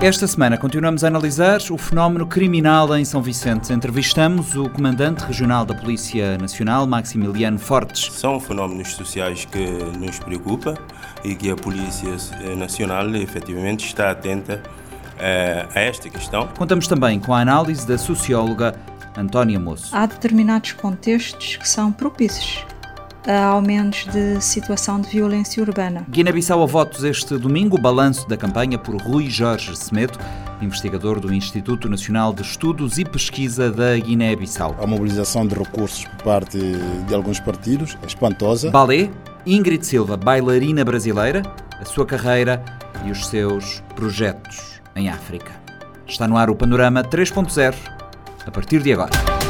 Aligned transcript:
Esta 0.00 0.28
semana 0.28 0.56
continuamos 0.56 1.02
a 1.02 1.08
analisar 1.08 1.58
o 1.72 1.76
fenómeno 1.76 2.24
criminal 2.24 2.96
em 2.96 3.04
São 3.04 3.20
Vicente. 3.20 3.72
Entrevistamos 3.72 4.54
o 4.54 4.70
comandante 4.70 5.24
regional 5.24 5.64
da 5.64 5.74
Polícia 5.74 6.38
Nacional, 6.38 6.86
Maximiliano 6.86 7.58
Fortes. 7.58 8.12
São 8.12 8.38
fenómenos 8.38 8.94
sociais 8.94 9.44
que 9.44 9.66
nos 9.98 10.20
preocupam 10.20 10.76
e 11.24 11.34
que 11.34 11.50
a 11.50 11.56
Polícia 11.56 12.14
Nacional 12.56 13.12
efetivamente 13.16 13.86
está 13.86 14.12
atenta 14.12 14.62
eh, 15.18 15.66
a 15.74 15.80
esta 15.80 16.08
questão. 16.08 16.46
Contamos 16.56 16.86
também 16.86 17.18
com 17.18 17.34
a 17.34 17.40
análise 17.40 17.84
da 17.84 17.98
socióloga 17.98 18.76
Antónia 19.16 19.58
Moço. 19.58 19.88
Há 19.92 20.06
determinados 20.06 20.74
contextos 20.74 21.56
que 21.56 21.68
são 21.68 21.90
propícios 21.90 22.64
a 23.28 23.44
aumentos 23.44 24.06
de 24.06 24.40
situação 24.42 24.98
de 24.98 25.10
violência 25.10 25.62
urbana. 25.62 26.06
Guiné-Bissau 26.08 26.62
a 26.62 26.66
votos 26.66 27.04
este 27.04 27.36
domingo, 27.36 27.76
o 27.76 27.80
balanço 27.80 28.26
da 28.26 28.38
campanha 28.38 28.78
por 28.78 28.96
Rui 28.96 29.28
Jorge 29.28 29.76
Semedo, 29.76 30.18
investigador 30.62 31.20
do 31.20 31.32
Instituto 31.32 31.90
Nacional 31.90 32.32
de 32.32 32.40
Estudos 32.40 32.96
e 32.96 33.04
Pesquisa 33.04 33.70
da 33.70 33.98
Guiné-Bissau. 33.98 34.76
A 34.80 34.86
mobilização 34.86 35.46
de 35.46 35.54
recursos 35.54 36.06
por 36.06 36.22
parte 36.24 36.58
de 37.06 37.14
alguns 37.14 37.38
partidos 37.38 37.98
é 38.02 38.06
espantosa. 38.06 38.70
Balé, 38.70 39.10
Ingrid 39.44 39.84
Silva, 39.84 40.16
bailarina 40.16 40.82
brasileira, 40.82 41.42
a 41.78 41.84
sua 41.84 42.06
carreira 42.06 42.64
e 43.04 43.10
os 43.10 43.26
seus 43.26 43.82
projetos 43.94 44.80
em 44.96 45.10
África. 45.10 45.52
Está 46.06 46.26
no 46.26 46.38
ar 46.38 46.48
o 46.48 46.56
Panorama 46.56 47.04
3.0, 47.04 47.74
a 48.46 48.50
partir 48.50 48.80
de 48.80 48.94
agora. 48.94 49.47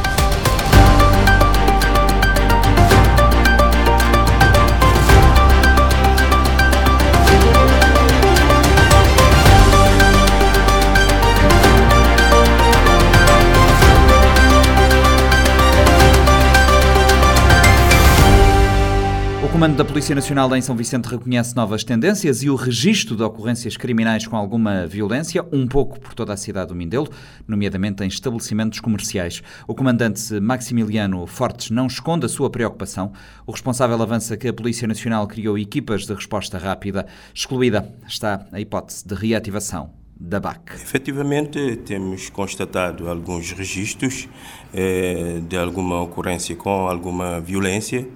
Comando 19.59 19.77
da 19.77 19.85
Polícia 19.85 20.15
Nacional 20.15 20.55
em 20.55 20.63
São 20.63 20.77
Vicente 20.77 21.07
reconhece 21.07 21.57
novas 21.57 21.83
tendências 21.83 22.45
e 22.45 22.49
o 22.49 22.55
registro 22.55 23.17
de 23.17 23.25
ocorrências 23.25 23.77
criminais 23.77 24.25
com 24.25 24.37
alguma 24.37 24.87
violência, 24.87 25.45
um 25.51 25.67
pouco 25.67 25.99
por 25.99 26.15
toda 26.15 26.33
a 26.33 26.37
cidade 26.37 26.69
do 26.69 26.77
Mindelo, 26.77 27.09
nomeadamente 27.45 28.05
em 28.05 28.07
estabelecimentos 28.07 28.79
comerciais. 28.79 29.43
O 29.67 29.75
comandante 29.75 30.39
Maximiliano 30.39 31.27
Fortes 31.27 31.73
não 31.73 31.89
esconde 31.89 32.25
a 32.25 32.29
sua 32.29 32.49
preocupação. 32.49 33.13
O 33.45 33.51
responsável 33.51 34.01
avança 34.01 34.37
que 34.37 34.47
a 34.47 34.53
Polícia 34.53 34.87
Nacional 34.87 35.27
criou 35.27 35.59
equipas 35.59 36.07
de 36.07 36.15
resposta 36.15 36.57
rápida. 36.57 37.05
Excluída 37.35 37.93
está 38.07 38.47
a 38.53 38.61
hipótese 38.61 39.09
de 39.09 39.15
reativação 39.17 39.91
da 40.21 40.39
BAC. 40.39 40.73
Efetivamente, 40.73 41.81
temos 41.85 42.31
constatado 42.31 43.09
alguns 43.09 43.51
registros 43.51 44.29
eh, 44.73 45.41
de 45.49 45.57
alguma 45.57 46.01
ocorrência 46.01 46.55
com 46.55 46.87
alguma 46.87 47.41
violência 47.41 48.07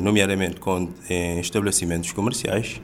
nomeadamente 0.00 0.60
com, 0.60 0.90
em 1.08 1.40
estabelecimentos 1.40 2.12
comerciais. 2.12 2.80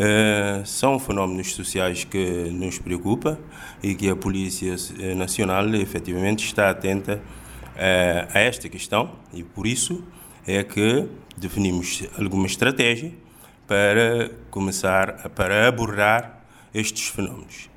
Eh, 0.00 0.62
são 0.64 0.96
fenómenos 0.98 1.54
sociais 1.54 2.04
que 2.04 2.50
nos 2.52 2.78
preocupam 2.78 3.36
e 3.82 3.96
que 3.96 4.08
a 4.08 4.14
Polícia 4.14 4.76
Nacional 5.16 5.74
efetivamente 5.74 6.44
está 6.44 6.70
atenta 6.70 7.20
eh, 7.76 8.28
a 8.32 8.38
esta 8.38 8.68
questão 8.68 9.10
e 9.32 9.42
por 9.42 9.66
isso 9.66 10.04
é 10.46 10.62
que 10.62 11.08
definimos 11.36 12.04
alguma 12.16 12.46
estratégia 12.46 13.12
para 13.66 14.30
começar 14.52 15.30
para 15.30 15.66
abordar 15.66 16.44
estes 16.72 17.08
fenómenos, 17.08 17.68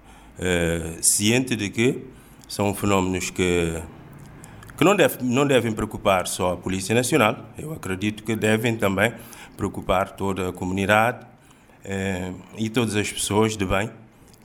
ciente 1.01 1.55
de 1.55 1.69
que 1.69 2.03
são 2.47 2.73
fenómenos 2.75 3.29
que 3.29 3.81
que 4.81 4.85
não, 4.85 4.95
deve, 4.95 5.17
não 5.21 5.45
devem 5.45 5.71
preocupar 5.71 6.25
só 6.25 6.53
a 6.53 6.57
Polícia 6.57 6.95
Nacional, 6.95 7.37
eu 7.55 7.71
acredito 7.71 8.23
que 8.23 8.35
devem 8.35 8.75
também 8.75 9.13
preocupar 9.55 10.09
toda 10.09 10.49
a 10.49 10.51
comunidade 10.51 11.23
eh, 11.85 12.33
e 12.57 12.67
todas 12.67 12.95
as 12.95 13.11
pessoas 13.11 13.55
de 13.55 13.63
bem, 13.63 13.91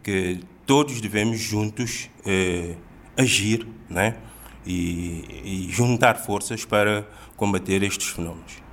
que 0.03 0.41
todos 0.67 1.01
devemos 1.01 1.39
juntos 1.39 2.11
eh, 2.27 2.75
agir 3.17 3.67
né? 3.89 4.15
e, 4.67 5.25
e 5.43 5.69
juntar 5.71 6.17
forças 6.17 6.67
para 6.67 7.07
combater 7.35 7.83
estes 7.83 8.09
fenómenos. 8.09 8.66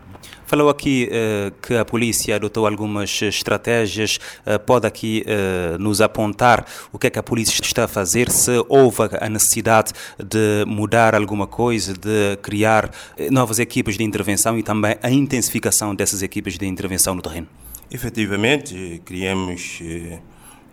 Falou 0.45 0.69
aqui 0.69 1.09
uh, 1.09 1.51
que 1.66 1.73
a 1.75 1.84
polícia 1.84 2.35
adotou 2.35 2.67
algumas 2.67 3.22
estratégias. 3.22 4.19
Uh, 4.45 4.59
pode 4.59 4.85
aqui 4.85 5.25
uh, 5.25 5.81
nos 5.81 6.01
apontar 6.01 6.66
o 6.91 7.00
que 7.00 7.07
é 7.07 7.09
que 7.09 7.17
a 7.17 7.23
polícia 7.23 7.59
está 7.61 7.85
a 7.85 7.88
fazer, 7.88 8.29
se 8.29 8.51
houve 8.69 9.09
a 9.19 9.29
necessidade 9.29 9.94
de 10.17 10.63
mudar 10.67 11.16
alguma 11.16 11.47
coisa, 11.47 11.94
de 11.94 12.38
criar 12.41 12.91
novas 13.31 13.57
equipas 13.57 13.97
de 13.97 14.03
intervenção 14.03 14.57
e 14.57 14.63
também 14.63 14.95
a 15.01 15.09
intensificação 15.09 15.95
dessas 15.95 16.22
equipas 16.22 16.57
de 16.57 16.67
intervenção 16.67 17.16
no 17.16 17.22
terreno? 17.22 17.47
Efetivamente, 17.90 19.01
criamos 19.05 19.81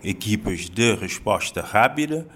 equipas 0.03 0.69
de 0.69 0.95
resposta 0.95 1.61
rápida 1.61 2.27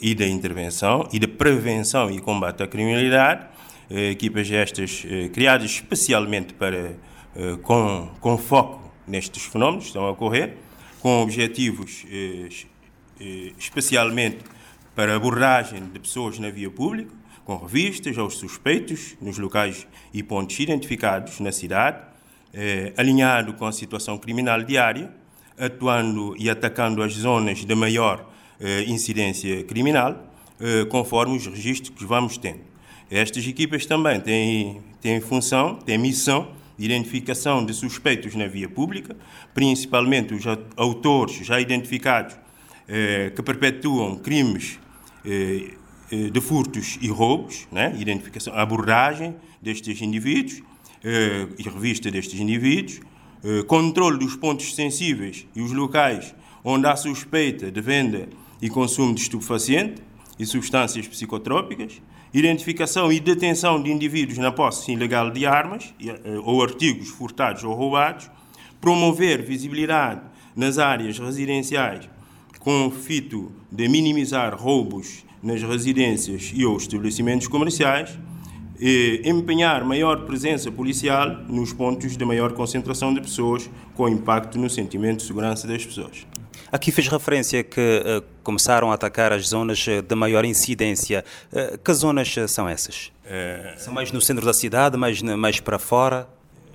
e 0.00 0.14
de 0.14 0.28
intervenção 0.28 1.08
e 1.12 1.18
de 1.18 1.26
prevenção 1.26 2.10
e 2.10 2.20
combate 2.20 2.62
à 2.62 2.66
criminalidade 2.66 3.46
eh, 3.46 3.57
equipas 3.90 4.50
estas 4.50 5.04
eh, 5.06 5.28
criadas 5.28 5.70
especialmente 5.70 6.52
para, 6.54 6.96
eh, 7.34 7.56
com, 7.62 8.10
com 8.20 8.36
foco 8.36 8.92
nestes 9.06 9.44
fenómenos 9.44 9.84
que 9.84 9.88
estão 9.88 10.04
a 10.04 10.10
ocorrer, 10.10 10.56
com 11.00 11.22
objetivos 11.22 12.04
especialmente 13.58 14.38
para 14.94 15.14
abordagem 15.14 15.88
de 15.88 15.98
pessoas 15.98 16.38
na 16.38 16.50
via 16.50 16.70
pública, 16.70 17.10
com 17.44 17.56
revistas 17.56 18.18
aos 18.18 18.36
suspeitos 18.36 19.16
nos 19.20 19.38
locais 19.38 19.86
e 20.12 20.22
pontos 20.22 20.58
identificados 20.58 21.40
na 21.40 21.50
cidade, 21.50 22.02
alinhado 22.96 23.54
com 23.54 23.64
a 23.64 23.72
situação 23.72 24.18
criminal 24.18 24.62
diária, 24.62 25.10
atuando 25.56 26.34
e 26.36 26.50
atacando 26.50 27.02
as 27.02 27.14
zonas 27.14 27.64
de 27.64 27.74
maior 27.74 28.28
incidência 28.86 29.64
criminal, 29.64 30.34
conforme 30.90 31.36
os 31.36 31.46
registros 31.46 31.96
que 31.96 32.04
vamos 32.04 32.36
tendo. 32.36 32.67
Estas 33.10 33.46
equipas 33.46 33.86
também 33.86 34.20
têm, 34.20 34.80
têm 35.00 35.20
função, 35.20 35.76
têm 35.76 35.98
missão 35.98 36.52
de 36.76 36.84
identificação 36.84 37.64
de 37.64 37.72
suspeitos 37.72 38.34
na 38.34 38.46
via 38.46 38.68
pública, 38.68 39.16
principalmente 39.54 40.34
os 40.34 40.44
autores 40.76 41.36
já 41.44 41.60
identificados 41.60 42.36
eh, 42.86 43.32
que 43.34 43.42
perpetuam 43.42 44.16
crimes 44.16 44.78
eh, 45.24 45.72
eh, 46.10 46.30
de 46.30 46.40
furtos 46.40 46.98
e 47.02 47.08
roubos, 47.08 47.66
né? 47.70 47.94
identificação, 47.98 48.54
abordagem 48.54 49.34
destes 49.60 50.00
indivíduos 50.00 50.62
eh, 51.04 51.46
e 51.58 51.62
revista 51.62 52.10
destes 52.10 52.38
indivíduos, 52.40 53.00
eh, 53.44 53.62
controle 53.64 54.18
dos 54.18 54.34
pontos 54.34 54.74
sensíveis 54.74 55.46
e 55.54 55.60
os 55.60 55.70
locais 55.72 56.34
onde 56.64 56.86
há 56.86 56.96
suspeita 56.96 57.70
de 57.70 57.80
venda 57.80 58.28
e 58.60 58.68
consumo 58.68 59.14
de 59.14 59.20
estupefaciente 59.20 60.02
e 60.38 60.46
substâncias 60.46 61.06
psicotrópicas, 61.06 62.00
identificação 62.32 63.12
e 63.12 63.20
detenção 63.20 63.82
de 63.82 63.90
indivíduos 63.90 64.38
na 64.38 64.52
posse 64.52 64.92
ilegal 64.92 65.30
de 65.30 65.46
armas 65.46 65.94
eh, 66.00 66.18
ou 66.44 66.62
artigos 66.62 67.08
furtados 67.08 67.64
ou 67.64 67.74
roubados, 67.74 68.30
promover 68.80 69.42
visibilidade 69.42 70.20
nas 70.54 70.78
áreas 70.78 71.18
residenciais 71.18 72.08
com 72.58 72.86
o 72.86 72.90
fito 72.90 73.52
de 73.70 73.88
minimizar 73.88 74.54
roubos 74.54 75.24
nas 75.42 75.62
residências 75.62 76.52
e 76.54 76.64
ou 76.66 76.76
estabelecimentos 76.76 77.46
comerciais, 77.46 78.18
e 78.80 79.22
empenhar 79.24 79.84
maior 79.84 80.24
presença 80.24 80.70
policial 80.70 81.30
nos 81.48 81.72
pontos 81.72 82.16
de 82.16 82.24
maior 82.24 82.52
concentração 82.52 83.12
de 83.12 83.20
pessoas, 83.20 83.68
com 83.94 84.08
impacto 84.08 84.58
no 84.58 84.70
sentimento 84.70 85.18
de 85.18 85.24
segurança 85.24 85.66
das 85.66 85.84
pessoas. 85.84 86.26
Aqui 86.70 86.92
fez 86.92 87.08
referência 87.08 87.64
que 87.64 87.80
uh, 87.80 88.22
começaram 88.42 88.90
a 88.90 88.94
atacar 88.94 89.32
as 89.32 89.48
zonas 89.48 89.86
eh, 89.88 90.02
de 90.02 90.14
maior 90.14 90.44
incidência. 90.44 91.24
Uh, 91.50 91.78
que 91.78 91.94
zonas 91.94 92.34
são 92.48 92.68
essas? 92.68 93.10
É... 93.24 93.74
São 93.78 93.92
mais 93.92 94.12
no 94.12 94.20
centro 94.20 94.44
da 94.44 94.52
cidade, 94.52 94.96
mais, 94.96 95.22
mais 95.22 95.60
para 95.60 95.78
fora? 95.78 96.28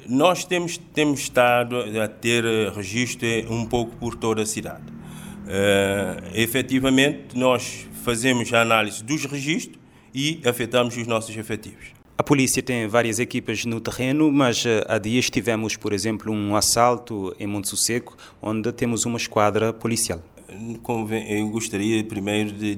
Nós 0.08 0.46
temos, 0.46 0.78
temos 0.78 1.20
estado 1.20 1.78
a 2.02 2.08
ter 2.08 2.44
registro 2.76 3.28
um 3.50 3.66
pouco 3.66 3.96
por 3.98 4.16
toda 4.16 4.42
a 4.42 4.46
cidade. 4.48 4.84
Uh, 5.44 6.32
efetivamente, 6.34 7.38
nós 7.38 7.88
fazemos 8.04 8.52
a 8.52 8.62
análise 8.62 9.04
dos 9.04 9.26
registros 9.26 9.78
e 10.14 10.42
afetamos 10.46 10.98
os 10.98 11.06
nossos 11.06 11.36
efetivos. 11.38 11.93
A 12.16 12.22
polícia 12.22 12.62
tem 12.62 12.88
várias 12.88 13.18
equipas 13.18 13.66
no 13.66 13.82
terreno, 13.82 14.32
mas 14.32 14.64
eh, 14.68 14.86
há 14.88 15.00
dias 15.00 15.32
tivemos, 15.32 15.76
por 15.76 15.92
exemplo, 15.92 16.32
um 16.32 16.56
assalto 16.56 17.36
em 17.40 17.48
Monte 17.48 17.76
Seco, 17.76 18.16
onde 18.40 18.72
temos 18.72 19.04
uma 19.06 19.18
esquadra 19.18 19.74
policial. 19.74 20.22
Eu 21.28 21.50
gostaria 21.50 22.04
primeiro 22.04 22.52
de 22.52 22.76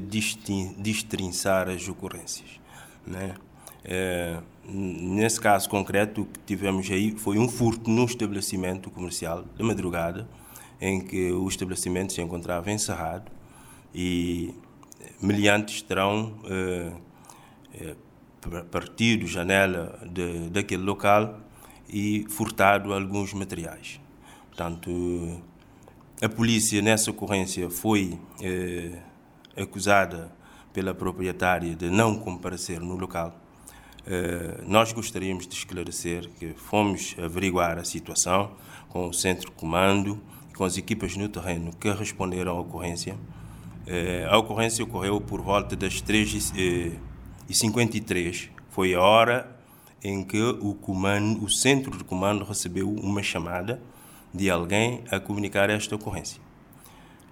destrinçar 0.78 1.68
as 1.68 1.86
ocorrências. 1.90 2.62
Né? 3.06 3.36
É, 3.84 4.38
nesse 4.64 5.42
caso 5.42 5.68
concreto, 5.70 6.22
o 6.22 6.26
que 6.26 6.40
tivemos 6.46 6.90
aí 6.90 7.12
foi 7.12 7.38
um 7.38 7.50
furto 7.50 7.90
num 7.90 8.06
estabelecimento 8.06 8.90
comercial 8.90 9.44
de 9.58 9.64
madrugada, 9.64 10.30
em 10.80 11.02
que 11.02 11.34
o 11.34 11.46
estabelecimento 11.50 12.14
se 12.14 12.22
encontrava 12.22 12.72
encerrado 12.72 13.30
e 13.94 14.56
meliantes 15.22 15.82
terão 15.82 16.34
eh, 16.46 17.96
eh, 18.52 18.64
partido 18.70 19.28
janela 19.28 20.00
de, 20.06 20.50
daquele 20.50 20.84
local 20.84 21.40
e 21.90 22.26
furtado 22.30 22.94
alguns 22.94 23.34
materiais. 23.34 24.00
Portanto, 24.48 25.42
a 26.22 26.30
polícia 26.30 26.82
nessa 26.82 27.12
ocorrência 27.12 27.70
foi 27.70 28.20
eh, 28.42 29.00
acusada 29.56 30.32
pela 30.72 30.94
proprietária 30.94 31.76
de 31.76 31.90
não 31.90 32.18
comparecer 32.18 32.80
no 32.80 32.96
local. 32.96 33.40
Eh, 34.08 34.64
nós 34.68 34.94
gostaríamos 34.94 35.48
de 35.48 35.56
esclarecer 35.56 36.30
que 36.40 36.54
fomos 36.54 37.16
averiguar 37.18 37.78
a 37.78 37.84
situação 37.84 38.52
com 38.90 39.08
o 39.08 39.14
centro 39.14 39.48
de 39.50 39.52
comando 39.54 40.22
com 40.56 40.64
as 40.64 40.78
equipas 40.78 41.16
no 41.18 41.28
terreno 41.28 41.72
que 41.76 41.92
responderam 41.92 42.54
à 42.54 42.60
ocorrência. 42.60 43.18
Eh, 43.86 44.26
a 44.30 44.38
ocorrência 44.38 44.84
ocorreu 44.84 45.20
por 45.20 45.42
volta 45.42 45.76
das 45.76 46.02
3h53. 47.50 48.50
Foi 48.70 48.94
a 48.94 49.02
hora 49.02 49.56
em 50.04 50.24
que 50.24 50.42
o, 50.42 50.74
comando, 50.76 51.44
o 51.44 51.50
centro 51.50 51.98
de 51.98 52.04
comando 52.04 52.44
recebeu 52.44 52.90
uma 52.90 53.24
chamada 53.24 53.82
de 54.34 54.50
alguém 54.50 55.04
a 55.10 55.20
comunicar 55.20 55.70
esta 55.70 55.96
ocorrência. 55.96 56.42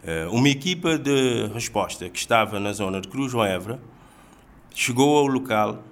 Eh, 0.03 0.27
uma 0.31 0.49
equipa 0.49 0.97
de 0.97 1.47
resposta 1.53 2.09
que 2.09 2.17
estava 2.17 2.59
na 2.59 2.73
zona 2.73 2.99
de 2.99 3.07
Cruz 3.07 3.33
Évora 3.33 3.79
chegou 4.73 5.17
ao 5.17 5.27
local 5.27 5.83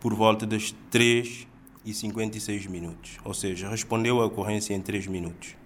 por 0.00 0.14
volta 0.14 0.46
das 0.46 0.74
3 0.90 1.46
e 1.84 1.94
56 1.94 2.66
minutos, 2.66 3.18
ou 3.24 3.34
seja, 3.34 3.68
respondeu 3.68 4.20
à 4.20 4.26
ocorrência 4.26 4.74
em 4.74 4.80
3 4.80 5.06
minutos. 5.06 5.56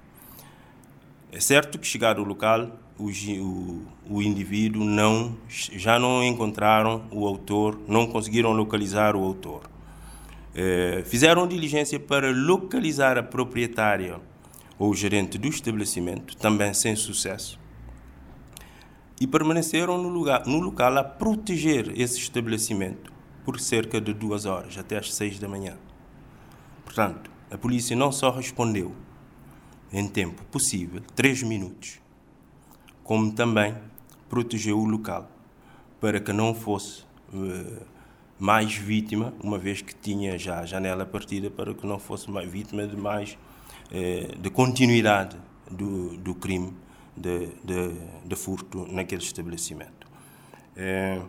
É 1.30 1.40
certo 1.40 1.78
que 1.78 1.86
chegado 1.86 2.20
ao 2.20 2.26
local, 2.26 2.78
o, 2.98 3.82
o, 4.08 4.22
indivíduo 4.22 4.84
não, 4.84 5.36
já 5.48 5.98
não 5.98 6.22
encontraram 6.22 7.02
o 7.10 7.26
autor, 7.26 7.80
não 7.88 8.06
conseguiram 8.06 8.52
localizar 8.52 9.16
o 9.16 9.24
autor. 9.24 9.62
É, 10.54 11.02
fizeram 11.04 11.46
diligência 11.46 11.98
para 11.98 12.30
localizar 12.30 13.18
a 13.18 13.22
proprietária 13.22 14.20
ou 14.78 14.94
gerente 14.94 15.38
do 15.38 15.48
estabelecimento, 15.48 16.36
também 16.36 16.72
sem 16.72 16.94
sucesso, 16.94 17.58
e 19.20 19.26
permaneceram 19.26 20.00
no, 20.00 20.08
lugar, 20.08 20.46
no 20.46 20.60
local 20.60 20.96
a 20.98 21.04
proteger 21.04 21.92
esse 21.98 22.18
estabelecimento 22.18 23.12
por 23.44 23.60
cerca 23.60 24.00
de 24.00 24.12
duas 24.12 24.46
horas, 24.46 24.78
até 24.78 24.98
às 24.98 25.12
seis 25.12 25.38
da 25.38 25.48
manhã. 25.48 25.76
Portanto, 26.84 27.30
a 27.50 27.58
polícia 27.58 27.96
não 27.96 28.10
só 28.10 28.30
respondeu 28.30 28.94
em 29.92 30.08
tempo 30.08 30.44
possível, 30.46 31.00
três 31.14 31.42
minutos, 31.42 32.00
como 33.04 33.30
também 33.32 33.74
protegeu 34.28 34.78
o 34.78 34.84
local 34.84 35.30
para 36.00 36.18
que 36.18 36.32
não 36.32 36.54
fosse 36.54 37.02
uh, 37.32 37.82
mais 38.38 38.74
vítima, 38.74 39.32
uma 39.42 39.58
vez 39.58 39.80
que 39.80 39.94
tinha 39.94 40.36
já 40.38 40.60
a 40.60 40.66
janela 40.66 41.06
partida, 41.06 41.50
para 41.50 41.72
que 41.72 41.86
não 41.86 41.98
fosse 41.98 42.30
mais 42.30 42.50
vítima 42.50 42.86
de 42.86 42.96
mais 42.96 43.38
uh, 43.90 44.38
de 44.38 44.50
continuidade 44.50 45.36
do, 45.70 46.16
do 46.16 46.34
crime 46.34 46.74
de, 47.16 47.48
de, 47.62 47.94
de, 48.24 48.36
furto 48.36 48.86
naquele 48.90 49.22
estabelecimento. 49.22 50.06
Uh, 50.76 51.28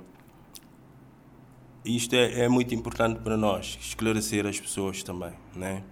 isto 1.86 2.16
é, 2.16 2.42
é, 2.42 2.50
muito 2.50 2.74
importante 2.74 3.20
para 3.20 3.38
nós, 3.38 3.78
esclarecer 3.80 4.46
as 4.48 4.60
pessoas 4.60 5.04
também, 5.04 5.34
né? 5.56 5.84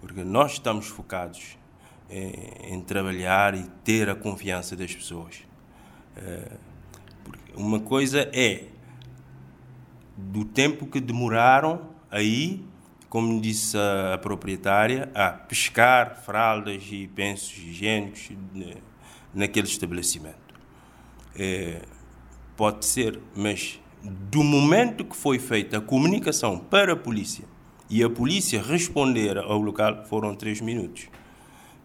porque 0.00 0.24
nós 0.24 0.52
estamos 0.52 0.86
focados 0.86 1.58
em, 2.12 2.74
em 2.74 2.80
trabalhar 2.80 3.54
e 3.54 3.64
ter 3.82 4.08
a 4.10 4.14
confiança 4.14 4.76
das 4.76 4.94
pessoas. 4.94 5.42
É, 6.16 6.52
uma 7.54 7.80
coisa 7.80 8.28
é 8.32 8.66
do 10.16 10.44
tempo 10.44 10.86
que 10.86 11.00
demoraram 11.00 11.90
aí, 12.10 12.64
como 13.08 13.40
disse 13.40 13.76
a, 13.76 14.18
proprietária, 14.18 15.10
a 15.14 15.30
pescar 15.30 16.22
fraldas 16.22 16.82
e 16.90 17.08
pensos 17.08 17.56
higiênicos 17.56 18.30
naquele 19.34 19.66
estabelecimento. 19.66 20.36
É, 21.34 21.82
pode 22.56 22.84
ser, 22.84 23.18
mas 23.34 23.80
do 24.02 24.42
momento 24.42 25.04
que 25.04 25.16
foi 25.16 25.38
feita 25.38 25.78
a 25.78 25.80
comunicação 25.80 26.58
para 26.58 26.92
a 26.92 26.96
polícia 26.96 27.44
e 27.88 28.02
a 28.02 28.10
polícia 28.10 28.62
responder 28.62 29.38
ao 29.38 29.58
local 29.58 30.04
foram 30.06 30.34
três 30.34 30.60
minutos. 30.60 31.08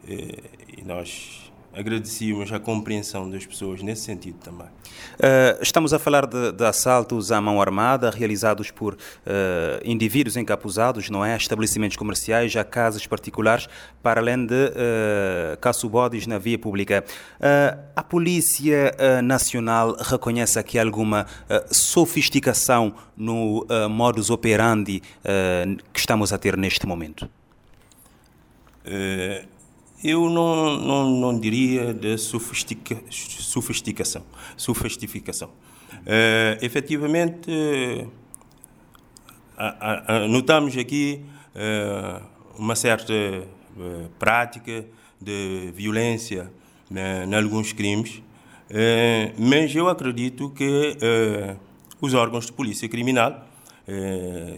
É, 0.08 0.78
e 0.78 0.84
nós 0.84 1.48
agradecíamos 1.78 2.50
a 2.50 2.58
compreensão 2.58 3.30
das 3.30 3.46
pessoas 3.46 3.82
nesse 3.82 4.02
sentido 4.02 4.38
também. 4.38 4.66
Uh, 4.66 5.62
estamos 5.62 5.92
a 5.92 5.98
falar 5.98 6.26
de, 6.26 6.52
de, 6.52 6.64
assaltos 6.64 7.30
à 7.30 7.40
mão 7.40 7.60
armada 7.60 8.10
realizados 8.10 8.70
por 8.70 8.94
uh, 8.94 8.98
indivíduos 9.84 10.36
encapuzados, 10.36 11.08
não 11.10 11.24
é? 11.24 11.34
A 11.34 11.36
estabelecimentos 11.36 11.96
comerciais, 11.96 12.56
a 12.56 12.64
casas 12.64 13.06
particulares, 13.06 13.68
para 14.02 14.20
além 14.20 14.46
de 14.46 14.54
uh, 14.54 15.56
caçobodes 15.60 16.26
na 16.26 16.38
via 16.38 16.58
pública. 16.58 17.04
Uh, 17.36 17.78
a 17.94 18.02
Polícia 18.02 18.94
Nacional 19.22 19.96
reconhece 20.00 20.58
aqui 20.58 20.78
alguma 20.78 21.26
sofisticação 21.70 22.94
no 23.16 23.66
modus 23.90 24.30
operandi 24.30 25.02
que 25.92 25.98
estamos 25.98 26.32
a 26.32 26.38
ter 26.38 26.56
neste 26.56 26.86
momento? 26.86 27.28
Eu 30.02 30.30
não, 30.30 30.76
não, 30.76 31.10
não 31.10 31.38
diria 31.38 31.92
de 31.92 32.16
sofistica, 32.18 32.96
sofisticação. 33.10 34.24
sofisticação. 34.56 35.50
Uh, 35.88 36.64
efetivamente, 36.64 37.50
uh, 39.58 40.28
notamos 40.28 40.76
aqui 40.76 41.22
uh, 41.54 42.22
uma 42.58 42.76
certa 42.76 43.14
prática 44.18 44.84
de 45.20 45.72
violência 45.72 46.50
em 46.90 47.34
alguns 47.34 47.72
crimes, 47.72 48.20
mas 49.38 49.72
eu 49.72 49.88
acredito 49.88 50.50
que 50.50 50.96
os 52.00 52.12
órgãos 52.12 52.46
de 52.46 52.52
polícia 52.52 52.88
criminal, 52.88 53.46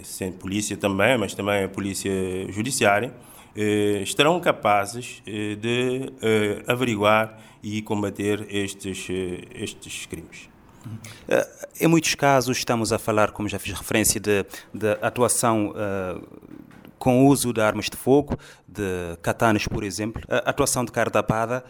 sem 0.02 0.32
polícia 0.32 0.74
também, 0.78 1.18
mas 1.18 1.34
também 1.34 1.64
a 1.64 1.68
polícia 1.68 2.10
judiciária, 2.50 3.12
eh, 3.54 4.00
estarão 4.02 4.38
capazes 4.40 5.22
eh, 5.26 5.56
de 5.56 6.12
eh, 6.22 6.62
averiguar 6.66 7.38
e 7.62 7.82
combater 7.82 8.46
estes, 8.48 9.06
estes 9.54 10.06
crimes. 10.06 10.48
Em 11.78 11.86
muitos 11.86 12.14
casos 12.14 12.56
estamos 12.56 12.90
a 12.92 12.98
falar, 12.98 13.32
como 13.32 13.48
já 13.48 13.58
fiz 13.58 13.74
referência, 13.74 14.18
de, 14.18 14.46
de 14.72 14.92
atuação 15.02 15.72
uh, 15.72 16.26
com 16.98 17.22
o 17.22 17.28
uso 17.28 17.52
de 17.52 17.60
armas 17.60 17.90
de 17.90 17.98
fogo, 17.98 18.38
de 18.66 19.14
katanas, 19.20 19.68
por 19.68 19.84
exemplo, 19.84 20.22
a 20.26 20.48
atuação 20.48 20.82
de 20.82 20.90
cardapada, 20.90 21.62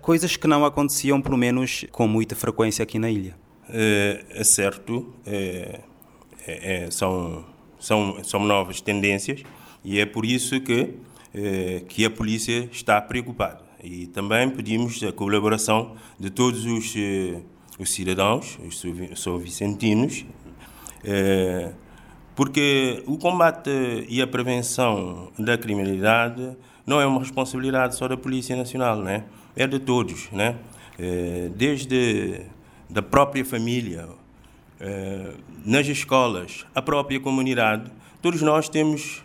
coisas 0.00 0.36
que 0.36 0.46
não 0.46 0.64
aconteciam, 0.64 1.20
pelo 1.20 1.36
menos, 1.36 1.86
com 1.90 2.06
muita 2.06 2.36
frequência 2.36 2.84
aqui 2.84 3.00
na 3.00 3.10
ilha. 3.10 3.36
É, 3.68 4.24
é 4.30 4.44
certo, 4.44 5.12
é, 5.26 5.80
é, 6.46 6.88
são, 6.92 7.44
são, 7.80 8.22
são 8.22 8.44
novas 8.44 8.80
tendências 8.80 9.42
e 9.84 9.98
é 9.98 10.06
por 10.06 10.24
isso 10.24 10.60
que 10.60 10.94
eh, 11.38 11.82
que 11.86 12.02
a 12.02 12.10
polícia 12.10 12.66
está 12.72 12.98
preocupada. 12.98 13.60
E 13.84 14.06
também 14.06 14.48
pedimos 14.48 15.02
a 15.02 15.12
colaboração 15.12 15.94
de 16.18 16.30
todos 16.30 16.64
os, 16.64 16.94
eh, 16.96 17.42
os 17.78 17.92
cidadãos, 17.92 18.58
os 18.66 18.82
são 19.20 19.36
vicentinos, 19.36 20.24
eh, 21.04 21.72
porque 22.34 23.02
o 23.06 23.18
combate 23.18 23.68
e 24.08 24.22
a 24.22 24.26
prevenção 24.26 25.30
da 25.38 25.58
criminalidade 25.58 26.56
não 26.86 27.02
é 27.02 27.06
uma 27.06 27.20
responsabilidade 27.20 27.96
só 27.96 28.08
da 28.08 28.16
Polícia 28.16 28.56
Nacional, 28.56 29.02
né? 29.02 29.24
é 29.54 29.66
de 29.66 29.78
todos, 29.78 30.30
né? 30.30 30.56
desde 31.54 32.46
da 32.88 33.02
própria 33.02 33.44
família, 33.44 34.08
nas 35.64 35.86
escolas, 35.86 36.66
a 36.74 36.80
própria 36.80 37.20
comunidade, 37.20 37.90
todos 38.22 38.40
nós 38.42 38.68
temos 38.68 39.22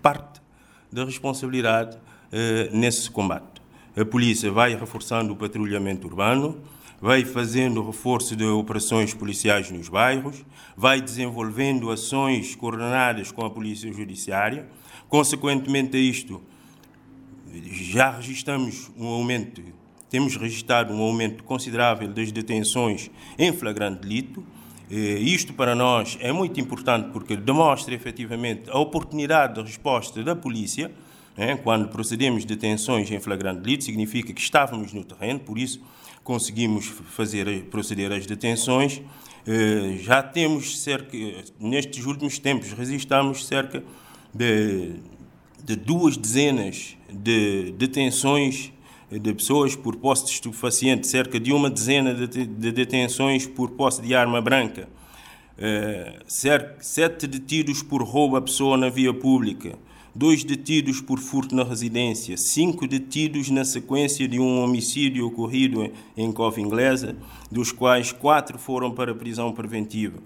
parte 0.00 0.41
da 0.92 1.04
responsabilidade 1.04 1.96
eh, 2.30 2.68
nesse 2.72 3.10
combate. 3.10 3.62
A 3.96 4.04
polícia 4.04 4.50
vai 4.50 4.74
reforçando 4.74 5.32
o 5.32 5.36
patrulhamento 5.36 6.06
urbano, 6.06 6.60
vai 7.00 7.24
fazendo 7.24 7.84
reforço 7.84 8.36
de 8.36 8.44
operações 8.44 9.12
policiais 9.12 9.70
nos 9.70 9.88
bairros, 9.88 10.44
vai 10.76 11.00
desenvolvendo 11.00 11.90
ações 11.90 12.54
coordenadas 12.54 13.32
com 13.32 13.44
a 13.44 13.50
Polícia 13.50 13.92
Judiciária. 13.92 14.68
Consequentemente 15.08 15.96
a 15.96 16.00
isto, 16.00 16.40
já 17.70 18.12
registramos 18.12 18.90
um 18.96 19.06
aumento, 19.08 19.62
temos 20.08 20.36
registrado 20.36 20.94
um 20.94 21.02
aumento 21.02 21.42
considerável 21.42 22.08
das 22.08 22.30
detenções 22.30 23.10
em 23.38 23.52
flagrante 23.52 24.00
delito. 24.00 24.44
Isto 24.94 25.54
para 25.54 25.74
nós 25.74 26.18
é 26.20 26.30
muito 26.32 26.60
importante 26.60 27.08
porque 27.12 27.34
demonstra 27.34 27.94
efetivamente 27.94 28.70
a 28.70 28.78
oportunidade 28.78 29.54
de 29.54 29.62
resposta 29.62 30.22
da 30.22 30.36
polícia 30.36 30.90
Né? 31.36 31.56
Quando 31.56 31.88
procedemos 31.88 32.44
detenções 32.44 33.10
em 33.10 33.20
flagrante 33.20 33.60
delito, 33.60 33.84
significa 33.84 34.32
que 34.32 34.40
estávamos 34.40 34.92
no 34.92 35.04
terreno, 35.04 35.40
por 35.40 35.58
isso 35.58 35.80
conseguimos 36.22 36.86
fazer, 36.86 37.64
proceder 37.64 38.12
às 38.12 38.26
detenções. 38.26 39.02
Eh, 39.46 39.98
já 40.00 40.22
temos 40.22 40.80
cerca, 40.80 41.16
nestes 41.58 42.04
últimos 42.04 42.38
tempos, 42.38 42.72
resistamos 42.72 43.46
cerca 43.46 43.82
de, 44.32 44.92
de 45.64 45.74
duas 45.74 46.16
dezenas 46.16 46.96
de 47.10 47.72
detenções 47.72 48.72
de 49.18 49.34
pessoas 49.34 49.76
por 49.76 49.96
posse 49.96 50.24
de 50.24 50.30
estupefaciente, 50.32 51.06
cerca 51.06 51.38
de 51.38 51.52
uma 51.52 51.68
dezena 51.68 52.14
de, 52.14 52.46
de 52.46 52.72
detenções 52.72 53.46
por 53.46 53.70
posse 53.70 54.00
de 54.02 54.14
arma 54.14 54.40
branca, 54.40 54.88
uh, 55.58 56.22
sete 56.26 57.26
detidos 57.26 57.82
por 57.82 58.02
roubo 58.02 58.36
a 58.36 58.42
pessoa 58.42 58.76
na 58.76 58.88
via 58.88 59.12
pública, 59.12 59.78
dois 60.14 60.44
detidos 60.44 61.00
por 61.00 61.18
furto 61.18 61.54
na 61.54 61.64
residência, 61.64 62.36
cinco 62.36 62.86
detidos 62.86 63.50
na 63.50 63.64
sequência 63.64 64.28
de 64.28 64.38
um 64.38 64.62
homicídio 64.62 65.26
ocorrido 65.26 65.90
em 66.16 66.30
Cova 66.32 66.60
Inglesa, 66.60 67.16
dos 67.50 67.72
quais 67.72 68.12
quatro 68.12 68.58
foram 68.58 68.90
para 68.90 69.14
prisão 69.14 69.52
preventiva. 69.52 70.18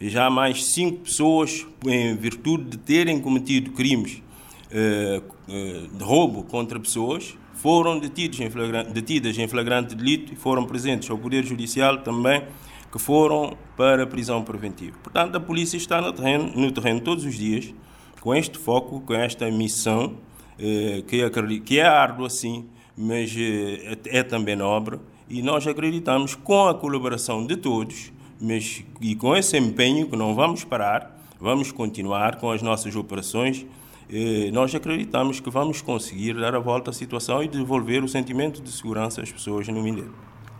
E 0.00 0.08
já 0.08 0.30
mais 0.30 0.64
cinco 0.64 1.00
pessoas, 1.00 1.66
em 1.86 2.16
virtude 2.16 2.64
de 2.70 2.78
terem 2.78 3.20
cometido 3.20 3.72
crimes 3.72 4.22
eh, 4.70 5.20
eh, 5.48 5.86
de 5.92 6.04
roubo 6.04 6.42
contra 6.44 6.80
pessoas, 6.80 7.36
foram 7.60 7.98
detidos 7.98 8.40
em 8.40 8.48
flagrante, 8.48 8.90
detidas 8.90 9.38
em 9.38 9.46
flagrante 9.46 9.94
delito 9.94 10.32
e 10.32 10.36
foram 10.36 10.64
presentes 10.64 11.10
ao 11.10 11.18
Poder 11.18 11.44
Judicial 11.44 11.98
também, 11.98 12.42
que 12.90 12.98
foram 12.98 13.56
para 13.76 14.06
prisão 14.06 14.42
preventiva. 14.42 14.96
Portanto, 15.02 15.36
a 15.36 15.40
polícia 15.40 15.76
está 15.76 16.00
no 16.00 16.10
terreno, 16.10 16.50
no 16.56 16.72
terreno 16.72 17.00
todos 17.00 17.24
os 17.24 17.34
dias, 17.34 17.72
com 18.20 18.34
este 18.34 18.58
foco, 18.58 19.00
com 19.02 19.12
esta 19.12 19.50
missão, 19.50 20.14
eh, 20.58 21.02
que, 21.06 21.22
acredito, 21.22 21.64
que 21.64 21.78
é 21.78 21.86
árdua 21.86 22.30
sim, 22.30 22.66
mas 22.96 23.34
eh, 23.36 23.98
é 24.06 24.22
também 24.22 24.56
nobre, 24.56 24.98
e 25.28 25.42
nós 25.42 25.66
acreditamos 25.66 26.34
com 26.34 26.66
a 26.66 26.74
colaboração 26.74 27.46
de 27.46 27.56
todos, 27.56 28.10
mas 28.40 28.82
e 29.02 29.14
com 29.14 29.36
esse 29.36 29.58
empenho 29.58 30.08
que 30.08 30.16
não 30.16 30.34
vamos 30.34 30.64
parar, 30.64 31.22
vamos 31.38 31.70
continuar 31.70 32.36
com 32.36 32.50
as 32.50 32.62
nossas 32.62 32.96
operações. 32.96 33.66
Eh, 34.12 34.50
nós 34.50 34.74
acreditamos 34.74 35.38
que 35.38 35.48
vamos 35.50 35.80
conseguir 35.80 36.34
dar 36.34 36.54
a 36.54 36.58
volta 36.58 36.90
à 36.90 36.92
situação 36.92 37.44
e 37.44 37.48
devolver 37.48 38.02
o 38.02 38.08
sentimento 38.08 38.60
de 38.60 38.72
segurança 38.72 39.22
às 39.22 39.30
pessoas 39.30 39.68
no 39.68 39.80
Mindeiro. 39.80 40.12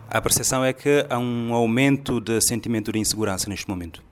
A 0.09 0.21
percepção 0.21 0.64
é 0.64 0.73
que 0.73 1.04
há 1.11 1.19
um 1.19 1.52
aumento 1.52 2.21
de 2.21 2.40
sentimento 2.40 2.92
de 2.92 2.99
insegurança 2.99 3.49
neste 3.49 3.69
momento. 3.69 4.02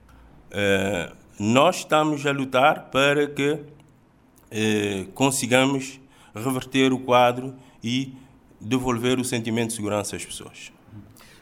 Uh, 0.51 1.15
nós 1.39 1.77
estamos 1.77 2.25
a 2.25 2.31
lutar 2.31 2.89
para 2.89 3.27
que 3.27 3.59
eh, 4.51 5.05
consigamos 5.13 6.01
reverter 6.35 6.91
o 6.91 6.99
quadro 6.99 7.55
e 7.81 8.13
devolver 8.59 9.19
o 9.19 9.23
sentimento 9.23 9.69
de 9.69 9.75
segurança 9.75 10.17
às 10.17 10.25
pessoas. 10.25 10.71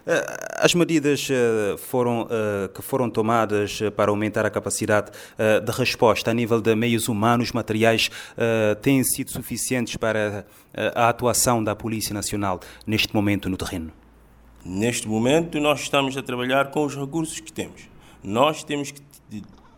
Eh, 0.08 0.26
as 0.60 0.74
medidas 0.74 1.28
eh, 1.30 1.76
foram, 1.78 2.28
eh, 2.32 2.70
que 2.74 2.82
foram 2.82 3.10
tomadas 3.10 3.80
para 3.94 4.10
aumentar 4.10 4.46
a 4.46 4.50
capacidade 4.50 5.12
de 5.38 5.72
resposta 5.72 6.32
a 6.32 6.34
nível 6.34 6.62
de 6.62 6.74
meios 6.76 7.10
humanos, 7.10 7.52
materiais, 7.52 8.10
têm 8.82 9.04
sido 9.04 9.32
suficientes 9.32 9.98
para 9.98 10.46
a 10.96 11.10
atuação 11.10 11.64
da 11.64 11.76
Polícia 11.76 12.14
Nacional 12.14 12.60
neste 12.86 13.14
momento 13.14 13.50
no 13.50 13.58
terreno? 13.58 13.92
Neste 14.64 15.08
momento, 15.08 15.60
nós 15.60 15.82
estamos 15.82 16.16
a 16.18 16.24
trabalhar 16.24 16.72
com 16.72 16.86
os 16.86 16.96
recursos 16.96 17.40
que 17.40 17.52
temos. 17.52 17.90
Nós 18.24 18.64
temos 18.64 18.92
que 18.92 19.02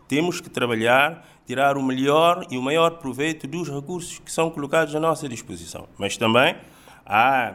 temos 0.08 0.40
que 0.40 0.50
trabalhar, 0.50 1.24
tirar 1.46 1.76
o 1.76 1.82
melhor 1.82 2.44
e 2.50 2.58
o 2.58 2.62
maior 2.62 2.98
proveito 2.98 3.46
dos 3.46 3.68
recursos 3.68 4.18
que 4.18 4.32
são 4.32 4.50
colocados 4.50 4.94
à 4.94 5.00
nossa 5.00 5.28
disposição. 5.28 5.88
Mas 5.96 6.16
também 6.16 6.56
há, 7.06 7.54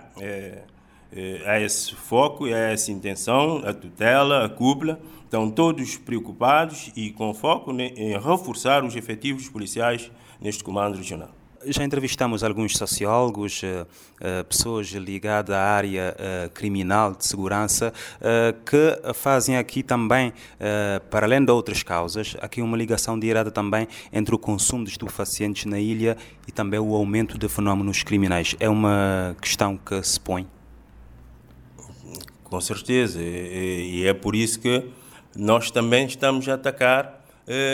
é, 1.15 1.41
há 1.45 1.60
esse 1.62 1.95
foco, 1.95 2.45
há 2.45 2.50
essa 2.50 2.91
intenção, 2.91 3.62
a 3.65 3.74
tutela, 3.74 4.45
a 4.45 4.50
cúpula, 4.50 5.00
estão 5.24 5.50
todos 5.50 5.98
preocupados 5.98 6.91
e 6.95 7.12
com 7.12 7.34
foco 7.34 7.72
em 7.72 8.19
reforçar 8.19 8.84
os 8.84 8.95
efetivos 8.95 9.50
policiais 9.50 10.12
neste 10.39 10.63
comando 10.63 10.98
regional 10.98 11.31
já 11.67 11.84
entrevistamos 11.84 12.43
alguns 12.43 12.77
sociólogos, 12.77 13.62
eh, 13.63 13.86
eh, 14.22 14.43
pessoas 14.43 14.88
ligadas 14.88 15.55
à 15.55 15.62
área 15.62 16.15
eh, 16.17 16.50
criminal 16.53 17.13
de 17.13 17.25
segurança, 17.25 17.93
que 18.65 19.13
fazem 19.13 19.57
aqui 19.57 19.84
também, 19.84 20.34
para 21.10 21.25
além 21.25 21.43
de 21.43 21.51
outras 21.51 21.84
causas, 21.84 22.36
aqui 22.41 22.62
uma 22.62 22.75
ligação 22.77 23.19
direta 23.19 23.51
também 23.51 23.88
entre 24.12 24.34
o 24.34 24.38
consumo 24.38 24.84
de 24.84 24.91
estupefacientes 24.91 25.65
na 25.65 25.79
ilha 25.79 26.17
e 26.48 26.51
também 26.51 26.79
o 26.79 26.95
aumento 26.95 27.38
de 27.38 27.48
fenómenos 27.48 28.03
criminais. 28.03 28.55
É 28.60 28.69
uma 28.69 29.36
questão 29.41 29.77
que 29.77 30.01
se 30.03 30.19
põe? 30.19 30.48
Com 32.45 32.61
certeza, 32.61 33.19
e 33.21 34.05
é 34.07 34.13
por 34.13 34.35
isso 34.35 34.59
que 34.59 34.85
nós 35.35 35.69
também 35.71 36.05
estamos 36.05 36.47
a 36.47 36.53
atacar 36.53 37.21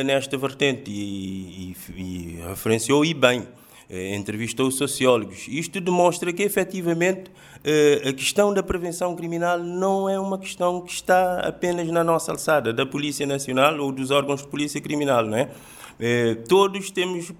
nesta 0.05 0.37
vertente 0.37 0.89
e, 0.89 1.75
e, 1.95 2.01
e 2.01 2.41
referenciou 2.47 3.05
e 3.05 3.13
bem 3.13 3.45
eh, 3.93 4.15
entrevistou 4.15 4.71
sociólogos. 4.71 5.49
Isto 5.49 5.81
demonstra 5.81 6.31
que, 6.31 6.41
efetivamente, 6.43 7.29
eh, 7.61 8.01
a 8.07 8.13
questão 8.13 8.53
da 8.53 8.63
prevenção 8.63 9.13
criminal 9.17 9.59
não 9.59 10.07
é 10.07 10.17
uma 10.17 10.39
questão 10.39 10.79
que 10.79 10.93
está 10.93 11.41
apenas 11.41 11.89
na 11.89 12.01
nossa 12.01 12.31
alçada, 12.31 12.71
da 12.71 12.85
Polícia 12.85 13.25
Nacional 13.25 13.77
ou 13.81 13.91
dos 13.91 14.09
órgãos 14.09 14.43
de 14.43 14.47
polícia 14.47 14.79
criminal, 14.79 15.25
não 15.25 15.37
é? 15.37 15.49
Eh, 16.03 16.33
todos 16.49 16.89
temos 16.89 17.31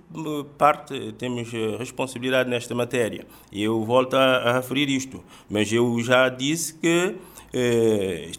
parte, 0.56 1.14
temos 1.18 1.52
responsabilidade 1.80 2.48
nesta 2.48 2.76
matéria. 2.76 3.26
Eu 3.52 3.84
volto 3.84 4.16
a, 4.16 4.38
a, 4.38 4.54
referir 4.58 4.88
isto, 4.88 5.24
mas 5.50 5.74
eu 5.74 6.00
já 6.02 6.30
disse 6.30 6.76
que 6.76 7.16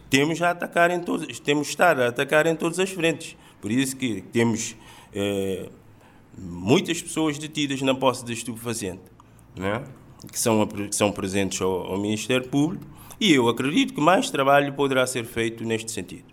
temos 0.09 0.41
a 0.41 0.51
atacar 0.51 0.91
em 0.91 1.01
todos, 1.01 1.41
temos 1.41 1.69
estar 1.69 2.01
a 2.01 2.09
atacar 2.09 2.47
em 2.47 2.55
todas 2.55 2.79
as 2.79 2.91
frentes. 2.91 3.37
Por 3.61 3.71
isso 3.71 3.97
que 3.97 4.23
temos 4.33 4.77
muitas 6.39 7.03
pessoas 7.03 7.37
detidas 7.37 7.83
na 7.83 7.95
posse 7.95 8.25
de 8.25 8.33
estupefaciente, 8.33 9.03
né? 9.57 9.83
que, 10.31 10.39
são, 10.39 10.67
que 10.67 10.95
são 10.95 11.11
presentes 11.11 11.61
ao, 11.61 11.93
ao 11.93 11.99
Ministério 11.99 12.49
Público, 12.49 12.87
e 13.21 13.33
eu 13.33 13.49
acredito 13.49 13.95
que 13.95 14.01
mais 14.01 14.31
trabalho 14.31 14.73
poderá 14.73 15.07
ser 15.07 15.25
feito 15.25 15.65
neste 15.65 15.91
sentido. 15.91 16.32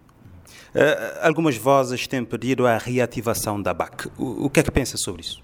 Uh, 0.70 1.26
algumas 1.26 1.58
vozes 1.58 2.08
têm 2.08 2.24
pedido 2.24 2.68
a 2.68 2.78
reativação 2.78 3.62
da 3.62 3.74
BAC. 3.74 4.08
O, 4.18 4.46
o 4.46 4.50
que 4.50 4.60
é 4.60 4.64
que 4.64 4.72
pensa 4.72 4.98
sobre 4.98 5.22
isso? 5.22 5.44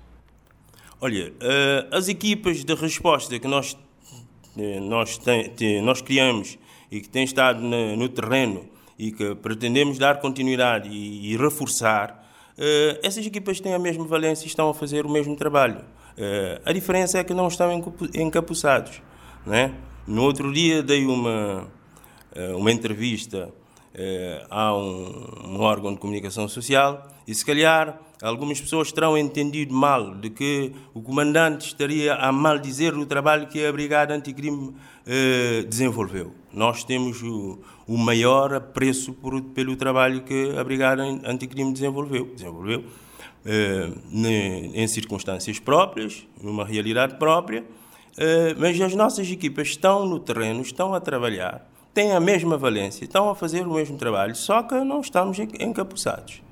Olha, 1.01 1.31
uh, 1.31 1.95
as 1.95 2.07
equipas 2.07 2.63
de 2.63 2.73
resposta 2.73 3.37
que 3.39 3.47
nós, 3.47 3.77
eh, 4.57 4.79
nós, 4.79 5.17
tem, 5.17 5.81
nós 5.81 6.01
criamos 6.01 6.57
e 6.91 7.01
que 7.01 7.09
têm 7.09 7.23
estado 7.23 7.59
no, 7.59 7.95
no 7.95 8.07
terreno 8.09 8.69
e 8.97 9.11
que 9.11 9.35
pretendemos 9.35 9.97
dar 9.97 10.19
continuidade 10.19 10.89
e, 10.89 11.33
e 11.33 11.37
reforçar, 11.37 12.25
Uh, 12.57 12.95
essas 13.03 13.25
equipas 13.25 13.59
têm 13.59 13.73
a 13.73 13.79
mesma 13.79 14.05
valência 14.05 14.45
e 14.45 14.47
estão 14.47 14.69
a 14.69 14.73
fazer 14.73 15.05
o 15.05 15.09
mesmo 15.09 15.35
trabalho. 15.35 15.79
Uh, 16.17 16.61
a 16.63 16.71
diferença 16.71 17.17
é 17.17 17.23
que 17.23 17.33
não 17.33 17.49
estão 17.49 17.69
encapuçados. 18.13 19.01
Né? 19.45 19.73
No 20.07 20.23
outro 20.23 20.53
dia 20.53 20.81
dei 20.81 21.05
uma, 21.05 21.67
uh, 22.33 22.57
uma 22.57 22.71
entrevista 22.71 23.49
a 24.49 24.75
um, 24.75 25.55
um, 25.55 25.61
órgão 25.61 25.93
de 25.93 25.99
comunicação 25.99 26.47
social 26.47 27.07
e 27.25 27.33
se 27.33 27.45
calhar 27.45 27.97
algumas 28.21 28.59
pessoas 28.59 28.91
terão 28.91 29.17
entendido 29.17 29.73
mal 29.73 30.15
de 30.15 30.29
que 30.29 30.73
o 30.93 31.01
comandante 31.01 31.67
estaria 31.67 32.13
a 32.13 32.31
mal 32.31 32.59
dizer 32.59 32.93
o 32.93 33.05
trabalho 33.05 33.47
que 33.47 33.65
a 33.65 33.71
Brigada 33.71 34.13
Anticrime 34.13 34.75
desenvolveu. 35.69 36.33
Nós 36.53 36.83
temos 36.83 37.21
o, 37.23 37.59
o 37.87 37.97
maior 37.97 38.53
apreço 38.53 39.13
por, 39.13 39.41
pelo 39.41 39.75
trabalho 39.75 40.23
que 40.23 40.57
a 40.57 40.63
Brigada 40.63 41.03
Anticrime 41.03 41.71
desenvolveu. 41.71 42.25
Desenvolveu 42.33 42.83
eh, 43.45 43.91
em 44.73 44.87
circunstâncias 44.87 45.59
próprias, 45.59 46.25
numa 46.41 46.65
realidade 46.65 47.15
própria, 47.19 47.63
eh, 48.17 48.55
mas 48.57 48.81
as 48.81 48.95
nossas 48.95 49.29
equipas 49.29 49.67
estão 49.67 50.03
no 50.03 50.19
terreno, 50.19 50.61
estão 50.61 50.95
a 50.95 50.99
trabalhar, 50.99 51.63
têm 51.95 52.11
a 52.11 52.19
mesma 52.19 52.57
valência, 52.57 53.05
estão 53.05 53.29
a 53.29 53.33
fazer 53.33 53.65
o 53.65 53.73
mesmo 53.73 53.97
trabalho, 53.97 54.35
só 54.35 54.61
que 54.61 54.75
não 54.75 54.99
estamos 54.99 55.39
encapuçados. 55.39 56.43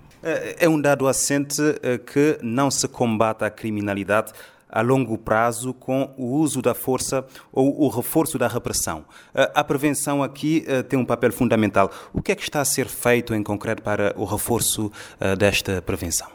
É 0.58 0.70
um 0.70 0.80
dado 0.80 1.06
assente 1.06 1.62
eh, 1.84 1.98
que 1.98 2.40
não 2.42 2.72
se 2.72 2.88
combate 2.88 3.44
a 3.44 3.50
criminalidade 3.50 4.32
a 4.70 4.82
longo 4.82 5.18
prazo 5.18 5.74
com 5.74 6.14
o 6.18 6.38
uso 6.38 6.62
da 6.62 6.74
força 6.74 7.26
ou 7.52 7.84
o 7.84 7.90
reforço 7.90 8.40
da 8.40 8.48
repressão. 8.48 9.06
A 9.34 9.64
prevenção 9.64 10.24
aqui 10.24 10.66
tem 10.90 10.98
um 10.98 11.06
papel 11.06 11.32
fundamental. 11.32 11.92
O 12.12 12.24
que 12.24 12.32
é 12.32 12.36
que 12.36 12.42
está 12.42 12.60
a 12.60 12.66
ser 12.66 12.88
feito 12.88 13.36
em 13.36 13.44
concreto 13.44 13.84
para 13.84 14.16
o 14.18 14.26
reforço 14.26 14.92
desta 15.38 15.80
prevenção? 15.80 16.28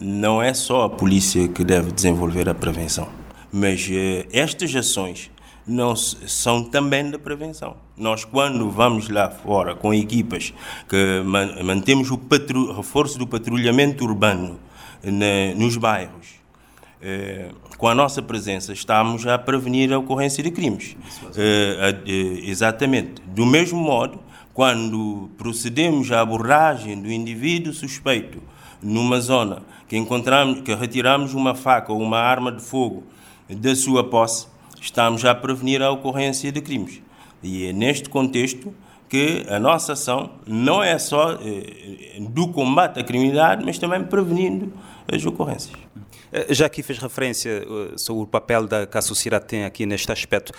Não 0.00 0.40
é 0.40 0.54
só 0.54 0.84
a 0.84 0.90
polícia 0.90 1.48
que 1.48 1.64
deve 1.64 1.90
desenvolver 1.90 2.48
a 2.48 2.54
prevenção, 2.54 3.08
mas 3.50 3.88
estas 4.30 4.72
ações 4.76 5.28
não 5.66 5.96
são 5.96 6.62
também 6.62 7.10
da 7.10 7.18
prevenção. 7.18 7.76
Nós, 7.96 8.24
quando 8.24 8.70
vamos 8.70 9.08
lá 9.08 9.28
fora 9.30 9.74
com 9.74 9.92
equipas 9.92 10.54
que 10.88 11.22
mantemos 11.64 12.10
o 12.10 12.72
reforço 12.72 13.18
do 13.18 13.26
patrulhamento 13.26 14.04
urbano 14.04 14.60
nos 15.56 15.76
bairros, 15.76 16.36
eh, 17.02 17.50
com 17.76 17.88
a 17.88 17.94
nossa 17.94 18.22
presença, 18.22 18.72
estamos 18.72 19.26
a 19.26 19.36
prevenir 19.38 19.92
a 19.92 19.98
ocorrência 19.98 20.42
de 20.42 20.50
crimes. 20.50 20.96
Eh, 21.36 22.00
exatamente. 22.44 23.20
Do 23.26 23.44
mesmo 23.44 23.80
modo, 23.80 24.20
quando 24.54 25.28
procedemos 25.36 26.10
à 26.12 26.20
abordagem 26.20 27.00
do 27.00 27.10
indivíduo 27.10 27.72
suspeito 27.72 28.42
numa 28.82 29.20
zona 29.20 29.62
que 29.88 29.96
encontramos, 29.96 30.60
que 30.60 30.74
retiramos 30.74 31.34
uma 31.34 31.54
faca 31.54 31.92
ou 31.92 32.00
uma 32.00 32.18
arma 32.18 32.50
de 32.50 32.62
fogo 32.62 33.04
da 33.48 33.74
sua 33.76 34.02
posse, 34.08 34.46
estamos 34.80 35.24
a 35.24 35.34
prevenir 35.34 35.82
a 35.82 35.90
ocorrência 35.90 36.50
de 36.52 36.60
crimes. 36.60 37.02
E 37.42 37.66
é 37.66 37.72
neste 37.72 38.08
contexto 38.08 38.74
que 39.08 39.46
a 39.48 39.58
nossa 39.58 39.92
ação 39.92 40.30
não 40.46 40.82
é 40.82 40.98
só 40.98 41.34
eh, 41.34 42.18
do 42.20 42.48
combate 42.48 42.98
à 42.98 43.04
criminalidade, 43.04 43.64
mas 43.64 43.78
também 43.78 44.02
prevenindo 44.04 44.72
as 45.12 45.24
ocorrências. 45.24 45.78
Eh, 46.32 46.52
já 46.52 46.66
aqui 46.66 46.82
fez 46.82 46.98
referência 46.98 47.50
eh, 47.50 47.94
sobre 47.96 48.24
o 48.24 48.26
papel 48.26 48.66
da, 48.66 48.86
que 48.86 48.98
a 48.98 49.02
sociedade 49.02 49.46
tem 49.46 49.64
aqui 49.64 49.86
neste 49.86 50.10
aspecto. 50.10 50.52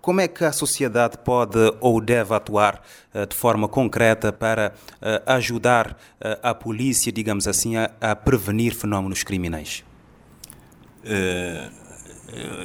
Como 0.00 0.20
é 0.20 0.28
que 0.28 0.44
a 0.44 0.52
sociedade 0.52 1.18
pode 1.18 1.58
ou 1.78 2.00
deve 2.00 2.34
atuar 2.34 2.82
uh, 3.14 3.26
de 3.26 3.36
forma 3.36 3.68
concreta 3.68 4.32
para 4.32 4.72
uh, 4.72 5.32
ajudar 5.32 5.90
uh, 5.90 6.38
a 6.42 6.54
polícia, 6.54 7.12
digamos 7.12 7.46
assim, 7.46 7.76
a, 7.76 7.90
a 8.00 8.16
prevenir 8.16 8.74
fenómenos 8.74 9.22
criminais? 9.22 9.84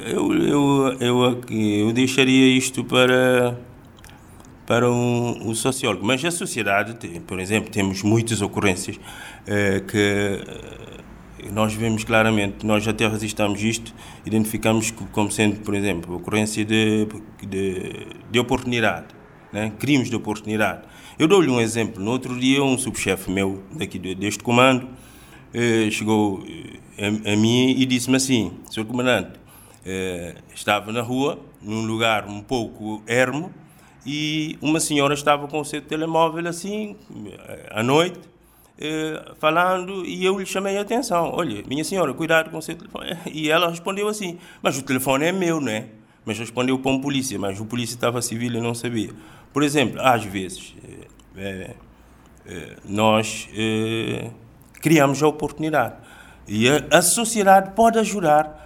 Eu, 0.06 0.32
eu, 0.34 0.96
eu, 1.00 1.40
eu 1.50 1.92
deixaria 1.92 2.56
isto 2.56 2.84
para, 2.84 3.58
para 4.66 4.90
um, 4.90 5.50
um 5.50 5.54
sociólogo, 5.54 6.04
mas 6.04 6.24
a 6.24 6.30
sociedade, 6.30 6.94
tem, 6.94 7.20
por 7.20 7.40
exemplo, 7.40 7.70
temos 7.70 8.02
muitas 8.02 8.42
ocorrências 8.42 8.98
que 9.88 10.40
nós 11.52 11.74
vemos 11.74 12.04
claramente, 12.04 12.66
nós 12.66 12.86
até 12.88 13.06
resistamos 13.06 13.62
isto, 13.62 13.94
identificamos 14.24 14.90
como 15.12 15.30
sendo, 15.30 15.60
por 15.60 15.74
exemplo, 15.74 16.16
ocorrência 16.16 16.64
de, 16.64 17.06
de, 17.46 18.06
de 18.30 18.38
oportunidade, 18.38 19.06
né? 19.52 19.72
crimes 19.78 20.10
de 20.10 20.16
oportunidade. 20.16 20.82
Eu 21.18 21.26
dou-lhe 21.26 21.48
um 21.48 21.60
exemplo. 21.60 22.02
No 22.02 22.10
outro 22.10 22.38
dia, 22.38 22.62
um 22.62 22.76
subchefe 22.76 23.30
meu 23.30 23.62
daqui 23.72 23.98
deste 23.98 24.42
comando 24.42 24.88
eh, 25.54 25.88
chegou 25.90 26.44
eh, 26.46 27.06
a, 27.06 27.32
a, 27.32 27.36
mim 27.36 27.70
e 27.70 27.86
disse-me 27.86 28.16
assim: 28.16 28.52
Sr. 28.70 28.84
Comandante, 28.84 29.38
eh, 29.86 30.34
estava 30.52 30.92
na 30.92 31.00
rua, 31.00 31.38
num 31.62 31.86
lugar 31.86 32.26
um 32.26 32.42
pouco 32.42 33.02
ermo, 33.06 33.52
e 34.04 34.58
uma 34.60 34.80
senhora 34.80 35.14
estava 35.14 35.46
com 35.46 35.60
o 35.60 35.64
seu 35.64 35.80
telemóvel 35.80 36.48
assim, 36.48 36.96
à 37.70 37.84
noite, 37.84 38.18
eh, 38.78 39.32
falando 39.38 40.04
e 40.04 40.24
eu 40.24 40.38
lhe 40.38 40.44
chamei 40.44 40.76
a 40.76 40.82
atenção. 40.82 41.30
Olha, 41.32 41.62
minha 41.66 41.84
senhora, 41.84 42.12
cuidado 42.12 42.50
com 42.50 42.58
o 42.58 42.62
seu 42.62 42.76
telefone. 42.76 43.16
E 43.32 43.48
ela 43.50 43.70
respondeu 43.70 44.08
assim: 44.08 44.38
Mas 44.60 44.76
o 44.76 44.82
telefone 44.82 45.26
é 45.26 45.32
meu, 45.32 45.60
não 45.60 45.70
é? 45.70 45.86
Mas 46.24 46.38
respondeu 46.38 46.78
para 46.78 46.90
um 46.90 47.00
polícia, 47.00 47.38
mas 47.38 47.60
o 47.60 47.64
polícia 47.64 47.94
estava 47.94 48.20
civil 48.20 48.52
e 48.52 48.60
não 48.60 48.74
sabia. 48.74 49.10
Por 49.52 49.62
exemplo, 49.62 50.00
às 50.00 50.24
vezes, 50.24 50.74
é, 51.36 51.74
é, 52.44 52.76
nós 52.84 53.48
é, 53.54 54.30
criamos 54.80 55.22
a 55.22 55.28
oportunidade. 55.28 55.94
E 56.48 56.68
a, 56.68 56.84
a 56.90 57.02
sociedade 57.02 57.70
pode 57.70 57.98
ajudar 57.98 58.65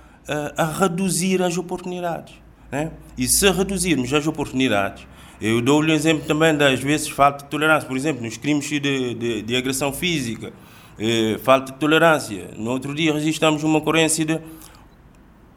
a, 0.57 0.65
reduzir 0.65 1.43
as 1.43 1.57
oportunidades. 1.59 2.35
Né? 2.71 2.91
E 3.19 3.27
se 3.27 3.50
reduzirmos 3.50 4.12
as 4.12 4.27
oportunidades, 4.27 5.07
eu 5.41 5.61
dou-lhe 5.61 5.91
um 5.91 5.95
exemplo 5.95 6.27
também 6.27 6.55
das 6.55 6.81
vezes 6.81 7.09
falta 7.09 7.45
de 7.45 7.50
tolerância, 7.50 7.89
por 7.89 7.97
exemplo, 7.97 8.23
nos 8.23 8.37
crimes 8.37 8.69
de, 8.69 8.81
de, 9.15 9.43
de 9.43 9.57
agressão 9.57 9.93
física, 9.93 10.53
eh, 10.99 11.39
falta 11.43 11.73
de 11.73 11.79
tolerância. 11.79 12.50
No 12.57 12.71
outro 12.71 12.95
dia 12.95 13.12
registramos 13.12 13.62
uma 13.62 13.79
ocorrência 13.79 14.25
de 14.25 14.39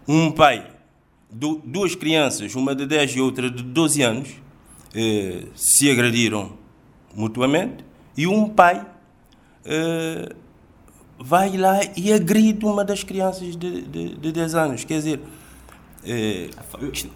um 0.08 0.32
pai, 0.32 0.66
du, 1.30 1.62
duas 1.66 1.96
crianças, 1.96 2.56
uma 2.56 2.74
de 2.74 2.86
10 2.86 3.18
e 3.18 3.22
outra 3.22 3.50
de 3.50 3.62
12 3.62 4.02
anos, 4.02 4.30
eh, 4.96 5.44
se 5.54 5.92
agrediram 5.92 6.54
mutuamente 7.14 7.84
e 8.18 8.26
um 8.26 8.48
pai 8.48 8.86
eh, 9.66 10.30
vai 11.24 11.56
lá 11.56 11.80
e 11.96 12.12
agride 12.12 12.66
uma 12.66 12.84
das 12.84 13.02
crianças 13.02 13.56
de, 13.56 13.82
de, 13.84 14.16
de 14.16 14.32
10 14.32 14.56
anos. 14.56 14.84
Quer 14.84 14.96
dizer, 14.96 15.22
é, 16.06 16.50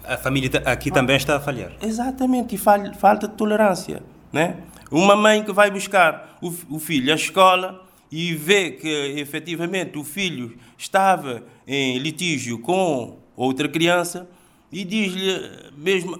a 0.04 0.16
família 0.16 0.50
aqui 0.64 0.90
também 0.90 1.16
está 1.16 1.36
a 1.36 1.40
falhar. 1.40 1.72
Exatamente, 1.82 2.54
e 2.54 2.58
falta 2.58 3.28
de 3.28 3.34
tolerância. 3.34 4.02
Né? 4.32 4.56
Uma 4.90 5.14
mãe 5.14 5.44
que 5.44 5.52
vai 5.52 5.70
buscar 5.70 6.38
o, 6.40 6.48
o 6.70 6.78
filho 6.78 7.12
à 7.12 7.16
escola 7.16 7.86
e 8.10 8.34
vê 8.34 8.70
que 8.70 8.88
efetivamente 9.18 9.98
o 9.98 10.04
filho 10.04 10.56
estava 10.78 11.42
em 11.66 11.98
litígio 11.98 12.58
com 12.60 13.18
outra 13.36 13.68
criança 13.68 14.26
e 14.72 14.84
diz-lhe 14.84 15.70
mesmo 15.76 16.18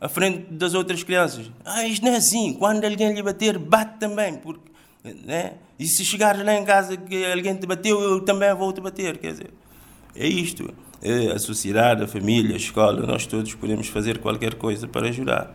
à 0.00 0.08
frente 0.08 0.50
das 0.50 0.72
outras 0.72 1.02
crianças: 1.02 1.50
Ah, 1.62 1.86
isto 1.86 2.02
não 2.02 2.12
é 2.12 2.16
assim, 2.16 2.54
quando 2.54 2.82
alguém 2.86 3.12
lhe 3.12 3.22
bater, 3.22 3.58
bate 3.58 3.98
também. 3.98 4.36
Porque, 4.38 4.70
né? 5.04 5.56
E 5.78 5.86
se 5.86 6.04
chegares 6.04 6.44
lá 6.44 6.54
em 6.54 6.64
casa 6.64 6.96
que 6.96 7.24
alguém 7.26 7.54
te 7.56 7.66
bateu, 7.66 8.00
eu 8.00 8.20
também 8.20 8.52
vou 8.54 8.72
te 8.72 8.80
bater. 8.80 9.18
Quer 9.18 9.32
dizer, 9.32 9.50
é 10.14 10.26
isto. 10.26 10.72
É, 11.02 11.32
a 11.32 11.38
sociedade, 11.38 12.02
a 12.02 12.06
família, 12.06 12.54
a 12.54 12.56
escola, 12.56 13.06
nós 13.06 13.26
todos 13.26 13.54
podemos 13.54 13.88
fazer 13.88 14.18
qualquer 14.18 14.54
coisa 14.54 14.88
para 14.88 15.08
ajudar. 15.08 15.54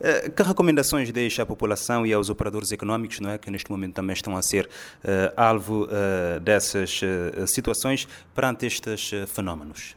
Eh, 0.00 0.28
que 0.30 0.42
recomendações 0.42 1.10
deixa 1.10 1.42
à 1.42 1.46
população 1.46 2.06
e 2.06 2.12
aos 2.12 2.30
operadores 2.30 2.70
económicos, 2.70 3.18
não 3.20 3.30
é, 3.30 3.38
que 3.38 3.50
neste 3.50 3.70
momento 3.70 3.94
também 3.94 4.14
estão 4.14 4.36
a 4.36 4.42
ser 4.42 4.66
uh, 4.66 5.32
alvo 5.36 5.84
uh, 5.86 6.38
dessas 6.40 7.00
uh, 7.02 7.46
situações 7.46 8.06
perante 8.34 8.66
estes 8.66 9.10
fenómenos? 9.26 9.96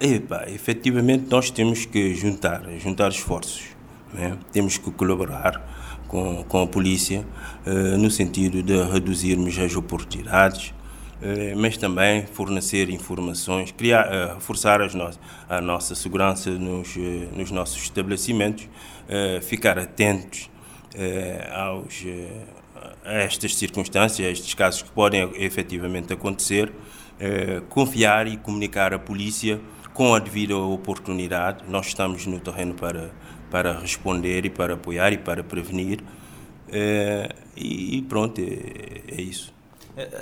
Epa, 0.00 0.44
efetivamente 0.48 1.26
nós 1.28 1.50
temos 1.50 1.84
que 1.84 2.14
juntar, 2.14 2.62
juntar 2.78 3.10
esforços, 3.10 3.64
né? 4.14 4.38
temos 4.52 4.78
que 4.78 4.90
colaborar 4.92 5.77
com, 6.08 6.42
com 6.44 6.62
a 6.62 6.66
polícia 6.66 7.24
no 7.98 8.10
sentido 8.10 8.62
de 8.62 8.82
reduzirmos 8.82 9.58
as 9.58 9.76
oportunidades, 9.76 10.72
eh, 11.20 11.52
mas 11.56 11.76
também 11.76 12.26
fornecer 12.26 12.88
informações, 12.90 13.72
criar, 13.72 14.06
eh, 14.06 14.34
reforçar 14.34 14.80
as 14.80 14.94
no 14.94 15.10
a 15.48 15.60
nossa 15.60 15.94
segurança 15.96 16.50
nos, 16.50 16.96
eh, 16.96 17.28
nos 17.34 17.50
nossos 17.50 17.82
estabelecimentos, 17.82 18.68
ficar 19.40 19.78
atentos 19.78 20.50
aos, 21.50 22.04
a 23.02 23.14
estas 23.14 23.56
circunstâncias, 23.56 24.28
a 24.28 24.30
estes 24.30 24.52
casos 24.52 24.82
que 24.82 24.90
podem 24.90 25.30
efetivamente 25.36 26.12
acontecer, 26.12 26.70
confiar 27.70 28.26
e 28.26 28.36
comunicar 28.36 28.92
à 28.92 28.98
polícia 28.98 29.58
com 29.94 30.14
a 30.14 30.18
devida 30.18 30.58
oportunidade. 30.58 31.64
Nós 31.66 31.86
estamos 31.86 32.26
no 32.26 32.38
terreno 32.38 32.74
para, 32.74 33.10
para 33.50 33.78
responder 33.78 34.44
e 34.44 34.50
para 34.50 34.74
apoiar 34.74 35.12
e 35.12 35.18
para 35.18 35.42
prevenir. 35.42 36.02
E 37.56 38.02
pronto, 38.08 38.40
é, 38.40 39.14
é 39.16 39.20
isso. 39.20 39.52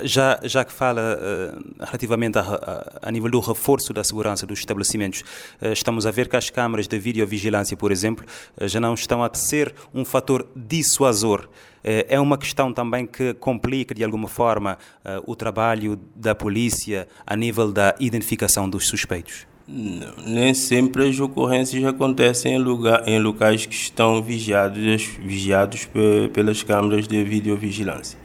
Já, 0.03 0.39
já 0.43 0.65
que 0.65 0.73
fala 0.73 1.19
uh, 1.19 1.85
relativamente 1.85 2.39
a, 2.39 2.41
a, 2.41 3.09
a, 3.09 3.11
nível 3.11 3.29
do 3.29 3.39
reforço 3.39 3.93
da 3.93 4.03
segurança 4.03 4.45
dos 4.47 4.57
estabelecimentos, 4.57 5.21
uh, 5.61 5.67
estamos 5.67 6.07
a 6.07 6.11
ver 6.11 6.27
que 6.27 6.35
as 6.35 6.49
câmaras 6.49 6.87
de 6.87 6.97
videovigilância, 6.97 7.77
por 7.77 7.91
exemplo, 7.91 8.25
uh, 8.59 8.67
já 8.67 8.79
não 8.79 8.95
estão 8.95 9.23
a 9.23 9.29
ser 9.35 9.73
um 9.93 10.03
fator 10.03 10.47
dissuasor. 10.55 11.47
É 11.83 12.19
uma 12.19 12.37
questão 12.37 12.73
também 12.73 13.05
que 13.05 13.33
complica, 13.35 13.95
de 13.95 14.03
alguma 14.03 14.27
forma, 14.27 14.77
o 15.25 15.37
trabalho 15.37 15.97
da 16.13 16.35
polícia 16.35 17.07
a 17.25 17.33
nível 17.33 17.71
da 17.71 17.95
identificação 17.97 18.69
dos 18.69 18.87
suspeitos? 18.87 19.47
Nem 19.67 20.53
sempre 20.53 21.09
as 21.09 21.19
ocorrências 21.19 21.83
acontecem 21.83 22.53
em, 22.53 22.57
lugar, 22.57 23.05
em 23.05 23.19
locais 23.19 23.65
que 23.65 23.75
estão 23.75 24.21
vigiados, 24.21 25.03
vigiados 25.19 25.89
pelas 26.31 26.63
câmaras 26.63 27.05
de 27.05 27.21
videovigilância. 27.23 28.17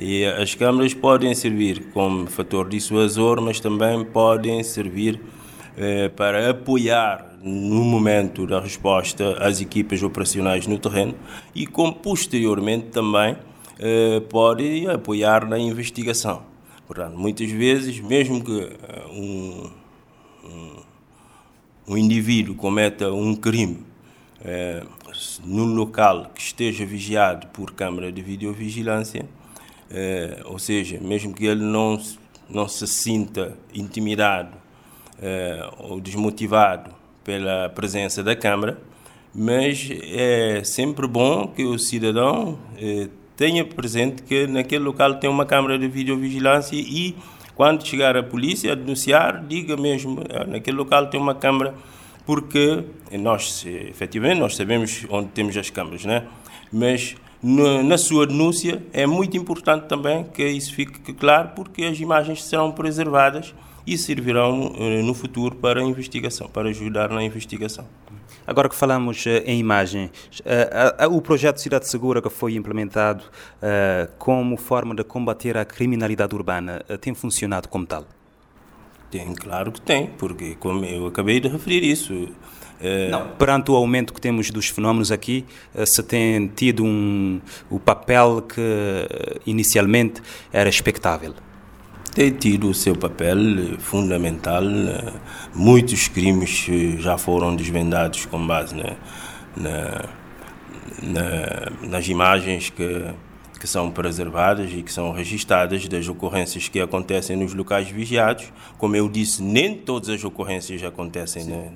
E 0.00 0.24
as 0.24 0.54
câmaras 0.54 0.94
podem 0.94 1.34
servir 1.34 1.90
como 1.92 2.26
fator 2.26 2.68
dissuasor, 2.68 3.40
mas 3.42 3.60
também 3.60 4.02
podem 4.04 4.62
servir 4.62 5.20
eh, 5.76 6.08
para 6.08 6.50
apoiar 6.50 7.36
no 7.42 7.84
momento 7.84 8.46
da 8.46 8.58
resposta 8.58 9.36
as 9.44 9.60
equipas 9.60 10.02
operacionais 10.02 10.66
no 10.66 10.78
terreno 10.78 11.14
e 11.54 11.66
como 11.66 11.94
posteriormente 11.94 12.86
também 12.86 13.36
eh, 13.78 14.22
apoiar 14.92 15.46
na 15.46 15.58
investigação. 15.58 16.42
Portanto, 16.86 17.18
muitas 17.18 17.50
vezes, 17.50 18.00
mesmo 18.00 18.42
que 18.42 18.70
um, 19.12 19.70
um, 19.70 19.70
um 21.88 21.96
indivíduo 21.96 22.54
cometa 22.54 23.12
um 23.12 23.34
crime 23.34 23.84
eh, 24.44 24.84
num 25.44 25.74
local 25.74 26.30
que 26.34 26.40
esteja 26.40 26.84
vigiado 26.84 27.46
por 27.48 27.72
câmara 27.72 28.12
de 28.12 28.22
videovigilância, 28.22 29.24
é, 29.90 30.42
ou 30.44 30.58
seja, 30.58 30.98
mesmo 31.00 31.34
que 31.34 31.46
ele 31.46 31.62
não, 31.62 31.98
não 32.48 32.68
se 32.68 32.86
sinta 32.86 33.56
intimidado 33.74 34.56
é, 35.20 35.68
ou 35.78 36.00
desmotivado 36.00 36.90
pela 37.24 37.68
presença 37.70 38.22
da 38.22 38.36
Câmara, 38.36 38.78
mas 39.34 39.88
é 40.02 40.62
sempre 40.64 41.06
bom 41.06 41.48
que 41.48 41.64
o 41.64 41.78
cidadão 41.78 42.58
é, 42.76 43.08
tenha 43.36 43.64
presente 43.64 44.22
que 44.22 44.46
naquele 44.46 44.84
local 44.84 45.14
tem 45.14 45.28
uma 45.28 45.46
câmara 45.46 45.78
de 45.78 45.88
videovigilância 45.88 46.76
e 46.76 47.14
Quando 47.58 47.84
chegar 47.84 48.16
a 48.16 48.22
polícia 48.22 48.70
a 48.70 48.74
denunciar, 48.76 49.44
diga 49.44 49.76
mesmo, 49.76 50.22
ah, 50.30 50.44
naquele 50.44 50.76
local 50.76 51.08
tem 51.08 51.20
uma 51.20 51.34
câmara, 51.34 51.74
porque 52.24 52.84
nós, 53.10 53.66
efetivamente, 53.66 54.38
nós 54.38 54.54
sabemos 54.54 55.04
onde 55.10 55.30
temos 55.30 55.56
as 55.56 55.68
câmaras, 55.68 56.04
né? 56.04 56.22
Mas 56.72 57.16
na 57.42 57.98
sua 57.98 58.28
denúncia 58.28 58.80
é 58.92 59.08
muito 59.08 59.36
importante 59.36 59.88
também 59.88 60.22
que 60.22 60.46
isso 60.46 60.72
fique 60.72 61.12
claro, 61.12 61.48
porque 61.56 61.82
as 61.82 61.98
imagens 61.98 62.44
serão 62.44 62.70
preservadas 62.70 63.52
e 63.84 63.98
servirão 63.98 64.72
eh, 64.78 65.02
no 65.02 65.12
futuro 65.12 65.56
para 65.56 65.80
a 65.80 65.82
investigação, 65.82 66.48
para 66.48 66.68
ajudar 66.68 67.10
na 67.10 67.24
investigação. 67.24 67.84
Agora 68.48 68.66
que 68.66 68.74
falamos 68.74 69.26
eh, 69.26 69.42
em 69.44 69.60
imagens, 69.60 70.10
eh, 70.42 71.06
o 71.06 71.20
projeto 71.20 71.60
Cidade 71.60 71.86
Segura 71.86 72.22
que 72.22 72.30
foi 72.30 72.54
implementado 72.54 73.22
como 74.16 74.56
forma 74.56 74.94
de 74.94 75.04
combater 75.04 75.58
a 75.58 75.66
criminalidade 75.66 76.34
urbana 76.34 76.82
tem 76.98 77.14
funcionado 77.14 77.68
como 77.68 77.84
tal? 77.84 78.06
Tem, 79.10 79.34
claro 79.34 79.70
que 79.70 79.82
tem, 79.82 80.06
porque 80.16 80.54
como 80.54 80.82
eu 80.86 81.06
acabei 81.06 81.40
de 81.40 81.48
referir 81.48 81.84
isso, 81.84 82.30
não, 83.10 83.28
perante 83.36 83.70
o 83.70 83.76
aumento 83.76 84.14
que 84.14 84.20
temos 84.20 84.50
dos 84.50 84.68
fenómenos 84.70 85.12
aqui, 85.12 85.44
se 85.84 86.02
tem 86.02 86.46
tido 86.48 86.84
um, 86.84 87.42
o 87.68 87.78
papel 87.78 88.42
que 88.42 89.42
inicialmente 89.44 90.22
era 90.50 90.70
expectável? 90.70 91.34
Tem 92.18 92.32
tido 92.32 92.68
o 92.68 92.74
seu 92.74 92.96
papel 92.96 93.36
fundamental. 93.78 94.64
Muitos 95.54 96.08
crimes 96.08 96.66
já 96.98 97.16
foram 97.16 97.54
desvendados 97.54 98.26
com 98.26 98.44
base 98.44 98.74
na, 98.74 98.96
na, 99.56 100.04
na, 101.00 101.88
nas 101.88 102.08
imagens 102.08 102.70
que, 102.70 103.04
que 103.60 103.68
são 103.68 103.92
preservadas 103.92 104.68
e 104.72 104.82
que 104.82 104.92
são 104.92 105.12
registadas 105.12 105.86
das 105.86 106.08
ocorrências 106.08 106.66
que 106.66 106.80
acontecem 106.80 107.36
nos 107.36 107.54
locais 107.54 107.88
vigiados. 107.88 108.52
Como 108.78 108.96
eu 108.96 109.08
disse, 109.08 109.40
nem 109.40 109.76
todas 109.76 110.08
as 110.08 110.24
ocorrências 110.24 110.82
acontecem 110.82 111.70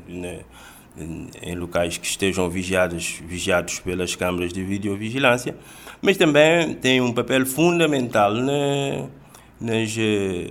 em 1.41 1.55
locais 1.55 1.99
que 1.99 2.07
estejam 2.09 2.51
vigiados, 2.51 3.23
vigiados 3.25 3.79
pelas 3.79 4.17
câmaras 4.17 4.53
de 4.53 4.65
videovigilância, 4.65 5.57
mas 6.03 6.17
também 6.17 6.75
tem 6.75 7.01
um 7.01 7.13
papel 7.13 7.47
fundamental 7.47 8.35
na 8.35 9.22
nas, 9.63 9.95
eh, 9.97 10.51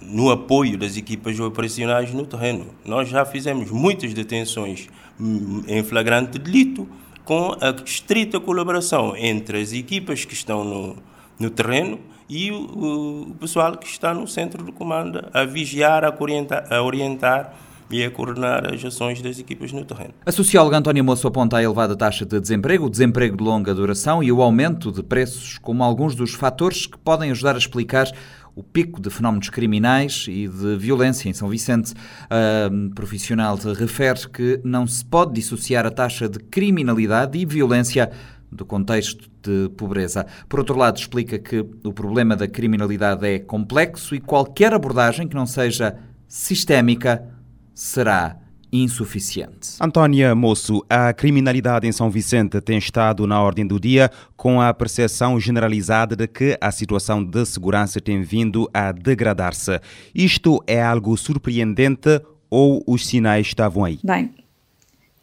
no 0.00 0.30
apoio 0.30 0.78
das 0.78 0.96
equipas 0.96 1.38
operacionais 1.38 2.12
no 2.12 2.26
terreno. 2.26 2.66
Nós 2.84 3.08
já 3.08 3.24
fizemos 3.24 3.70
muitas 3.70 4.14
detenções 4.14 4.88
hum, 5.20 5.62
em 5.68 5.84
flagrante 5.84 6.38
delito 6.38 6.88
com 7.24 7.54
a 7.60 7.70
estrita 7.84 8.40
colaboração 8.40 9.14
entre 9.16 9.60
as 9.60 9.72
equipas 9.72 10.24
que 10.24 10.32
estão 10.32 10.64
no, 10.64 10.96
no 11.38 11.50
terreno 11.50 12.00
e 12.28 12.50
o, 12.50 13.26
o, 13.30 13.34
pessoal 13.38 13.76
que 13.76 13.86
está 13.86 14.14
no 14.14 14.26
centro 14.26 14.64
de 14.64 14.72
comando 14.72 15.22
a 15.32 15.44
vigiar, 15.44 16.04
a 16.04 16.14
orientar, 16.18 16.66
a 16.72 16.82
orientar 16.82 17.54
e 17.90 18.04
a 18.04 18.10
coordenar 18.10 18.72
as 18.72 18.84
ações 18.84 19.22
das 19.22 19.38
equipas 19.38 19.72
no 19.72 19.84
terreno. 19.84 20.12
A 20.24 20.32
socióloga 20.32 20.76
Antónia 20.76 21.02
Moço 21.02 21.26
aponta 21.26 21.56
a 21.56 21.62
elevada 21.62 21.96
taxa 21.96 22.26
de 22.26 22.38
desemprego, 22.38 22.86
o 22.86 22.90
desemprego 22.90 23.36
de 23.36 23.42
longa 23.42 23.74
duração 23.74 24.22
e 24.22 24.30
o 24.30 24.42
aumento 24.42 24.92
de 24.92 25.02
preços 25.02 25.58
como 25.58 25.82
alguns 25.82 26.14
dos 26.14 26.34
fatores 26.34 26.86
que 26.86 26.98
podem 26.98 27.30
ajudar 27.30 27.54
a 27.54 27.58
explicar 27.58 28.10
o 28.58 28.62
pico 28.64 29.00
de 29.00 29.08
fenómenos 29.08 29.48
criminais 29.50 30.26
e 30.28 30.48
de 30.48 30.76
violência 30.76 31.28
em 31.28 31.32
São 31.32 31.48
Vicente. 31.48 31.94
A 32.28 32.68
profissional 32.92 33.56
refere 33.56 34.28
que 34.28 34.60
não 34.64 34.84
se 34.84 35.04
pode 35.04 35.34
dissociar 35.34 35.86
a 35.86 35.92
taxa 35.92 36.28
de 36.28 36.40
criminalidade 36.40 37.38
e 37.38 37.46
violência 37.46 38.10
do 38.50 38.66
contexto 38.66 39.30
de 39.42 39.68
pobreza. 39.76 40.26
Por 40.48 40.58
outro 40.58 40.76
lado, 40.76 40.98
explica 40.98 41.38
que 41.38 41.64
o 41.84 41.92
problema 41.92 42.34
da 42.34 42.48
criminalidade 42.48 43.24
é 43.24 43.38
complexo 43.38 44.12
e 44.16 44.20
qualquer 44.20 44.74
abordagem 44.74 45.28
que 45.28 45.36
não 45.36 45.46
seja 45.46 45.96
sistémica 46.26 47.24
será 47.72 48.38
insuficiente. 48.72 49.76
Antónia 49.80 50.34
Moço, 50.34 50.84
a 50.88 51.12
criminalidade 51.12 51.86
em 51.86 51.92
São 51.92 52.10
Vicente 52.10 52.60
tem 52.60 52.78
estado 52.78 53.26
na 53.26 53.40
ordem 53.40 53.66
do 53.66 53.80
dia 53.80 54.10
com 54.36 54.60
a 54.60 54.72
percepção 54.74 55.38
generalizada 55.40 56.14
de 56.14 56.26
que 56.26 56.56
a 56.60 56.70
situação 56.70 57.24
de 57.24 57.44
segurança 57.46 58.00
tem 58.00 58.22
vindo 58.22 58.68
a 58.72 58.92
degradar-se. 58.92 59.80
Isto 60.14 60.62
é 60.66 60.82
algo 60.82 61.16
surpreendente 61.16 62.20
ou 62.50 62.82
os 62.86 63.06
sinais 63.06 63.46
estavam 63.46 63.84
aí? 63.84 63.98
Bem, 64.02 64.34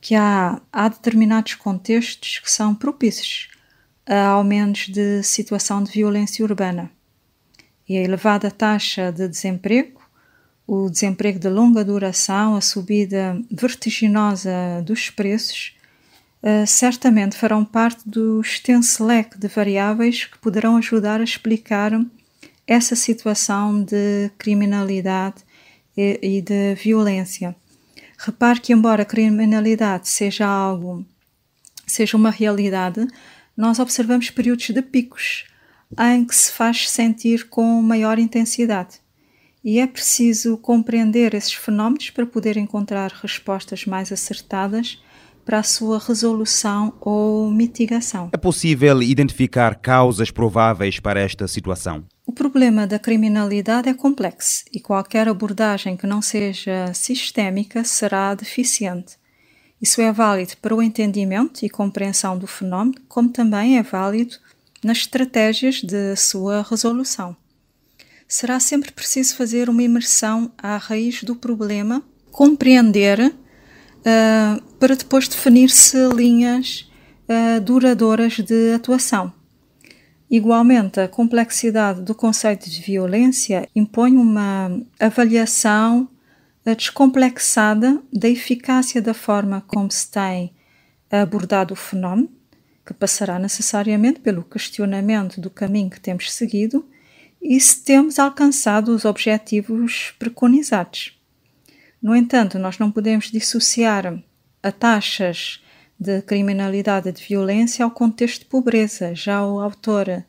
que 0.01 0.15
há, 0.15 0.62
há 0.71 0.88
determinados 0.88 1.55
contextos 1.55 2.39
que 2.39 2.51
são 2.51 2.75
propícios 2.75 3.49
a 4.08 4.27
aumentos 4.27 4.88
de 4.88 5.23
situação 5.23 5.84
de 5.84 5.91
violência 5.91 6.45
urbana. 6.45 6.91
E 7.88 7.97
a 7.97 8.01
elevada 8.01 8.51
taxa 8.51 9.12
de 9.12 9.27
desemprego 9.27 9.94
o 10.67 10.89
desemprego 10.89 11.39
de 11.39 11.49
longa 11.49 11.84
duração, 11.84 12.56
a 12.56 12.62
subida 12.62 13.39
vertiginosa 13.51 14.82
dos 14.84 15.10
preços, 15.10 15.75
uh, 16.41 16.65
certamente 16.65 17.38
farão 17.38 17.63
parte 17.63 18.08
do 18.08 18.41
extenso 18.41 19.06
leque 19.06 19.38
de 19.38 19.47
variáveis 19.47 20.25
que 20.25 20.38
poderão 20.39 20.78
ajudar 20.78 21.21
a 21.21 21.23
explicar 21.23 21.91
essa 22.65 22.95
situação 22.95 23.84
de 23.84 24.32
criminalidade 24.39 25.43
e, 25.95 26.19
e 26.21 26.41
de 26.41 26.73
violência. 26.75 27.56
Repare 28.17 28.60
que, 28.60 28.73
embora 28.73 29.04
a 29.04 29.06
criminalidade 29.06 30.08
seja 30.10 30.47
algo, 30.47 31.06
seja 31.86 32.17
uma 32.17 32.32
realidade, 32.32 33.06
nós 33.56 33.78
observamos 33.78 34.32
períodos 34.32 34.67
de 34.69 34.82
picos 34.82 35.45
em 35.99 36.25
que 36.25 36.36
se 36.36 36.51
faz 36.51 36.89
sentir 36.89 37.47
com 37.49 37.82
maior 37.82 38.17
intensidade 38.17 39.04
e 39.65 39.80
é 39.80 39.88
preciso 39.88 40.56
compreender 40.58 41.34
esses 41.34 41.54
fenómenos 41.54 42.12
para 42.12 42.28
poder 42.28 42.56
encontrar 42.56 43.12
respostas 43.12 43.84
mais 43.84 44.12
acertadas 44.12 45.01
para 45.43 45.58
a 45.58 45.63
sua 45.63 45.97
resolução 45.97 46.93
ou 47.01 47.49
mitigação. 47.49 48.30
É 48.32 48.38
possível 48.38 49.01
identificar 49.01 49.75
causas 49.75 50.30
prováveis 50.30 50.99
para 50.99 51.19
esta 51.19 51.47
situação? 51.47 52.06
O 52.28 52.32
problema 52.32 52.86
da 52.86 52.99
criminalidade 52.99 53.89
é 53.89 53.93
complexo 53.93 54.63
e 54.71 54.80
qualquer 54.80 55.28
abordagem 55.28 55.97
que 55.97 56.06
não 56.06 56.21
seja 56.21 56.93
sistémica 56.93 57.84
será 57.84 58.36
deficiente. 58.36 59.17
Isso 59.82 59.99
é 59.99 60.12
válido 60.12 60.54
para 60.62 60.75
o 60.75 60.82
entendimento 60.82 61.65
e 61.65 61.69
compreensão 61.69 62.38
do 62.38 62.47
fenómeno, 62.47 63.01
como 63.08 63.30
também 63.30 63.78
é 63.78 63.84
válido 63.84 64.36
nas 64.84 64.99
estratégias 64.99 65.82
de 65.82 66.15
sua 66.15 66.63
resolução 66.67 67.36
será 68.27 68.59
sempre 68.59 68.91
preciso 68.91 69.35
fazer 69.35 69.69
uma 69.69 69.83
imersão 69.83 70.51
à 70.57 70.77
raiz 70.77 71.23
do 71.23 71.35
problema, 71.35 72.03
compreender 72.31 73.19
uh, 73.29 74.61
para 74.79 74.95
depois 74.95 75.27
definir-se 75.27 75.97
linhas 76.09 76.89
uh, 77.29 77.61
duradouras 77.61 78.38
de 78.39 78.73
atuação. 78.73 79.31
Igualmente, 80.29 80.99
a 80.99 81.07
complexidade 81.07 82.01
do 82.01 82.15
conceito 82.15 82.69
de 82.69 82.81
violência 82.81 83.69
impõe 83.75 84.17
uma 84.17 84.71
avaliação 84.99 86.09
ah, 86.65 86.73
descomplexada 86.73 88.01
da 88.11 88.27
eficácia 88.27 88.99
da 88.99 89.13
forma 89.13 89.63
como 89.67 89.91
se 89.91 90.09
tem 90.09 90.51
abordado 91.11 91.75
o 91.75 91.77
fenómeno, 91.77 92.27
que 92.83 92.91
passará 92.91 93.38
necessariamente 93.38 94.19
pelo 94.19 94.43
questionamento 94.43 95.39
do 95.39 95.49
caminho 95.49 95.91
que 95.91 95.99
temos 95.99 96.33
seguido 96.33 96.83
e 97.47 97.60
se 97.60 97.84
temos 97.84 98.17
alcançado 98.17 98.89
os 98.89 99.05
objetivos 99.05 100.15
preconizados. 100.17 101.15
No 102.01 102.15
entanto, 102.15 102.58
nós 102.58 102.79
não 102.79 102.91
podemos 102.91 103.31
dissociar 103.31 104.19
a 104.63 104.71
taxas 104.71 105.63
de 105.99 106.23
criminalidade 106.23 107.10
e 107.10 107.12
de 107.12 107.23
violência 107.23 107.86
ao 107.86 107.91
contexto 107.91 108.39
de 108.39 108.45
pobreza. 108.45 109.13
Já 109.13 109.45
o 109.45 109.60
autor 109.60 110.25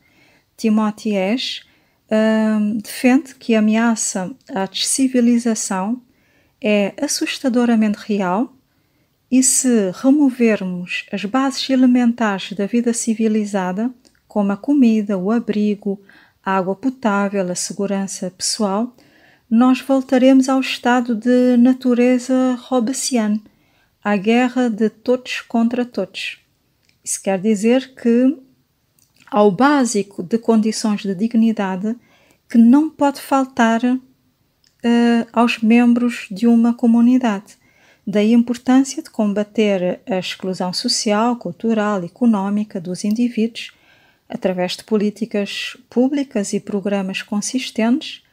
Timothy 0.55 1.17
Ash 1.17 1.65
uh, 2.05 2.81
defende 2.81 3.33
que 3.33 3.55
a 3.55 3.59
ameaça 3.59 4.31
à 4.53 4.65
descivilização 4.67 5.99
é 6.61 6.93
assustadoramente 7.01 7.97
real 7.97 8.53
e 9.31 9.41
se 9.41 9.91
removermos 9.91 11.05
as 11.11 11.25
bases 11.25 11.67
elementares 11.69 12.53
da 12.53 12.67
vida 12.67 12.93
civilizada, 12.93 13.91
como 14.27 14.51
a 14.51 14.57
comida, 14.57 15.17
o 15.17 15.31
abrigo, 15.31 15.99
a 16.47 16.55
água 16.55 16.73
potável, 16.73 17.51
a 17.51 17.55
segurança 17.55 18.31
pessoal, 18.31 18.95
nós 19.49 19.81
voltaremos 19.81 20.47
ao 20.47 20.61
estado 20.61 21.13
de 21.13 21.57
natureza 21.57 22.57
hobbesiano, 22.71 23.41
à 24.01 24.15
guerra 24.15 24.69
de 24.69 24.89
todos 24.89 25.41
contra 25.41 25.83
todos. 25.83 26.39
Isso 27.03 27.21
quer 27.21 27.37
dizer 27.37 27.93
que 27.95 28.37
ao 29.29 29.51
básico 29.51 30.23
de 30.23 30.37
condições 30.37 31.01
de 31.01 31.13
dignidade 31.13 31.93
que 32.49 32.57
não 32.57 32.89
pode 32.89 33.19
faltar 33.19 33.83
uh, 33.83 33.99
aos 35.33 35.59
membros 35.59 36.27
de 36.31 36.47
uma 36.47 36.73
comunidade. 36.73 37.57
Daí 38.05 38.33
a 38.33 38.37
importância 38.37 39.03
de 39.03 39.09
combater 39.09 39.99
a 40.09 40.17
exclusão 40.17 40.71
social, 40.71 41.35
cultural 41.35 42.03
e 42.03 42.05
económica 42.05 42.79
dos 42.79 43.03
indivíduos 43.03 43.75
através 44.29 44.75
de 44.75 44.83
políticas 44.83 45.77
públicas 45.89 46.53
e 46.53 46.59
programas 46.59 47.21
consistentes 47.21 48.23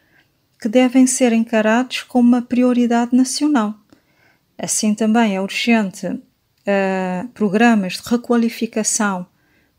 que 0.61 0.69
devem 0.69 1.07
ser 1.07 1.33
encarados 1.33 2.03
como 2.03 2.29
uma 2.29 2.43
prioridade 2.43 3.15
nacional. 3.15 3.75
Assim 4.59 4.95
também 4.95 5.37
é 5.37 5.41
urgente 5.41 6.07
uh, 6.07 7.29
programas 7.35 7.95
de 7.95 8.09
requalificação 8.09 9.27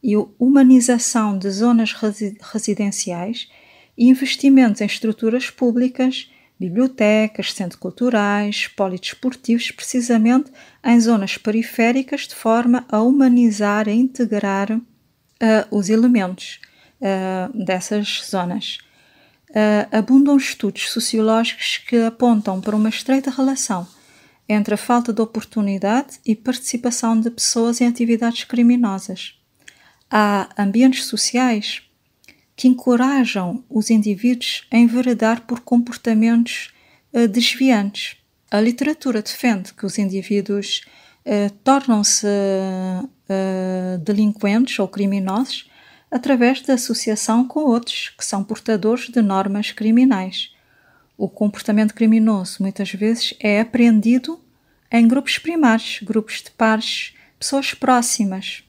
e 0.03 0.15
humanização 0.37 1.37
de 1.37 1.49
zonas 1.49 1.91
resi 1.93 2.37
residenciais 2.39 3.49
e 3.97 4.07
investimentos 4.07 4.81
em 4.81 4.85
estruturas 4.85 5.49
públicas, 5.49 6.29
bibliotecas, 6.59 7.53
centros 7.53 7.79
culturais, 7.79 8.67
polidesportivos, 8.67 9.71
precisamente 9.71 10.51
em 10.83 10.99
zonas 10.99 11.37
periféricas, 11.37 12.27
de 12.27 12.35
forma 12.35 12.85
a 12.89 13.01
humanizar 13.01 13.87
e 13.87 13.93
integrar 13.93 14.79
uh, 15.41 15.75
os 15.75 15.89
elementos 15.89 16.59
uh, 17.01 17.65
dessas 17.65 18.23
zonas. 18.29 18.79
Uh, 19.49 19.87
abundam 19.91 20.35
estudos 20.35 20.89
sociológicos 20.89 21.77
que 21.87 21.97
apontam 21.97 22.59
para 22.59 22.75
uma 22.75 22.89
estreita 22.89 23.31
relação 23.31 23.87
entre 24.47 24.73
a 24.73 24.77
falta 24.77 25.11
de 25.11 25.21
oportunidade 25.21 26.19
e 26.25 26.35
participação 26.35 27.19
de 27.19 27.31
pessoas 27.31 27.81
em 27.81 27.87
atividades 27.87 28.43
criminosas. 28.43 29.39
Há 30.09 30.49
ambientes 30.57 31.05
sociais 31.05 31.81
que 32.55 32.67
encorajam 32.67 33.63
os 33.69 33.89
indivíduos 33.89 34.67
a 34.71 34.77
enveredar 34.77 35.41
por 35.41 35.61
comportamentos 35.61 36.71
desviantes. 37.31 38.17
A 38.51 38.61
literatura 38.61 39.21
defende 39.21 39.73
que 39.73 39.85
os 39.85 39.97
indivíduos 39.97 40.81
uh, 41.25 41.49
tornam-se 41.63 42.27
uh, 42.27 43.97
delinquentes 43.99 44.77
ou 44.79 44.87
criminosos 44.87 45.69
através 46.09 46.61
da 46.61 46.75
associação 46.75 47.47
com 47.47 47.61
outros 47.61 48.13
que 48.17 48.23
são 48.23 48.43
portadores 48.43 49.09
de 49.09 49.21
normas 49.21 49.71
criminais. 49.71 50.53
O 51.17 51.27
comportamento 51.27 51.93
criminoso 51.93 52.57
muitas 52.61 52.91
vezes 52.91 53.33
é 53.39 53.59
aprendido 53.59 54.39
em 54.91 55.07
grupos 55.07 55.37
primários, 55.37 55.99
grupos 56.03 56.41
de 56.41 56.51
pares, 56.51 57.13
pessoas 57.39 57.73
próximas. 57.73 58.63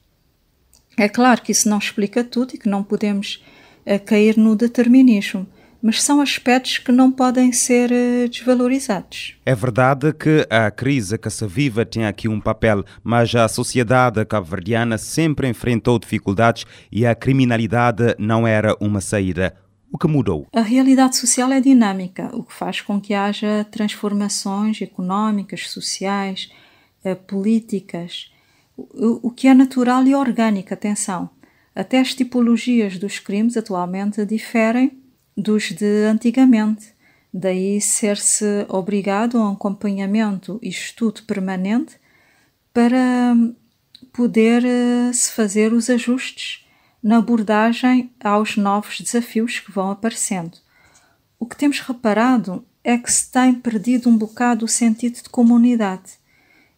É 0.97 1.09
claro 1.09 1.42
que 1.42 1.53
isso 1.53 1.69
não 1.69 1.79
explica 1.79 2.25
tudo 2.25 2.55
e 2.55 2.59
que 2.59 2.69
não 2.69 2.83
podemos 2.83 3.45
uh, 3.85 4.03
cair 4.05 4.37
no 4.37 4.57
determinismo, 4.57 5.47
mas 5.87 6.03
são 6.03 6.20
aspectos 6.20 6.79
que 6.79 6.90
não 6.90 7.12
podem 7.12 7.53
ser 7.53 7.92
uh, 7.92 8.29
desvalorizados. 8.29 9.37
É 9.46 9.55
verdade 9.55 10.12
que 10.12 10.44
a 10.51 10.68
crise 10.68 11.16
que 11.16 11.31
se 11.31 11.46
vive 11.46 11.85
tem 11.85 12.05
aqui 12.05 12.27
um 12.27 12.40
papel, 12.40 12.85
mas 13.05 13.33
a 13.37 13.46
sociedade 13.46 14.25
cabo-verdiana 14.25 14.99
sempre 14.99 15.49
enfrentou 15.49 15.96
dificuldades 15.96 16.64
e 16.90 17.07
a 17.07 17.14
criminalidade 17.14 18.16
não 18.18 18.44
era 18.44 18.77
uma 18.81 19.01
saída. 19.01 19.55
O 19.88 19.96
que 19.96 20.09
mudou? 20.09 20.49
A 20.53 20.61
realidade 20.61 21.16
social 21.16 21.53
é 21.53 21.61
dinâmica, 21.61 22.31
o 22.33 22.42
que 22.42 22.53
faz 22.53 22.81
com 22.81 23.01
que 23.01 23.14
haja 23.14 23.64
transformações 23.70 24.83
económicas, 24.83 25.70
sociais, 25.70 26.51
eh, 27.05 27.14
políticas, 27.14 28.33
o 28.77 29.31
que 29.31 29.46
é 29.46 29.55
natural 29.55 30.05
e 30.05 30.16
orgânico, 30.16 30.75
atenção. 30.75 31.31
Até 31.72 32.01
as 32.01 32.12
tipologias 32.12 32.99
dos 32.99 33.20
crimes 33.20 33.57
atualmente 33.57 34.27
diferem 34.27 35.06
dos 35.37 35.72
de 35.72 36.05
antigamente. 36.05 36.94
Daí 37.33 37.81
ser-se 37.81 38.64
obrigado 38.68 39.37
a 39.38 39.51
um 39.51 39.53
acompanhamento 39.53 40.59
e 40.62 40.68
estudo 40.68 41.22
permanente 41.25 41.96
para 42.72 43.35
poder 44.12 44.64
eh, 44.64 45.12
se 45.12 45.33
fazer 45.33 45.72
os 45.72 45.90
ajustes 45.90 46.66
na 47.03 47.18
abordagem 47.18 48.11
aos 48.22 48.57
novos 48.57 49.01
desafios 49.01 49.61
que 49.61 49.70
vão 49.70 49.90
aparecendo. 49.90 50.59
O 51.38 51.46
que 51.46 51.57
temos 51.57 51.81
reparado 51.81 52.64
é 52.83 52.96
que 52.96 53.12
se 53.12 53.31
tem 53.31 53.53
perdido 53.53 54.09
um 54.09 54.16
bocado 54.16 54.64
o 54.64 54.68
sentido 54.68 55.22
de 55.22 55.29
comunidade 55.29 56.12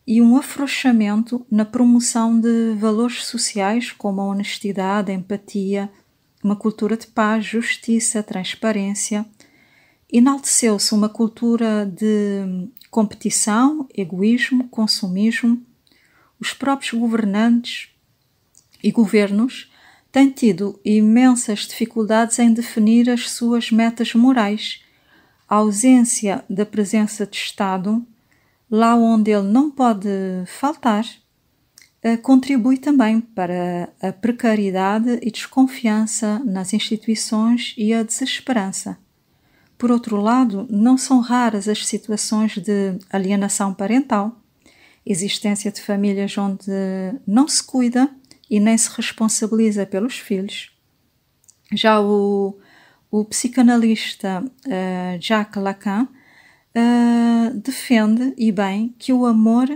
e 0.07 0.21
um 0.21 0.37
afrouxamento 0.37 1.47
na 1.51 1.65
promoção 1.65 2.41
de 2.41 2.75
valores 2.79 3.27
sociais 3.27 3.93
como 3.93 4.21
a 4.21 4.25
honestidade, 4.25 5.13
a 5.13 5.15
empatia, 5.15 5.91
uma 6.43 6.57
cultura 6.57 6.97
de 6.97 7.07
paz, 7.07 7.45
justiça, 7.45 8.23
transparência. 8.23 9.27
Enalteceu-se 10.11 10.95
uma 10.95 11.09
cultura 11.09 11.85
de 11.85 12.69
competição, 12.91 13.87
egoísmo, 13.95 14.69
consumismo. 14.69 15.63
Os 16.41 16.53
próprios 16.53 16.93
governantes 16.93 17.89
e 18.83 18.91
governos 18.91 19.71
tem 20.11 20.31
tido 20.31 20.81
imensas 20.85 21.61
dificuldades 21.61 22.39
em 22.39 22.53
definir 22.53 23.11
as 23.11 23.31
suas 23.31 23.71
metas 23.71 24.15
morais. 24.15 24.83
A 25.49 25.57
ausência 25.57 26.45
da 26.49 26.65
presença 26.65 27.27
de 27.27 27.37
Estado, 27.37 28.07
lá 28.71 28.95
onde 28.95 29.31
ele 29.31 29.49
não 29.49 29.71
pode 29.71 30.09
faltar, 30.47 31.05
contribui 32.23 32.79
também 32.79 33.21
para 33.21 33.89
a 34.01 34.13
precariedade 34.13 35.19
e 35.21 35.31
desconfiança 35.31 36.41
nas 36.45 36.73
instituições 36.73 37.75
e 37.77 37.93
a 37.93 38.03
desesperança. 38.03 38.97
Por 39.77 39.91
outro 39.93 40.17
lado, 40.17 40.67
não 40.69 40.99
são 40.99 41.21
raras 41.21 41.69
as 41.69 41.87
situações 41.87 42.57
de 42.59 42.99
alienação 43.11 43.73
parental, 43.73 44.37
existência 45.07 45.71
de 45.71 45.81
famílias 45.81 46.37
onde 46.37 46.71
não 47.27 47.47
se 47.47 47.63
cuida 47.63 48.11
e 48.51 48.59
nem 48.59 48.77
se 48.77 48.91
responsabiliza 48.95 49.87
pelos 49.87 50.19
filhos. 50.19 50.71
Já 51.73 52.01
o, 52.01 52.59
o 53.11 53.25
psicanalista 53.25 54.43
uh, 54.43 55.21
Jacques 55.21 55.63
Lacan 55.63 56.09
uh, 56.75 57.55
defende, 57.55 58.35
e 58.37 58.51
bem, 58.51 58.95
que 58.99 59.13
o 59.13 59.27
amor 59.27 59.69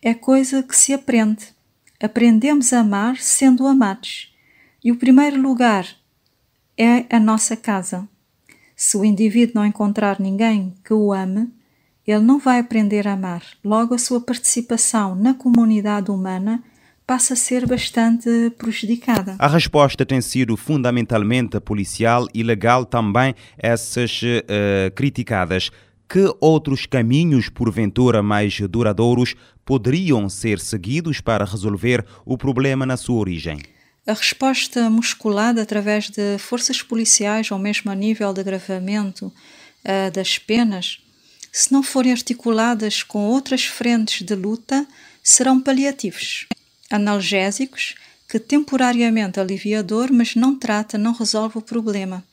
é 0.00 0.14
coisa 0.14 0.62
que 0.62 0.76
se 0.76 0.92
aprende. 0.92 1.57
Aprendemos 2.00 2.72
a 2.72 2.80
amar 2.80 3.16
sendo 3.16 3.66
amados. 3.66 4.32
E 4.84 4.92
o 4.92 4.96
primeiro 4.96 5.40
lugar 5.40 5.86
é 6.76 7.04
a 7.10 7.18
nossa 7.18 7.56
casa. 7.56 8.08
Se 8.76 8.96
o 8.96 9.04
indivíduo 9.04 9.56
não 9.56 9.66
encontrar 9.66 10.20
ninguém 10.20 10.74
que 10.84 10.94
o 10.94 11.12
ame, 11.12 11.48
ele 12.06 12.20
não 12.20 12.38
vai 12.38 12.60
aprender 12.60 13.08
a 13.08 13.14
amar. 13.14 13.42
Logo, 13.64 13.94
a 13.94 13.98
sua 13.98 14.20
participação 14.20 15.16
na 15.16 15.34
comunidade 15.34 16.10
humana 16.10 16.62
passa 17.04 17.34
a 17.34 17.36
ser 17.36 17.66
bastante 17.66 18.28
prejudicada. 18.56 19.34
A 19.38 19.48
resposta 19.48 20.06
tem 20.06 20.20
sido 20.20 20.56
fundamentalmente 20.56 21.58
policial 21.58 22.28
e 22.32 22.42
legal 22.42 22.84
também 22.84 23.34
essas 23.58 24.20
uh, 24.22 24.90
criticadas. 24.94 25.70
Que 26.08 26.34
outros 26.40 26.86
caminhos, 26.86 27.50
porventura 27.50 28.22
mais 28.22 28.58
duradouros, 28.60 29.34
poderiam 29.64 30.28
ser 30.28 30.58
seguidos 30.58 31.20
para 31.20 31.44
resolver 31.44 32.02
o 32.24 32.38
problema 32.38 32.86
na 32.86 32.96
sua 32.96 33.18
origem? 33.18 33.60
A 34.06 34.14
resposta 34.14 34.88
musculada 34.88 35.60
através 35.60 36.08
de 36.08 36.38
forças 36.38 36.80
policiais 36.80 37.50
ou 37.50 37.58
mesmo 37.58 37.90
a 37.90 37.94
nível 37.94 38.32
de 38.32 38.40
agravamento 38.40 39.26
uh, 39.26 40.10
das 40.10 40.38
penas, 40.38 40.98
se 41.52 41.70
não 41.70 41.82
forem 41.82 42.12
articuladas 42.12 43.02
com 43.02 43.26
outras 43.26 43.66
frentes 43.66 44.22
de 44.22 44.34
luta, 44.34 44.86
serão 45.22 45.60
paliativos 45.60 46.46
analgésicos 46.90 47.96
que 48.26 48.38
temporariamente 48.38 49.38
alivia 49.38 49.80
a 49.80 49.82
dor, 49.82 50.10
mas 50.10 50.34
não 50.34 50.58
trata, 50.58 50.96
não 50.96 51.12
resolve 51.12 51.58
o 51.58 51.62
problema. 51.62 52.24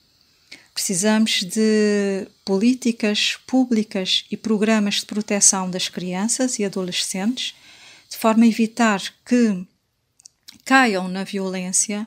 Precisamos 0.76 1.42
de 1.42 2.28
políticas 2.44 3.38
públicas 3.48 4.26
e 4.30 4.36
programas 4.36 4.96
de 4.96 5.06
proteção 5.06 5.72
das 5.72 5.88
crianças 5.88 6.60
e 6.60 6.66
adolescentes, 6.66 7.56
de 8.10 8.18
forma 8.18 8.44
a 8.44 8.48
evitar 8.48 9.02
que 9.26 9.66
caiam 10.66 11.08
na 11.08 11.24
violência, 11.24 12.06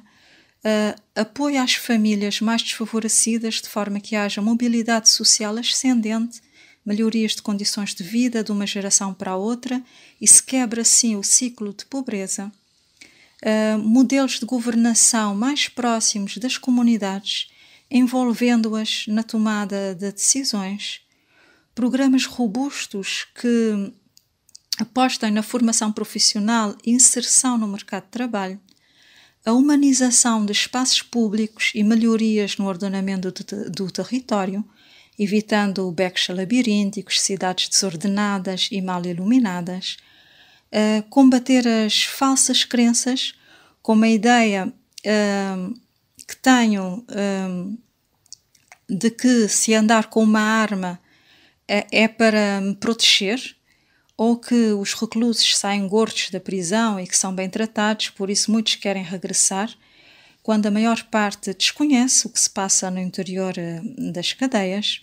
uh, 0.63 1.03
apoio 1.17 1.63
às 1.63 1.73
famílias 1.77 2.43
mais 2.43 2.61
desfavorecidas, 2.63 3.55
de 3.55 3.71
forma 3.71 4.01
que 4.01 4.15
haja 4.15 4.43
mobilidade 4.43 5.09
social 5.09 5.57
ascendente 5.57 6.43
melhorias 6.85 7.35
de 7.35 7.41
condições 7.41 7.95
de 7.95 8.05
vida 8.05 8.45
de 8.45 8.53
uma 8.53 8.67
geração 8.67 9.15
para 9.15 9.35
outra 9.35 9.83
e 10.21 10.29
se 10.29 10.43
quebra 10.43 10.83
assim 10.83 11.17
o 11.17 11.23
ciclo 11.25 11.73
de 11.73 11.87
pobreza. 11.87 12.53
Uh, 13.43 13.79
modelos 13.79 14.39
de 14.39 14.45
governação 14.45 15.35
mais 15.35 15.71
próximos 15.71 16.37
das 16.37 16.59
comunidades, 16.59 17.49
envolvendo-as 17.91 19.07
na 19.09 19.23
tomada 19.23 19.95
de 19.95 20.13
decisões, 20.13 21.01
programas 21.75 22.25
robustos 22.27 23.27
que 23.35 23.93
apostem 24.79 25.31
na 25.31 25.43
formação 25.43 25.93
profissional 25.93 26.77
e 26.85 26.93
inserção 26.93 27.57
no 27.59 27.67
mercado 27.67 28.05
de 28.05 28.11
trabalho, 28.11 28.61
a 29.45 29.53
humanização 29.53 30.45
de 30.45 30.53
espaços 30.53 31.03
públicos 31.03 31.73
e 31.75 31.83
melhorias 31.83 32.57
no 32.59 32.67
ordenamento 32.67 33.31
do, 33.31 33.71
do 33.71 33.91
território, 33.91 34.65
evitando 35.19 35.91
becos 35.91 36.29
labirínticos, 36.29 37.21
cidades 37.21 37.69
desordenadas 37.69 38.69
e 38.71 38.81
mal 38.81 39.05
iluminadas, 39.05 39.97
combater 41.11 41.67
as 41.67 42.05
falsas 42.05 42.65
crenças 42.65 43.35
com 43.83 44.01
a 44.03 44.09
ideia 44.09 44.67
uh, 44.67 45.75
que 46.29 46.37
tenho 46.37 47.07
uh, 47.09 47.79
de 48.89 49.11
que 49.11 49.49
se 49.49 49.75
andar 49.75 50.11
com 50.11 50.23
uma 50.23 50.41
arma 50.41 51.01
é, 51.67 51.87
é 51.91 52.09
para 52.09 52.61
me 52.61 52.75
proteger, 52.77 53.57
ou 54.15 54.37
que 54.37 54.73
os 54.73 54.93
reclusos 54.95 55.57
saem 55.57 55.87
gordos 55.89 56.29
da 56.31 56.41
prisão 56.41 57.01
e 57.01 57.07
que 57.07 57.17
são 57.17 57.35
bem 57.35 57.49
tratados, 57.49 58.11
por 58.11 58.29
isso 58.29 58.51
muitos 58.51 58.75
querem 58.75 59.03
regressar, 59.03 59.73
quando 60.43 60.67
a 60.67 60.71
maior 60.71 61.03
parte 61.05 61.55
desconhece 61.55 62.27
o 62.27 62.31
que 62.31 62.41
se 62.41 62.51
passa 62.51 62.91
no 62.91 62.99
interior 62.99 63.57
eh, 63.57 63.81
das 64.13 64.33
cadeias. 64.33 65.03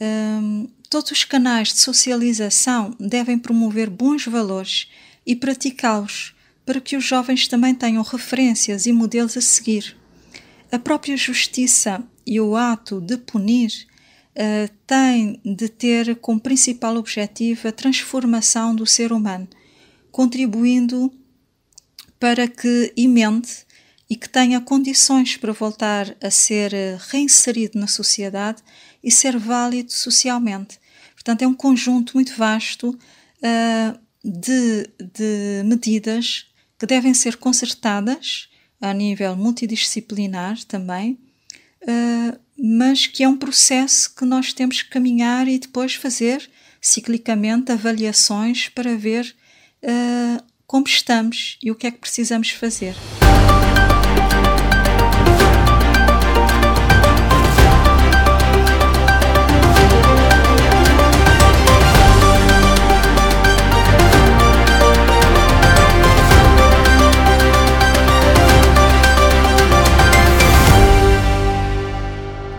Um, 0.00 0.68
todos 0.88 1.10
os 1.10 1.24
canais 1.24 1.68
de 1.72 1.80
socialização 1.80 2.96
devem 2.98 3.38
promover 3.38 3.90
bons 3.90 4.26
valores 4.26 4.88
e 5.26 5.34
praticá-los 5.34 6.34
para 6.64 6.80
que 6.80 6.96
os 6.96 7.04
jovens 7.04 7.46
também 7.48 7.74
tenham 7.74 8.02
referências 8.02 8.86
e 8.86 8.92
modelos 8.92 9.36
a 9.36 9.40
seguir. 9.40 9.96
A 10.74 10.78
própria 10.80 11.16
justiça 11.16 12.02
e 12.26 12.40
o 12.40 12.56
ato 12.56 13.00
de 13.00 13.16
punir 13.16 13.86
uh, 14.34 14.68
têm 14.84 15.40
de 15.44 15.68
ter 15.68 16.16
como 16.16 16.40
principal 16.40 16.96
objetivo 16.96 17.68
a 17.68 17.70
transformação 17.70 18.74
do 18.74 18.84
ser 18.84 19.12
humano, 19.12 19.46
contribuindo 20.10 21.12
para 22.18 22.48
que 22.48 22.92
emente 22.96 23.64
e 24.10 24.16
que 24.16 24.28
tenha 24.28 24.60
condições 24.60 25.36
para 25.36 25.52
voltar 25.52 26.16
a 26.20 26.28
ser 26.28 26.72
reinserido 27.08 27.78
na 27.78 27.86
sociedade 27.86 28.60
e 29.00 29.12
ser 29.12 29.38
válido 29.38 29.92
socialmente. 29.92 30.80
Portanto, 31.12 31.42
é 31.42 31.46
um 31.46 31.54
conjunto 31.54 32.14
muito 32.14 32.34
vasto 32.36 32.88
uh, 32.90 33.98
de, 34.24 34.90
de 34.98 35.62
medidas 35.64 36.46
que 36.76 36.84
devem 36.84 37.14
ser 37.14 37.36
concertadas 37.36 38.48
a 38.84 38.92
nível 38.92 39.34
multidisciplinar 39.34 40.62
também, 40.64 41.18
uh, 41.82 42.38
mas 42.56 43.06
que 43.06 43.24
é 43.24 43.28
um 43.28 43.36
processo 43.36 44.14
que 44.14 44.26
nós 44.26 44.52
temos 44.52 44.82
que 44.82 44.90
caminhar 44.90 45.48
e 45.48 45.58
depois 45.58 45.94
fazer 45.94 46.48
ciclicamente 46.82 47.72
avaliações 47.72 48.68
para 48.68 48.94
ver 48.94 49.34
uh, 49.82 50.44
como 50.66 50.86
estamos 50.86 51.58
e 51.62 51.70
o 51.70 51.74
que 51.74 51.86
é 51.86 51.90
que 51.90 51.98
precisamos 51.98 52.50
fazer. 52.50 52.94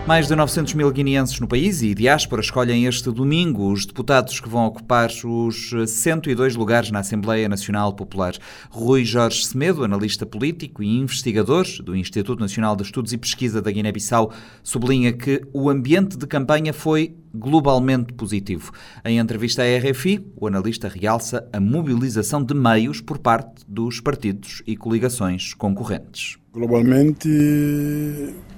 Mais 0.06 0.28
de 0.28 0.36
900 0.36 0.74
mil 0.74 0.88
guineenses 0.92 1.40
no 1.40 1.48
país 1.48 1.82
e 1.82 1.92
diáspora 1.92 2.40
escolhem 2.40 2.86
este 2.86 3.10
domingo 3.10 3.72
os 3.72 3.84
deputados 3.84 4.38
que 4.38 4.48
vão 4.48 4.64
ocupar 4.64 5.10
os 5.24 5.72
102 5.84 6.54
lugares 6.54 6.92
na 6.92 7.00
Assembleia 7.00 7.48
Nacional 7.48 7.92
Popular. 7.92 8.34
Rui 8.70 9.04
Jorge 9.04 9.44
Semedo, 9.44 9.82
analista 9.82 10.24
político 10.24 10.80
e 10.80 10.96
investigador 10.96 11.66
do 11.82 11.96
Instituto 11.96 12.38
Nacional 12.38 12.76
de 12.76 12.84
Estudos 12.84 13.12
e 13.12 13.18
Pesquisa 13.18 13.60
da 13.60 13.72
Guiné-Bissau, 13.72 14.32
sublinha 14.62 15.12
que 15.12 15.42
o 15.52 15.68
ambiente 15.68 16.16
de 16.16 16.26
campanha 16.28 16.72
foi 16.72 17.16
globalmente 17.34 18.12
positivo. 18.12 18.70
Em 19.04 19.18
entrevista 19.18 19.62
à 19.62 19.90
RFI, 19.90 20.24
o 20.36 20.46
analista 20.46 20.88
realça 20.88 21.48
a 21.52 21.58
mobilização 21.58 22.44
de 22.44 22.54
meios 22.54 23.00
por 23.00 23.18
parte 23.18 23.64
dos 23.66 24.00
partidos 24.00 24.62
e 24.68 24.76
coligações 24.76 25.52
concorrentes. 25.52 26.38
Globalmente 26.56 27.28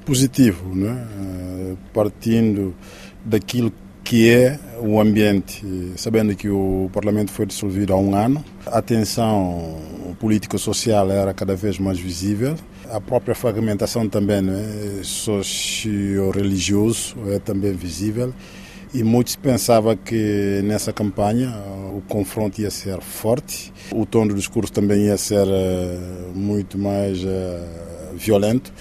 positivo, 0.06 0.72
né? 0.72 1.76
partindo 1.92 2.72
daquilo 3.24 3.72
que 4.04 4.30
é 4.30 4.56
o 4.80 5.00
ambiente, 5.00 5.66
sabendo 5.96 6.36
que 6.36 6.48
o 6.48 6.88
Parlamento 6.92 7.32
foi 7.32 7.44
dissolvido 7.44 7.92
há 7.92 7.96
um 7.96 8.14
ano, 8.14 8.44
a 8.66 8.80
tensão 8.80 9.80
político-social 10.20 11.10
era 11.10 11.34
cada 11.34 11.56
vez 11.56 11.80
mais 11.80 11.98
visível, 11.98 12.54
a 12.88 13.00
própria 13.00 13.34
fragmentação 13.34 14.08
também 14.08 14.42
né? 14.42 15.00
socio-religioso 15.02 17.16
é 17.32 17.40
também 17.40 17.72
visível 17.72 18.32
e 18.92 19.02
muitos 19.02 19.36
pensavam 19.36 19.96
que 19.96 20.60
nessa 20.64 20.92
campanha 20.92 21.50
o 21.92 22.02
confronto 22.08 22.60
ia 22.60 22.70
ser 22.70 23.00
forte, 23.00 23.72
o 23.92 24.06
tom 24.06 24.26
do 24.26 24.34
discurso 24.34 24.72
também 24.72 25.06
ia 25.06 25.16
ser 25.16 25.46
uh, 25.46 26.32
muito 26.34 26.78
mais 26.78 27.22
uh, 27.22 28.16
violento 28.16 28.72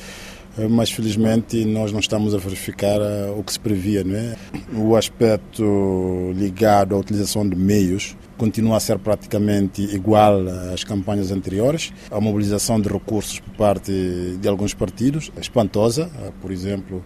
mas 0.71 0.89
felizmente 0.89 1.63
nós 1.65 1.91
não 1.91 1.99
estamos 1.99 2.33
a 2.33 2.37
verificar 2.39 2.99
o 3.37 3.43
que 3.43 3.53
se 3.53 3.59
previa, 3.59 4.03
não 4.03 4.15
é? 4.15 4.35
O 4.73 4.95
aspecto 4.95 6.33
ligado 6.35 6.95
à 6.95 6.97
utilização 6.97 7.47
de 7.47 7.55
meios 7.55 8.17
continua 8.37 8.77
a 8.77 8.79
ser 8.79 8.99
praticamente 8.99 9.81
igual 9.81 10.47
às 10.73 10.83
campanhas 10.83 11.31
anteriores. 11.31 11.91
A 12.11 12.21
mobilização 12.21 12.79
de 12.79 12.87
recursos 12.87 13.39
por 13.39 13.53
parte 13.55 13.91
de 14.39 14.47
alguns 14.47 14.73
partidos 14.73 15.31
é 15.35 15.41
espantosa. 15.41 16.09
Por 16.41 16.51
exemplo, 16.51 17.03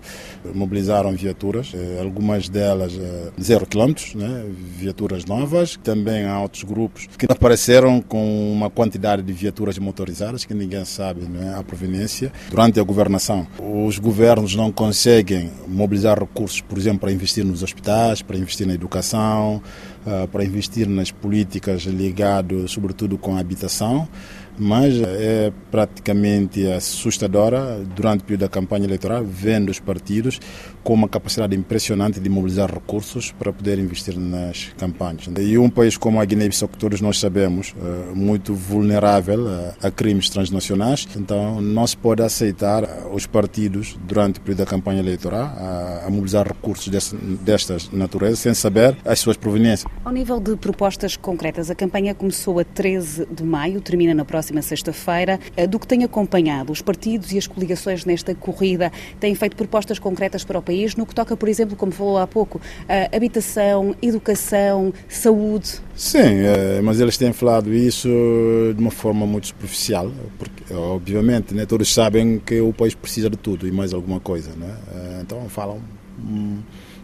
mobilizaram 0.54 1.14
viaturas, 1.14 1.72
eh, 1.74 2.00
algumas 2.00 2.50
delas 2.50 2.94
eh, 2.94 3.32
zero 3.42 3.66
quilômetros, 3.66 4.14
né? 4.16 4.46
viaturas 4.78 5.26
novas. 5.26 5.78
Também 5.84 6.26
há 6.26 6.42
outros 6.42 6.64
grupos 6.64 7.08
que 7.18 7.26
apareceram 7.30 8.02
com 8.02 8.52
uma 8.52 8.70
quantidade 8.70 9.22
de 9.22 9.34
viaturas 9.34 9.78
motorizadas 9.78 10.46
que 10.46 10.54
ninguém 10.54 10.86
sabe 10.86 11.22
né? 11.22 11.56
a 11.58 11.64
proveniência. 11.64 12.32
Durante 12.50 12.80
a 12.80 12.84
governação, 12.84 13.48
os 13.60 13.98
governos 13.98 14.56
não 14.56 14.72
conseguem 14.72 15.52
mobilizar 15.68 16.20
recursos, 16.20 16.62
por 16.62 16.78
exemplo, 16.78 17.02
para 17.02 17.12
investir 17.12 17.46
nos 17.46 17.64
hospitais, 17.64 18.22
para 18.22 18.38
investir 18.38 18.68
na 18.68 18.74
educação, 18.74 19.62
para 20.32 20.44
investir 20.44 20.88
nas 20.88 21.12
políticas 21.12 21.84
ligadas, 21.84 22.72
sobretudo, 22.72 23.18
com 23.18 23.36
a 23.36 23.40
habitação 23.40 24.08
mas 24.58 25.02
é 25.02 25.52
praticamente 25.72 26.68
assustadora 26.68 27.80
durante 27.96 28.22
o 28.22 28.24
período 28.24 28.42
da 28.42 28.50
campanha 28.50 28.86
eleitoral, 28.86 29.24
vendo 29.24 29.70
os 29.70 29.80
partidos 29.80 30.40
com 30.84 30.94
uma 30.94 31.08
capacidade 31.08 31.56
impressionante 31.56 32.20
de 32.20 32.30
mobilizar 32.30 32.74
recursos 32.74 33.32
para 33.32 33.52
poder 33.52 33.80
investir 33.80 34.18
nas 34.18 34.72
campanhas. 34.78 35.30
E 35.40 35.58
um 35.58 35.70
país 35.70 35.98
como 35.98 36.20
a 36.20 36.26
Guiné-Bissau, 36.26 36.70
que 36.70 36.78
todos 36.78 37.02
nós 37.02 37.20
sabemos, 37.20 37.76
é 38.12 38.14
muito 38.14 38.54
vulnerável 38.54 39.48
a 39.82 39.92
crimes 39.92 40.30
transnacionais, 40.30 41.08
então 41.16 41.62
não 41.62 41.86
se 41.86 41.98
pode 41.98 42.22
aceitar 42.22 42.84
os 43.12 43.26
partidos, 43.26 43.98
durante 44.08 44.40
o 44.40 44.42
período 44.42 44.60
da 44.60 44.66
campanha 44.66 45.00
eleitoral, 45.00 45.44
a, 45.44 46.10
mobilizar 46.10 46.48
recursos 46.48 46.90
destas 47.42 47.90
naturezas 47.92 48.40
sem 48.40 48.54
saber 48.54 48.98
as 49.06 49.20
suas 49.20 49.38
proveniências. 49.38 49.92
Ao 50.04 50.12
nível 50.12 50.40
de 50.40 50.56
propostas 50.56 51.16
concretas, 51.16 51.70
a 51.70 51.76
campanha 51.76 52.14
começou 52.14 52.60
a 52.60 52.64
13 52.64 53.28
de 53.32 53.44
maio, 53.44 53.82
termina 53.82 54.14
na 54.14 54.26
próxima 54.26 54.62
sexta-feira. 54.62 55.40
Eh, 55.56 55.68
do 55.68 55.80
que 55.80 55.88
tem 55.88 56.04
acompanhado, 56.04 56.72
os 56.72 56.82
partidos 56.82 57.32
e 57.32 57.38
as 57.38 57.48
coligações 57.48 58.06
nesta 58.06 58.34
corrida 58.36 58.92
têm 59.20 59.36
feito 59.36 59.56
propostas 59.56 60.00
concretas 60.00 60.44
para 60.44 60.60
o 60.60 60.62
país, 60.62 60.71
no 60.98 61.06
que 61.06 61.14
toca, 61.14 61.36
por 61.38 61.50
exemplo, 61.50 61.76
como 61.76 61.92
falou 61.92 62.18
há 62.18 62.28
pouco, 62.28 62.60
habitação, 63.16 63.96
educação, 64.02 64.94
saúde? 65.08 65.80
Sim, 65.96 66.20
eh, 66.20 66.82
mas 66.84 67.00
eles 67.00 67.18
têm 67.18 67.32
falado 67.32 67.74
isso 67.74 68.08
de 68.76 68.82
uma 68.82 68.92
forma 68.92 69.26
muito 69.26 69.48
superficial, 69.48 70.12
porque, 70.38 70.74
obviamente, 70.74 71.54
né, 71.54 71.66
todos 71.66 71.94
sabem 71.94 72.40
que 72.40 72.60
o 72.60 72.74
país 72.74 72.96
precisa 72.96 73.30
de 73.30 73.38
tudo 73.38 73.68
e 73.68 73.72
mais 73.72 73.94
alguma 73.94 74.20
coisa. 74.20 74.52
Né? 74.56 74.76
Então 75.22 75.48
falam 75.50 75.80
hum, 76.20 76.60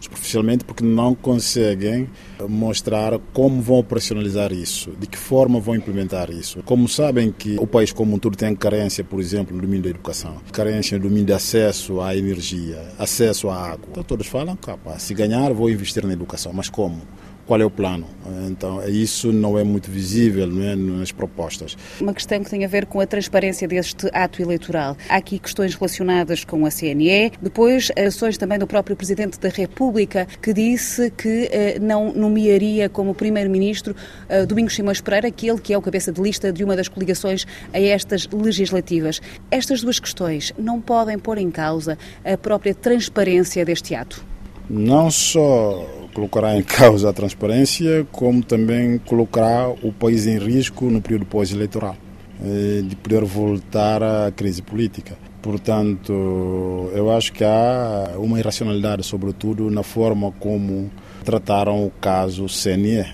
superficialmente 0.08 0.64
porque 0.64 0.82
não 0.82 1.14
conseguem 1.14 2.08
mostrar 2.48 3.18
como 3.32 3.60
vão 3.60 3.78
operacionalizar 3.78 4.52
isso, 4.52 4.92
de 4.98 5.06
que 5.06 5.18
forma 5.18 5.60
vão 5.60 5.76
implementar 5.76 6.30
isso. 6.30 6.62
Como 6.64 6.88
sabem 6.88 7.30
que 7.30 7.56
o 7.58 7.66
país 7.66 7.92
como 7.92 8.16
um 8.16 8.18
todo 8.18 8.36
tem 8.36 8.54
carência, 8.54 9.04
por 9.04 9.20
exemplo, 9.20 9.54
no 9.54 9.60
domínio 9.60 9.84
da 9.84 9.90
educação, 9.90 10.36
carência 10.52 10.96
no 10.96 11.04
domínio 11.04 11.26
de 11.26 11.32
acesso 11.32 12.00
à 12.00 12.16
energia, 12.16 12.80
acesso 12.98 13.48
à 13.48 13.56
água. 13.56 13.88
Então 13.90 14.02
todos 14.02 14.26
falam, 14.26 14.56
capaz, 14.56 15.02
se 15.02 15.14
ganhar 15.14 15.52
vou 15.52 15.70
investir 15.70 16.04
na 16.06 16.12
educação, 16.12 16.52
mas 16.52 16.68
como? 16.68 17.00
Qual 17.48 17.62
é 17.62 17.64
o 17.64 17.70
plano. 17.70 18.06
Então, 18.46 18.86
isso 18.86 19.32
não 19.32 19.58
é 19.58 19.64
muito 19.64 19.90
visível 19.90 20.46
não 20.46 20.62
é, 20.62 20.76
nas 20.76 21.10
propostas. 21.10 21.78
Uma 21.98 22.12
questão 22.12 22.44
que 22.44 22.50
tem 22.50 22.62
a 22.62 22.68
ver 22.68 22.84
com 22.84 23.00
a 23.00 23.06
transparência 23.06 23.66
deste 23.66 24.06
ato 24.12 24.42
eleitoral. 24.42 24.94
Há 25.08 25.16
aqui 25.16 25.38
questões 25.38 25.74
relacionadas 25.74 26.44
com 26.44 26.66
a 26.66 26.70
CNE, 26.70 27.32
depois 27.40 27.90
ações 27.96 28.36
também 28.36 28.58
do 28.58 28.66
próprio 28.66 28.94
Presidente 28.94 29.40
da 29.40 29.48
República, 29.48 30.28
que 30.42 30.52
disse 30.52 31.10
que 31.10 31.48
eh, 31.50 31.78
não 31.80 32.12
nomearia 32.12 32.86
como 32.90 33.14
Primeiro-Ministro 33.14 33.96
eh, 34.28 34.44
Domingos 34.44 34.74
Simões 34.74 35.00
Pereira, 35.00 35.28
aquele 35.28 35.58
que 35.58 35.72
é 35.72 35.78
o 35.78 35.80
cabeça 35.80 36.12
de 36.12 36.20
lista 36.20 36.52
de 36.52 36.62
uma 36.62 36.76
das 36.76 36.86
coligações 36.86 37.46
a 37.72 37.80
estas 37.80 38.28
legislativas. 38.30 39.22
Estas 39.50 39.80
duas 39.80 39.98
questões 39.98 40.52
não 40.58 40.82
podem 40.82 41.18
pôr 41.18 41.38
em 41.38 41.50
causa 41.50 41.96
a 42.22 42.36
própria 42.36 42.74
transparência 42.74 43.64
deste 43.64 43.94
ato? 43.94 44.22
Não 44.68 45.10
só 45.10 45.97
colocará 46.18 46.58
em 46.58 46.62
causa 46.64 47.10
a 47.10 47.12
transparência, 47.12 48.04
como 48.10 48.42
também 48.42 48.98
colocará 48.98 49.68
o 49.68 49.92
país 49.92 50.26
em 50.26 50.36
risco 50.36 50.86
no 50.86 51.00
período 51.00 51.26
pós-eleitoral, 51.26 51.96
eh, 52.44 52.82
de 52.82 52.96
poder 52.96 53.24
voltar 53.24 54.02
à 54.02 54.32
crise 54.32 54.60
política. 54.60 55.16
Portanto, 55.40 56.90
eu 56.92 57.10
acho 57.12 57.32
que 57.32 57.44
há 57.44 58.14
uma 58.16 58.40
irracionalidade, 58.40 59.04
sobretudo 59.04 59.70
na 59.70 59.84
forma 59.84 60.32
como 60.40 60.90
trataram 61.24 61.86
o 61.86 61.90
caso 62.00 62.48
CNE. 62.48 63.06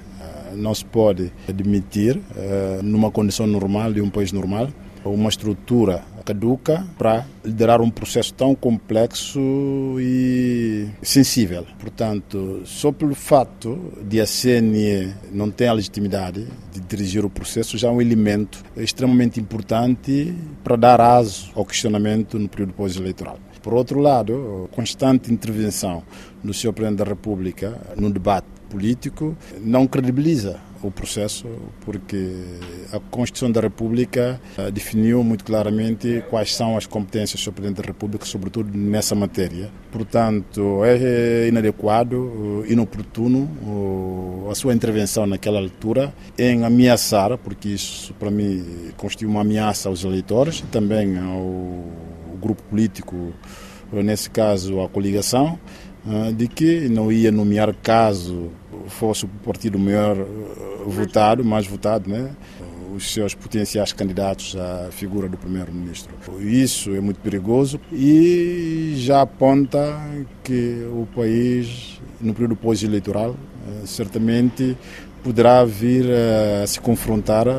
Não 0.56 0.74
se 0.74 0.84
pode 0.84 1.30
admitir, 1.48 2.18
numa 2.82 3.10
condição 3.10 3.46
normal 3.46 3.92
de 3.92 4.00
um 4.00 4.08
país 4.08 4.32
normal, 4.32 4.68
uma 5.04 5.28
estrutura 5.28 6.02
caduca 6.24 6.84
para 6.96 7.26
liderar 7.44 7.80
um 7.80 7.90
processo 7.90 8.32
tão 8.32 8.54
complexo 8.54 9.40
e 10.00 10.88
sensível. 11.02 11.66
Portanto, 11.78 12.62
só 12.64 12.90
pelo 12.90 13.14
fato 13.14 13.92
de 14.02 14.20
a 14.20 14.26
CNE 14.26 15.12
não 15.32 15.50
ter 15.50 15.66
a 15.66 15.72
legitimidade 15.72 16.46
de 16.72 16.80
dirigir 16.80 17.24
o 17.24 17.30
processo, 17.30 17.76
já 17.76 17.88
é 17.88 17.90
um 17.90 18.00
elemento 18.00 18.62
extremamente 18.76 19.40
importante 19.40 20.34
para 20.62 20.76
dar 20.76 21.00
aso 21.00 21.50
ao 21.54 21.64
questionamento 21.64 22.38
no 22.38 22.48
período 22.48 22.72
pós-eleitoral. 22.72 23.38
Por 23.62 23.72
outro 23.72 23.98
lado, 23.98 24.68
constante 24.72 25.32
intervenção 25.32 26.02
do 26.42 26.52
Sr. 26.52 26.72
Presidente 26.72 26.98
da 26.98 27.04
República 27.04 27.80
no 27.96 28.10
debate 28.10 28.46
político 28.68 29.36
não 29.60 29.86
credibiliza 29.86 30.60
o 30.86 30.90
processo, 30.90 31.46
porque 31.80 32.34
a 32.92 33.00
Constituição 33.00 33.50
da 33.50 33.60
República 33.60 34.40
eh, 34.58 34.70
definiu 34.70 35.24
muito 35.24 35.44
claramente 35.44 36.22
quais 36.28 36.54
são 36.54 36.76
as 36.76 36.86
competências 36.86 37.42
do 37.44 37.52
Presidente 37.52 37.80
da 37.80 37.86
República, 37.86 38.24
sobretudo 38.26 38.76
nessa 38.76 39.14
matéria. 39.14 39.70
Portanto, 39.90 40.84
é 40.84 41.48
inadequado, 41.48 42.62
eh, 42.66 42.72
inoportuno 42.72 43.48
eh, 44.46 44.50
a 44.50 44.54
sua 44.54 44.74
intervenção 44.74 45.26
naquela 45.26 45.58
altura 45.58 46.12
em 46.38 46.64
ameaçar, 46.64 47.36
porque 47.38 47.70
isso 47.70 48.12
para 48.14 48.30
mim 48.30 48.92
constitui 48.96 49.26
uma 49.26 49.40
ameaça 49.40 49.88
aos 49.88 50.04
eleitores 50.04 50.58
e 50.58 50.66
também 50.66 51.18
ao 51.18 51.84
grupo 52.40 52.62
político, 52.64 53.32
nesse 53.92 54.28
caso 54.28 54.80
a 54.80 54.88
coligação, 54.88 55.58
de 56.36 56.46
que 56.46 56.88
não 56.90 57.10
ia 57.10 57.32
nomear 57.32 57.74
caso 57.82 58.50
fosse 58.88 59.24
o 59.24 59.28
partido 59.28 59.78
maior 59.78 60.16
votado, 60.86 61.44
mais 61.44 61.66
votado, 61.66 62.10
né? 62.10 62.30
os 62.94 63.12
seus 63.12 63.34
potenciais 63.34 63.92
candidatos 63.92 64.56
à 64.56 64.88
figura 64.90 65.28
do 65.28 65.36
primeiro-ministro. 65.36 66.14
Isso 66.40 66.94
é 66.94 67.00
muito 67.00 67.18
perigoso 67.20 67.80
e 67.92 68.94
já 68.96 69.22
aponta 69.22 70.00
que 70.44 70.86
o 70.92 71.06
país, 71.14 72.00
no 72.20 72.32
período 72.32 72.54
pós-eleitoral, 72.54 73.34
eh, 73.66 73.86
certamente 73.86 74.76
poderá 75.24 75.64
vir 75.64 76.04
a 76.62 76.66
se 76.66 76.78
confrontar 76.78 77.48
eh, 77.48 77.52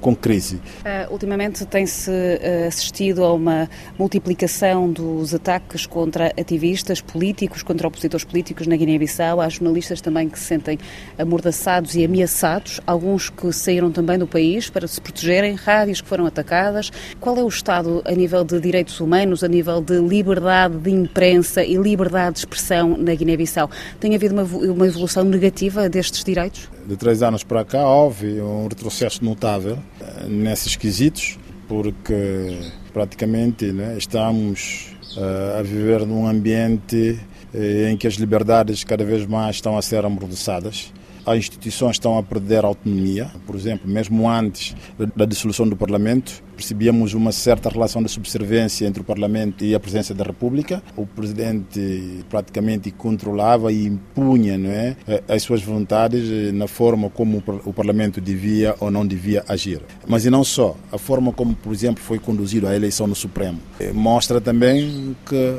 com 0.00 0.14
crise. 0.14 0.56
Uh, 0.56 1.12
ultimamente 1.12 1.64
tem-se 1.64 2.10
uh, 2.10 2.66
assistido 2.66 3.22
a 3.22 3.32
uma 3.32 3.70
multiplicação 3.96 4.90
dos 4.90 5.32
ataques 5.32 5.86
contra 5.86 6.32
ativistas 6.38 7.00
políticos, 7.00 7.62
contra 7.62 7.86
opositores 7.86 8.24
políticos 8.24 8.66
na 8.66 8.76
Guiné-Bissau. 8.76 9.40
Há 9.40 9.48
jornalistas 9.48 10.00
também 10.00 10.28
que 10.28 10.36
se 10.36 10.46
sentem 10.46 10.78
amordaçados 11.16 11.94
e 11.94 12.04
ameaçados, 12.04 12.80
alguns 12.84 13.30
que 13.30 13.52
saíram 13.52 13.92
também 13.92 14.18
do 14.18 14.26
país 14.26 14.68
para 14.68 14.88
se 14.88 15.00
protegerem, 15.00 15.54
rádios 15.54 16.00
que 16.00 16.08
foram 16.08 16.26
atacadas. 16.26 16.90
Qual 17.20 17.38
é 17.38 17.42
o 17.42 17.48
estado 17.48 18.02
a 18.04 18.12
nível 18.12 18.42
de 18.42 18.60
direitos 18.60 18.98
humanos, 18.98 19.44
a 19.44 19.48
nível 19.48 19.80
de 19.80 19.98
liberdade 20.00 20.76
de 20.76 20.90
imprensa 20.90 21.62
e 21.62 21.76
liberdade 21.76 22.34
de 22.34 22.38
expressão 22.40 22.96
na 22.96 23.14
Guiné-Bissau? 23.14 23.70
Tem 24.00 24.16
havido 24.16 24.34
uma, 24.34 24.42
uma 24.42 24.86
evolução 24.88 25.22
negativa 25.22 25.88
destes 25.88 26.24
direitos? 26.24 26.68
De 26.86 26.96
três 26.96 27.22
anos 27.22 27.42
para 27.42 27.64
cá 27.64 27.86
houve 27.86 28.40
um 28.40 28.68
retrocesso 28.68 29.24
notável 29.24 29.78
eh, 30.00 30.26
nesses 30.28 30.76
quesitos, 30.76 31.38
porque 31.68 32.58
praticamente 32.92 33.72
né, 33.72 33.96
estamos 33.98 34.94
uh, 35.16 35.58
a 35.58 35.62
viver 35.62 36.06
num 36.06 36.26
ambiente 36.26 37.18
uh, 37.52 37.88
em 37.88 37.96
que 37.96 38.06
as 38.06 38.14
liberdades 38.14 38.84
cada 38.84 39.04
vez 39.04 39.26
mais 39.26 39.56
estão 39.56 39.76
a 39.76 39.82
ser 39.82 40.04
amordaçadas 40.04 40.92
as 41.26 41.38
instituições 41.38 41.96
estão 41.96 42.16
a 42.16 42.22
perder 42.22 42.64
autonomia. 42.64 43.30
Por 43.46 43.56
exemplo, 43.56 43.90
mesmo 43.90 44.28
antes 44.28 44.74
da 45.14 45.24
dissolução 45.24 45.68
do 45.68 45.76
Parlamento, 45.76 46.42
percebíamos 46.54 47.12
uma 47.12 47.32
certa 47.32 47.68
relação 47.68 48.02
de 48.02 48.08
subserviência 48.08 48.86
entre 48.86 49.02
o 49.02 49.04
Parlamento 49.04 49.64
e 49.64 49.74
a 49.74 49.80
presidência 49.80 50.14
da 50.14 50.24
República. 50.24 50.82
O 50.96 51.06
presidente 51.06 52.24
praticamente 52.30 52.90
controlava 52.90 53.72
e 53.72 53.86
impunha 53.86 54.56
não 54.56 54.70
é, 54.70 54.96
as 55.28 55.42
suas 55.42 55.62
vontades 55.62 56.52
na 56.54 56.66
forma 56.66 57.10
como 57.10 57.42
o 57.64 57.72
Parlamento 57.72 58.20
devia 58.20 58.74
ou 58.80 58.90
não 58.90 59.06
devia 59.06 59.44
agir. 59.48 59.82
Mas 60.06 60.24
e 60.24 60.30
não 60.30 60.44
só, 60.44 60.76
a 60.90 60.98
forma 60.98 61.32
como, 61.32 61.54
por 61.54 61.72
exemplo, 61.72 62.02
foi 62.02 62.18
conduzida 62.18 62.70
a 62.70 62.76
eleição 62.76 63.06
no 63.06 63.14
Supremo 63.14 63.60
mostra 63.92 64.40
também 64.40 65.16
que 65.26 65.56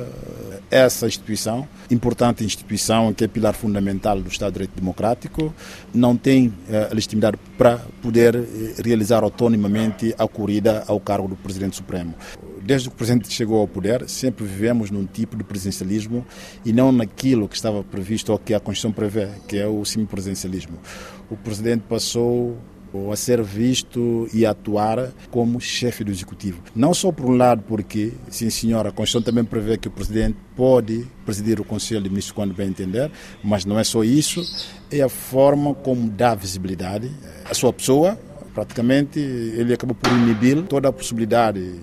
essa 0.69 1.07
instituição, 1.07 1.67
importante 1.89 2.43
instituição 2.43 3.13
que 3.13 3.23
é 3.23 3.27
pilar 3.27 3.53
fundamental 3.53 4.21
do 4.21 4.29
Estado 4.29 4.49
de 4.49 4.53
Direito 4.53 4.75
Democrático, 4.75 5.53
não 5.93 6.15
tem 6.17 6.53
eh, 6.69 6.89
legitimidade 6.91 7.37
para 7.57 7.77
poder 8.01 8.35
eh, 8.35 8.81
realizar 8.83 9.23
autonomamente 9.23 10.13
a 10.17 10.27
corrida 10.27 10.83
ao 10.87 10.99
cargo 10.99 11.27
do 11.27 11.35
Presidente 11.35 11.75
Supremo. 11.75 12.13
Desde 12.61 12.89
que 12.89 12.95
o 12.95 12.97
Presidente 12.97 13.31
chegou 13.31 13.61
ao 13.61 13.67
poder, 13.67 14.09
sempre 14.09 14.45
vivemos 14.45 14.91
num 14.91 15.05
tipo 15.05 15.37
de 15.37 15.43
presidencialismo 15.43 16.25
e 16.65 16.73
não 16.73 16.91
naquilo 16.91 17.47
que 17.47 17.55
estava 17.55 17.81
previsto 17.81 18.33
ou 18.33 18.37
que 18.37 18.53
a 18.53 18.59
Constituição 18.59 18.91
prevê, 18.91 19.29
que 19.47 19.57
é 19.57 19.65
o 19.67 19.85
semipresidencialismo. 19.85 20.77
O 21.29 21.37
Presidente 21.37 21.83
passou 21.87 22.57
a 23.11 23.15
ser 23.15 23.41
visto 23.41 24.27
e 24.33 24.45
atuar 24.45 25.11
como 25.29 25.59
chefe 25.59 26.03
do 26.03 26.11
executivo. 26.11 26.61
Não 26.75 26.93
só 26.93 27.11
por 27.11 27.25
um 27.25 27.35
lado, 27.35 27.63
porque, 27.67 28.13
sim 28.29 28.49
senhora, 28.49 28.89
a 28.89 28.91
Constituição 28.91 29.21
também 29.21 29.43
prevê 29.43 29.77
que 29.77 29.87
o 29.87 29.91
presidente 29.91 30.37
pode 30.55 31.07
presidir 31.25 31.59
o 31.59 31.63
Conselho 31.63 32.01
de 32.01 32.09
Ministros 32.09 32.33
quando 32.33 32.53
bem 32.53 32.69
entender, 32.69 33.11
mas 33.43 33.65
não 33.65 33.79
é 33.79 33.83
só 33.83 34.03
isso, 34.03 34.41
é 34.91 35.01
a 35.01 35.09
forma 35.09 35.73
como 35.73 36.09
dá 36.09 36.33
visibilidade 36.35 37.11
à 37.49 37.53
sua 37.53 37.71
pessoa. 37.71 38.17
Praticamente, 38.53 39.19
ele 39.19 39.73
acabou 39.73 39.95
por 39.95 40.11
inibir 40.11 40.63
toda 40.63 40.89
a 40.89 40.93
possibilidade 40.93 41.75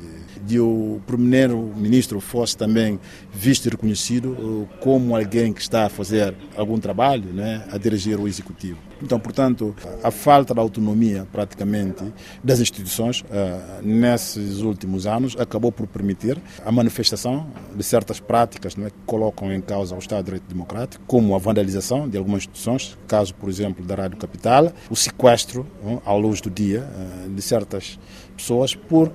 de 0.45 0.61
o 0.61 1.01
primeiro-ministro 1.07 2.21
fosse 2.21 2.57
também 2.57 3.01
visto 3.33 3.67
e 3.67 3.71
reconhecido 3.71 4.69
como 4.81 5.17
alguém 5.17 5.53
que 5.53 5.61
está 5.61 5.87
a 5.87 5.89
fazer 5.89 6.35
algum 6.57 6.79
trabalho, 6.79 7.33
né, 7.33 7.65
a 7.71 7.79
dirigir 7.79 8.21
o 8.21 8.29
executivo. 8.29 8.79
Então, 9.05 9.21
portanto, 9.21 9.77
a 10.03 10.11
falta 10.11 10.55
de 10.55 10.61
autonomia, 10.61 11.29
praticamente, 11.31 12.03
das 12.43 12.59
instituições 12.59 13.21
uh, 13.21 13.83
nesses 13.83 14.63
últimos 14.63 15.07
anos 15.07 15.37
acabou 15.39 15.71
por 15.71 15.87
permitir 15.87 16.41
a 16.65 16.73
manifestação 16.73 17.47
de 17.77 17.83
certas 17.83 18.19
práticas 18.19 18.77
né, 18.77 18.89
que 18.89 18.97
colocam 19.05 19.53
em 19.53 19.61
causa 19.61 19.95
o 19.95 19.99
Estado 19.99 20.21
de 20.21 20.25
Direito 20.25 20.49
Democrático, 20.49 21.05
como 21.07 21.35
a 21.35 21.39
vandalização 21.39 22.09
de 22.09 22.17
algumas 22.17 22.45
instituições, 22.45 22.97
caso, 23.07 23.35
por 23.35 23.51
exemplo, 23.51 23.85
da 23.85 23.95
Rádio 23.95 24.17
Capital, 24.17 24.73
o 24.89 24.97
sequestro, 24.97 25.67
uh, 25.83 26.01
à 26.07 26.15
luz 26.15 26.41
do 26.41 26.49
dia, 26.49 26.89
uh, 26.89 27.29
de 27.29 27.43
certas 27.43 27.99
pessoas 28.35 28.75
por 28.75 29.13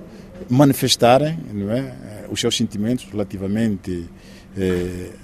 manifestarem 0.48 1.38
é, 1.70 2.26
os 2.30 2.40
seus 2.40 2.56
sentimentos 2.56 3.04
relativamente 3.10 4.06
eh, 4.06 4.19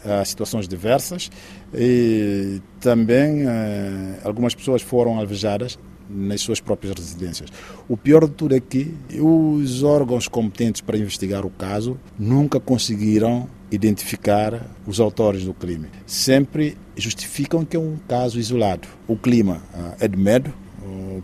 a 0.04 0.24
situações 0.24 0.68
diversas 0.68 1.30
e 1.74 2.60
também 2.80 3.42
eh, 3.46 4.20
algumas 4.24 4.54
pessoas 4.54 4.82
foram 4.82 5.18
alvejadas 5.18 5.78
nas 6.08 6.40
suas 6.40 6.60
próprias 6.60 6.94
residências. 6.96 7.50
O 7.88 7.96
pior 7.96 8.26
de 8.26 8.32
tudo 8.32 8.54
é 8.54 8.60
que 8.60 8.94
os 9.18 9.82
órgãos 9.82 10.28
competentes 10.28 10.80
para 10.80 10.96
investigar 10.96 11.44
o 11.44 11.50
caso 11.50 11.98
nunca 12.18 12.60
conseguiram 12.60 13.48
identificar 13.70 14.64
os 14.86 15.00
autores 15.00 15.44
do 15.44 15.52
crime. 15.52 15.88
Sempre 16.06 16.76
justificam 16.96 17.64
que 17.64 17.76
é 17.76 17.80
um 17.80 17.96
caso 18.06 18.38
isolado. 18.38 18.86
O 19.08 19.16
clima 19.16 19.60
ah, 19.74 19.96
é 19.98 20.06
de 20.06 20.16
medo, 20.16 20.54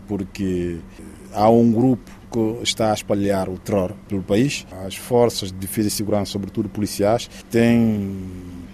porque 0.07 0.77
há 1.33 1.49
um 1.49 1.71
grupo 1.71 2.11
está 2.61 2.91
a 2.91 2.93
espalhar 2.93 3.49
o 3.49 3.57
terror 3.57 3.93
pelo 4.07 4.21
país. 4.21 4.65
As 4.85 4.95
forças 4.95 5.51
de 5.51 5.57
defesa 5.57 5.87
e 5.87 5.91
segurança, 5.91 6.31
sobretudo 6.31 6.69
policiais, 6.69 7.29
têm 7.49 8.21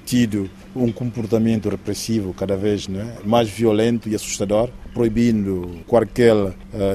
tido 0.05 0.49
um 0.75 0.91
comportamento 0.91 1.69
repressivo 1.69 2.33
cada 2.33 2.57
vez 2.57 2.87
né, 2.87 3.15
mais 3.23 3.49
violento 3.49 4.09
e 4.09 4.15
assustador, 4.15 4.69
proibindo 4.93 5.81
qualquer 5.87 6.35
uh, 6.35 6.53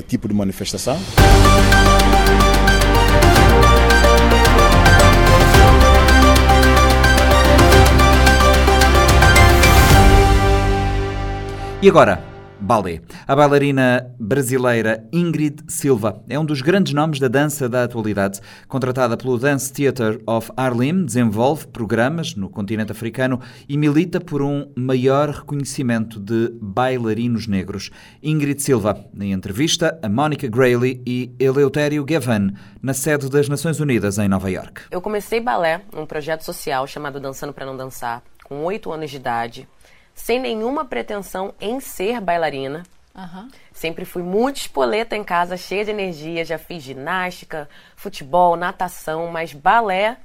tipo 0.09 0.27
de 0.27 0.35
manifestação. 0.35 0.99
E 11.81 11.89
agora, 11.89 12.34
Balé. 12.65 13.03
A 13.29 13.37
bailarina 13.37 14.11
brasileira 14.19 15.07
Ingrid 15.13 15.63
Silva 15.69 16.25
é 16.27 16.39
um 16.39 16.47
dos 16.47 16.63
grandes 16.63 16.95
nomes 16.95 17.21
da 17.21 17.29
dança 17.29 17.69
da 17.69 17.85
atualidade. 17.85 18.41
Contratada 18.67 19.19
pelo 19.19 19.39
Dance 19.39 19.71
Theatre 19.71 20.19
of 20.27 20.51
Harlem, 20.57 21.05
desenvolve 21.05 21.67
programas 21.67 22.35
no 22.35 22.49
continente 22.49 22.91
africano 22.91 23.39
e 23.69 23.77
milita 23.77 24.19
por 24.19 24.41
um 24.41 24.73
maior 24.75 25.29
reconhecimento 25.29 26.19
de 26.19 26.55
bailarinos 26.59 27.47
negros. 27.47 27.91
Ingrid 28.23 28.63
Silva, 28.63 29.05
em 29.21 29.33
entrevista 29.33 29.99
a 30.03 30.09
Monica 30.09 30.49
Grayley 30.49 31.03
e 31.07 31.35
Eleutério 31.39 32.03
Gavan, 32.03 32.55
na 32.83 32.95
sede 32.95 33.29
das 33.29 33.47
Nações 33.47 33.79
Unidas 33.79 34.17
em 34.17 34.27
Nova 34.27 34.51
York. 34.51 34.85
Eu 34.91 35.03
comecei 35.03 35.39
balé 35.39 35.83
num 35.95 36.07
projeto 36.07 36.43
social 36.43 36.87
chamado 36.87 37.21
Dançando 37.21 37.53
para 37.53 37.67
Não 37.67 37.77
Dançar, 37.77 38.23
com 38.43 38.65
oito 38.65 38.91
anos 38.91 39.11
de 39.11 39.19
idade 39.19 39.69
sem 40.15 40.39
nenhuma 40.39 40.85
pretensão 40.85 41.55
em 41.61 41.81
ser 41.81 42.21
bailarina. 42.21 42.85
Uhum. 43.15 43.49
Sempre 43.73 44.05
fui 44.05 44.23
muito 44.23 44.57
espoleta 44.57 45.17
em 45.17 45.23
casa, 45.23 45.57
cheia 45.57 45.85
de 45.85 45.91
energia. 45.91 46.45
Já 46.45 46.59
fiz 46.59 46.83
ginástica, 46.83 47.69
futebol, 47.97 48.57
natação, 48.57 49.29
mas 49.29 49.53
balé 49.53 50.17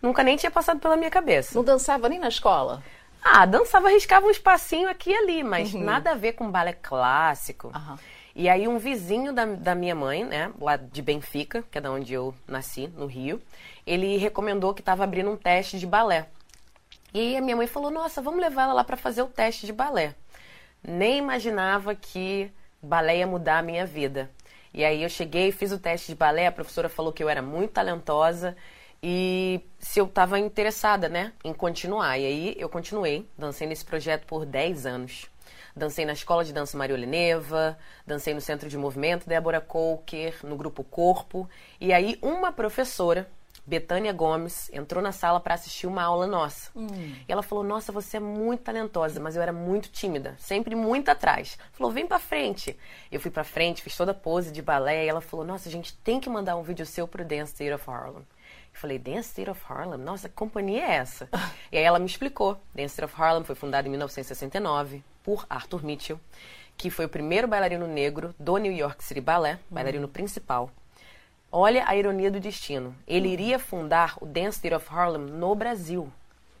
nunca 0.00 0.22
nem 0.22 0.36
tinha 0.36 0.50
passado 0.50 0.80
pela 0.80 0.96
minha 0.96 1.10
cabeça. 1.10 1.54
Não 1.54 1.64
dançava 1.64 2.08
nem 2.08 2.18
na 2.18 2.28
escola? 2.28 2.82
Ah, 3.22 3.46
dançava, 3.46 3.88
riscava 3.88 4.26
um 4.26 4.30
espacinho 4.30 4.88
aqui 4.88 5.10
e 5.10 5.14
ali, 5.14 5.42
mas 5.42 5.72
uhum. 5.72 5.82
nada 5.82 6.10
a 6.10 6.14
ver 6.14 6.32
com 6.32 6.50
balé 6.50 6.74
clássico. 6.74 7.72
Uhum. 7.74 7.96
E 8.36 8.48
aí 8.48 8.68
um 8.68 8.78
vizinho 8.78 9.32
da, 9.32 9.46
da 9.46 9.74
minha 9.74 9.94
mãe, 9.94 10.24
né, 10.24 10.50
lá 10.60 10.76
de 10.76 11.00
Benfica, 11.00 11.64
que 11.70 11.78
é 11.78 11.80
da 11.80 11.90
onde 11.90 12.12
eu 12.12 12.34
nasci, 12.46 12.88
no 12.88 13.06
Rio, 13.06 13.40
ele 13.86 14.16
recomendou 14.16 14.74
que 14.74 14.82
estava 14.82 15.04
abrindo 15.04 15.30
um 15.30 15.36
teste 15.36 15.78
de 15.78 15.86
balé. 15.86 16.26
E 17.14 17.20
aí 17.20 17.36
a 17.36 17.40
minha 17.40 17.56
mãe 17.56 17.68
falou: 17.68 17.92
Nossa, 17.92 18.20
vamos 18.20 18.40
levar 18.40 18.64
ela 18.64 18.72
lá 18.72 18.84
para 18.84 18.96
fazer 18.96 19.22
o 19.22 19.28
teste 19.28 19.66
de 19.66 19.72
balé. 19.72 20.16
Nem 20.82 21.18
imaginava 21.18 21.94
que 21.94 22.50
balé 22.82 23.18
ia 23.18 23.26
mudar 23.26 23.58
a 23.58 23.62
minha 23.62 23.86
vida. 23.86 24.30
E 24.74 24.84
aí 24.84 25.04
eu 25.04 25.08
cheguei, 25.08 25.52
fiz 25.52 25.70
o 25.70 25.78
teste 25.78 26.08
de 26.08 26.16
balé, 26.16 26.48
a 26.48 26.52
professora 26.52 26.88
falou 26.88 27.12
que 27.12 27.22
eu 27.22 27.28
era 27.28 27.40
muito 27.40 27.70
talentosa 27.70 28.56
e 29.00 29.60
se 29.78 30.00
eu 30.00 30.06
estava 30.06 30.38
interessada, 30.40 31.08
né, 31.08 31.32
em 31.44 31.54
continuar. 31.54 32.18
E 32.18 32.26
aí 32.26 32.56
eu 32.58 32.68
continuei, 32.68 33.28
dancei 33.38 33.68
nesse 33.68 33.84
projeto 33.84 34.26
por 34.26 34.44
10 34.44 34.84
anos. 34.84 35.30
Dancei 35.76 36.04
na 36.04 36.12
Escola 36.12 36.44
de 36.44 36.52
Dança 36.52 36.76
Maria 36.76 36.96
Oleneva, 36.96 37.78
dancei 38.06 38.34
no 38.34 38.40
Centro 38.40 38.68
de 38.68 38.76
Movimento 38.76 39.28
Débora 39.28 39.60
Coker, 39.60 40.34
no 40.42 40.56
Grupo 40.56 40.82
Corpo. 40.82 41.48
E 41.80 41.92
aí 41.92 42.18
uma 42.20 42.50
professora 42.50 43.28
Betânia 43.66 44.12
Gomes 44.12 44.70
entrou 44.72 45.02
na 45.02 45.10
sala 45.10 45.40
para 45.40 45.54
assistir 45.54 45.86
uma 45.86 46.02
aula 46.02 46.26
nossa. 46.26 46.70
Hum. 46.76 46.86
E 47.26 47.32
ela 47.32 47.42
falou: 47.42 47.64
Nossa, 47.64 47.90
você 47.90 48.18
é 48.18 48.20
muito 48.20 48.60
talentosa, 48.60 49.18
mas 49.20 49.36
eu 49.36 49.42
era 49.42 49.52
muito 49.52 49.88
tímida, 49.90 50.34
sempre 50.38 50.74
muito 50.74 51.08
atrás. 51.08 51.58
Falou: 51.72 51.90
Vem 51.90 52.06
para 52.06 52.18
frente. 52.18 52.78
Eu 53.10 53.20
fui 53.20 53.30
para 53.30 53.44
frente, 53.44 53.82
fiz 53.82 53.96
toda 53.96 54.10
a 54.10 54.14
pose 54.14 54.52
de 54.52 54.60
balé. 54.60 55.06
E 55.06 55.08
ela 55.08 55.20
falou: 55.20 55.46
Nossa, 55.46 55.68
a 55.68 55.72
gente 55.72 55.96
tem 55.98 56.20
que 56.20 56.28
mandar 56.28 56.56
um 56.56 56.62
vídeo 56.62 56.84
seu 56.84 57.08
pro 57.08 57.24
Dance 57.24 57.54
Theater 57.54 57.76
of 57.76 57.90
Harlem. 57.90 58.26
Eu 58.74 58.80
falei, 58.80 58.98
Dance 58.98 59.32
Theater 59.32 59.52
of 59.52 59.62
Harlem? 59.68 60.00
Nossa, 60.00 60.28
que 60.28 60.34
companhia 60.34 60.82
é 60.82 60.94
essa? 60.96 61.28
e 61.70 61.78
aí 61.78 61.84
ela 61.84 61.98
me 62.00 62.06
explicou. 62.06 62.60
Dance 62.74 62.96
Theater 62.96 63.04
of 63.04 63.22
Harlem 63.22 63.44
foi 63.44 63.54
fundado 63.54 63.86
em 63.86 63.90
1969 63.90 65.02
por 65.22 65.46
Arthur 65.48 65.84
Mitchell, 65.84 66.20
que 66.76 66.90
foi 66.90 67.06
o 67.06 67.08
primeiro 67.08 67.46
bailarino 67.46 67.86
negro 67.86 68.34
do 68.38 68.56
New 68.56 68.72
York 68.72 69.02
City 69.02 69.20
Ballet, 69.20 69.58
bailarino 69.70 70.06
hum. 70.06 70.10
principal. 70.10 70.70
Olha 71.56 71.84
a 71.86 71.94
ironia 71.94 72.32
do 72.32 72.40
destino. 72.40 72.96
Ele 73.06 73.28
iria 73.28 73.60
fundar 73.60 74.16
o 74.20 74.26
Dance 74.26 74.60
Theater 74.60 74.76
of 74.76 74.92
Harlem 74.92 75.22
no 75.22 75.54
Brasil. 75.54 76.12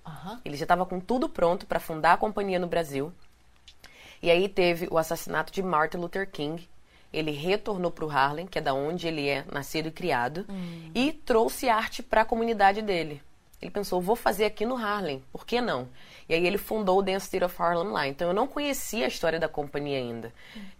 Uhum. 0.06 0.38
Ele 0.44 0.56
já 0.56 0.62
estava 0.62 0.86
com 0.86 1.00
tudo 1.00 1.28
pronto 1.28 1.66
para 1.66 1.80
fundar 1.80 2.12
a 2.12 2.16
companhia 2.16 2.60
no 2.60 2.68
Brasil. 2.68 3.12
E 4.22 4.30
aí 4.30 4.48
teve 4.48 4.86
o 4.88 4.96
assassinato 4.96 5.52
de 5.52 5.64
Martin 5.64 5.96
Luther 5.96 6.30
King. 6.30 6.68
Ele 7.12 7.32
retornou 7.32 7.90
para 7.90 8.04
o 8.04 8.08
Harlem, 8.08 8.46
que 8.46 8.56
é 8.56 8.62
da 8.62 8.72
onde 8.72 9.08
ele 9.08 9.28
é 9.28 9.44
nascido 9.50 9.88
e 9.88 9.90
criado, 9.90 10.46
uhum. 10.48 10.92
e 10.94 11.12
trouxe 11.12 11.68
arte 11.68 12.00
para 12.00 12.20
a 12.20 12.24
comunidade 12.24 12.80
dele. 12.80 13.20
Ele 13.64 13.70
pensou, 13.70 13.98
vou 13.98 14.14
fazer 14.14 14.44
aqui 14.44 14.66
no 14.66 14.76
Harlem, 14.76 15.24
por 15.32 15.46
que 15.46 15.58
não? 15.58 15.88
E 16.28 16.34
aí 16.34 16.46
ele 16.46 16.58
fundou 16.58 16.98
o 16.98 17.02
Dance 17.02 17.30
Theater 17.30 17.46
of 17.46 17.62
Harlem 17.62 17.88
lá. 17.88 18.06
Então 18.06 18.28
eu 18.28 18.34
não 18.34 18.46
conhecia 18.46 19.06
a 19.06 19.08
história 19.08 19.40
da 19.40 19.48
companhia 19.48 19.96
ainda. 19.96 20.30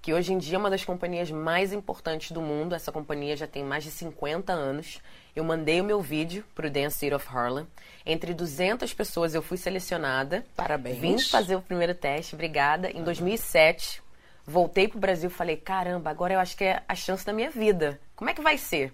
Que 0.03 0.12
hoje 0.12 0.35
em 0.35 0.39
dia 0.39 0.57
é 0.57 0.59
uma 0.59 0.68
das 0.68 0.85
companhias 0.85 1.30
mais 1.30 1.72
importantes 1.72 2.30
do 2.30 2.43
mundo. 2.43 2.74
Essa 2.74 2.93
companhia 2.93 3.35
já 3.39 3.47
tem 3.47 3.64
mais 3.64 3.85
de 3.85 3.91
50 3.91 4.53
anos. 4.53 5.01
Eu 5.35 5.43
mandei 5.45 5.80
o 5.80 5.85
meu 5.85 6.03
vídeo 6.03 6.45
para 6.55 6.66
o 6.66 6.70
Dance 6.70 7.01
Theater 7.01 7.16
of 7.16 7.26
Harlem. 7.35 7.66
Entre 8.05 8.35
200 8.35 8.93
pessoas 8.93 9.35
eu 9.35 9.41
fui 9.41 9.57
selecionada. 9.57 10.45
Parabéns. 10.55 10.99
Vim 10.99 11.18
fazer 11.18 11.57
o 11.57 11.62
primeiro 11.62 11.95
teste, 11.95 12.35
obrigada. 12.35 12.91
Em 12.91 13.03
2007, 13.03 14.03
voltei 14.47 14.89
para 14.89 14.99
o 14.99 15.01
Brasil 15.01 15.30
e 15.30 15.32
falei: 15.32 15.57
caramba, 15.57 16.11
agora 16.11 16.35
eu 16.35 16.39
acho 16.39 16.55
que 16.55 16.64
é 16.64 16.82
a 16.87 16.95
chance 16.95 17.24
da 17.24 17.32
minha 17.32 17.49
vida. 17.49 17.99
Como 18.14 18.28
é 18.28 18.35
que 18.35 18.43
vai 18.43 18.59
ser? 18.59 18.93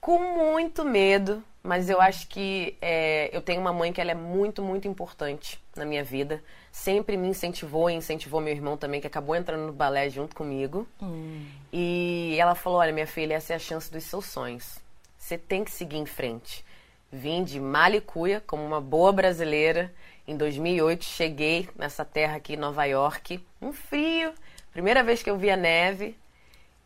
Com 0.00 0.18
muito 0.18 0.82
medo, 0.82 1.44
mas 1.62 1.88
eu 1.88 2.00
acho 2.00 2.26
que 2.26 2.76
é, 2.82 3.30
eu 3.32 3.40
tenho 3.40 3.60
uma 3.60 3.72
mãe 3.72 3.92
que 3.92 4.00
ela 4.00 4.10
é 4.10 4.14
muito, 4.14 4.62
muito 4.62 4.88
importante 4.88 5.62
na 5.76 5.84
minha 5.84 6.02
vida. 6.02 6.42
Sempre 6.72 7.16
me 7.16 7.28
incentivou 7.28 7.88
e 7.88 7.94
incentivou 7.94 8.40
meu 8.40 8.52
irmão 8.52 8.76
também, 8.76 9.00
que 9.00 9.06
acabou 9.06 9.36
entrando 9.36 9.66
no 9.66 9.72
balé 9.72 10.10
junto 10.10 10.34
comigo. 10.34 10.88
Hum. 11.00 11.46
E 11.72 12.36
ela 12.38 12.54
falou: 12.54 12.80
Olha, 12.80 12.92
minha 12.92 13.06
filha, 13.06 13.34
essa 13.34 13.52
é 13.52 13.56
a 13.56 13.60
chance 13.60 13.90
dos 13.92 14.02
seus 14.04 14.26
sonhos. 14.26 14.78
Você 15.16 15.38
tem 15.38 15.62
que 15.62 15.70
seguir 15.70 15.98
em 15.98 16.06
frente. 16.06 16.64
Vim 17.12 17.44
de 17.44 17.60
Malicuia, 17.60 18.42
como 18.44 18.64
uma 18.64 18.80
boa 18.80 19.12
brasileira. 19.12 19.92
Em 20.26 20.36
2008, 20.36 21.04
cheguei 21.04 21.68
nessa 21.76 22.04
terra 22.04 22.36
aqui 22.36 22.56
Nova 22.56 22.84
York. 22.86 23.44
Um 23.60 23.72
frio. 23.72 24.32
Primeira 24.72 25.04
vez 25.04 25.22
que 25.22 25.30
eu 25.30 25.36
vi 25.36 25.50
a 25.50 25.56
neve. 25.56 26.16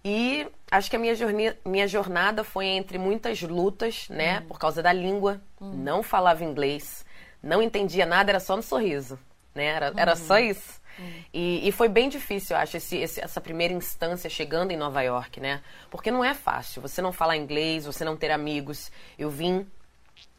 E 0.04 0.46
acho 0.70 0.88
que 0.88 0.96
a 0.96 0.98
minha, 0.98 1.14
jornada, 1.14 1.58
minha 1.64 1.88
jornada 1.88 2.44
foi 2.44 2.66
entre 2.66 2.98
muitas 2.98 3.42
lutas, 3.42 4.08
né? 4.08 4.40
Uhum. 4.40 4.46
Por 4.46 4.58
causa 4.58 4.82
da 4.82 4.92
língua. 4.92 5.40
Uhum. 5.60 5.72
Não 5.72 6.02
falava 6.02 6.44
inglês, 6.44 7.04
não 7.42 7.62
entendia 7.62 8.06
nada, 8.06 8.30
era 8.30 8.40
só 8.40 8.56
no 8.56 8.62
sorriso, 8.62 9.18
né? 9.54 9.66
Era, 9.66 9.92
era 9.96 10.16
só 10.16 10.34
uhum. 10.34 10.40
isso. 10.40 10.80
Uhum. 10.98 11.24
E, 11.32 11.68
e, 11.68 11.72
foi 11.72 11.88
bem 11.88 12.08
difícil, 12.08 12.56
eu 12.56 12.62
acho, 12.62 12.76
esse, 12.76 12.96
esse, 12.96 13.20
essa 13.20 13.40
primeira 13.40 13.74
instância 13.74 14.30
chegando 14.30 14.70
em 14.70 14.76
Nova 14.76 15.02
York, 15.02 15.40
né? 15.40 15.60
Porque 15.90 16.10
não 16.10 16.24
é 16.24 16.32
fácil. 16.32 16.80
Você 16.82 17.02
não 17.02 17.12
falar 17.12 17.36
inglês, 17.36 17.84
você 17.84 18.04
não 18.04 18.16
ter 18.16 18.30
amigos. 18.30 18.90
Eu 19.18 19.28
vim 19.28 19.66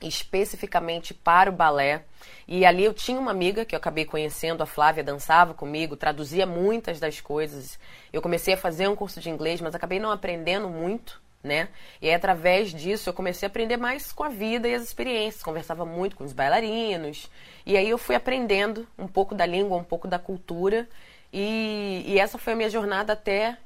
especificamente 0.01 1.13
para 1.13 1.49
o 1.49 1.53
balé. 1.53 2.03
E 2.47 2.65
ali 2.65 2.83
eu 2.83 2.93
tinha 2.93 3.19
uma 3.19 3.31
amiga 3.31 3.65
que 3.65 3.75
eu 3.75 3.77
acabei 3.77 4.05
conhecendo, 4.05 4.61
a 4.61 4.65
Flávia, 4.65 5.03
dançava 5.03 5.53
comigo, 5.53 5.95
traduzia 5.95 6.45
muitas 6.45 6.99
das 6.99 7.19
coisas. 7.19 7.79
Eu 8.11 8.21
comecei 8.21 8.53
a 8.53 8.57
fazer 8.57 8.87
um 8.87 8.95
curso 8.95 9.19
de 9.19 9.29
inglês, 9.29 9.59
mas 9.59 9.75
acabei 9.75 9.99
não 9.99 10.11
aprendendo 10.11 10.69
muito, 10.69 11.21
né? 11.43 11.69
E 12.01 12.07
aí, 12.07 12.13
através 12.13 12.73
disso 12.73 13.09
eu 13.09 13.13
comecei 13.13 13.45
a 13.45 13.49
aprender 13.49 13.77
mais 13.77 14.11
com 14.11 14.23
a 14.23 14.29
vida 14.29 14.67
e 14.67 14.75
as 14.75 14.83
experiências. 14.83 15.43
Conversava 15.43 15.85
muito 15.85 16.15
com 16.15 16.23
os 16.23 16.33
bailarinos. 16.33 17.29
E 17.65 17.75
aí 17.75 17.89
eu 17.89 17.97
fui 17.97 18.15
aprendendo 18.15 18.87
um 18.97 19.07
pouco 19.07 19.35
da 19.35 19.45
língua, 19.45 19.77
um 19.77 19.83
pouco 19.83 20.07
da 20.07 20.19
cultura. 20.19 20.87
E, 21.33 22.03
e 22.05 22.19
essa 22.19 22.37
foi 22.37 22.53
a 22.53 22.55
minha 22.55 22.69
jornada 22.69 23.13
até 23.13 23.57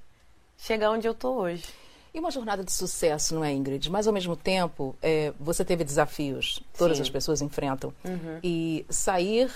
chegar 0.58 0.92
onde 0.92 1.08
eu 1.08 1.14
tô 1.14 1.34
hoje. 1.34 1.81
E 2.14 2.20
uma 2.20 2.30
jornada 2.30 2.64
de 2.64 2.72
sucesso, 2.72 3.34
não 3.34 3.44
é, 3.44 3.54
Ingrid? 3.54 3.90
Mas, 3.90 4.06
ao 4.06 4.14
mesmo 4.14 4.36
tempo, 4.36 4.96
é, 5.02 5.34
você 5.40 5.64
teve 5.64 5.84
desafios, 5.84 6.62
todas 6.78 6.98
Sim. 6.98 7.04
as 7.04 7.10
pessoas 7.10 7.42
enfrentam. 7.42 7.94
Uhum. 8.04 8.40
E 8.44 8.86
sair 8.90 9.50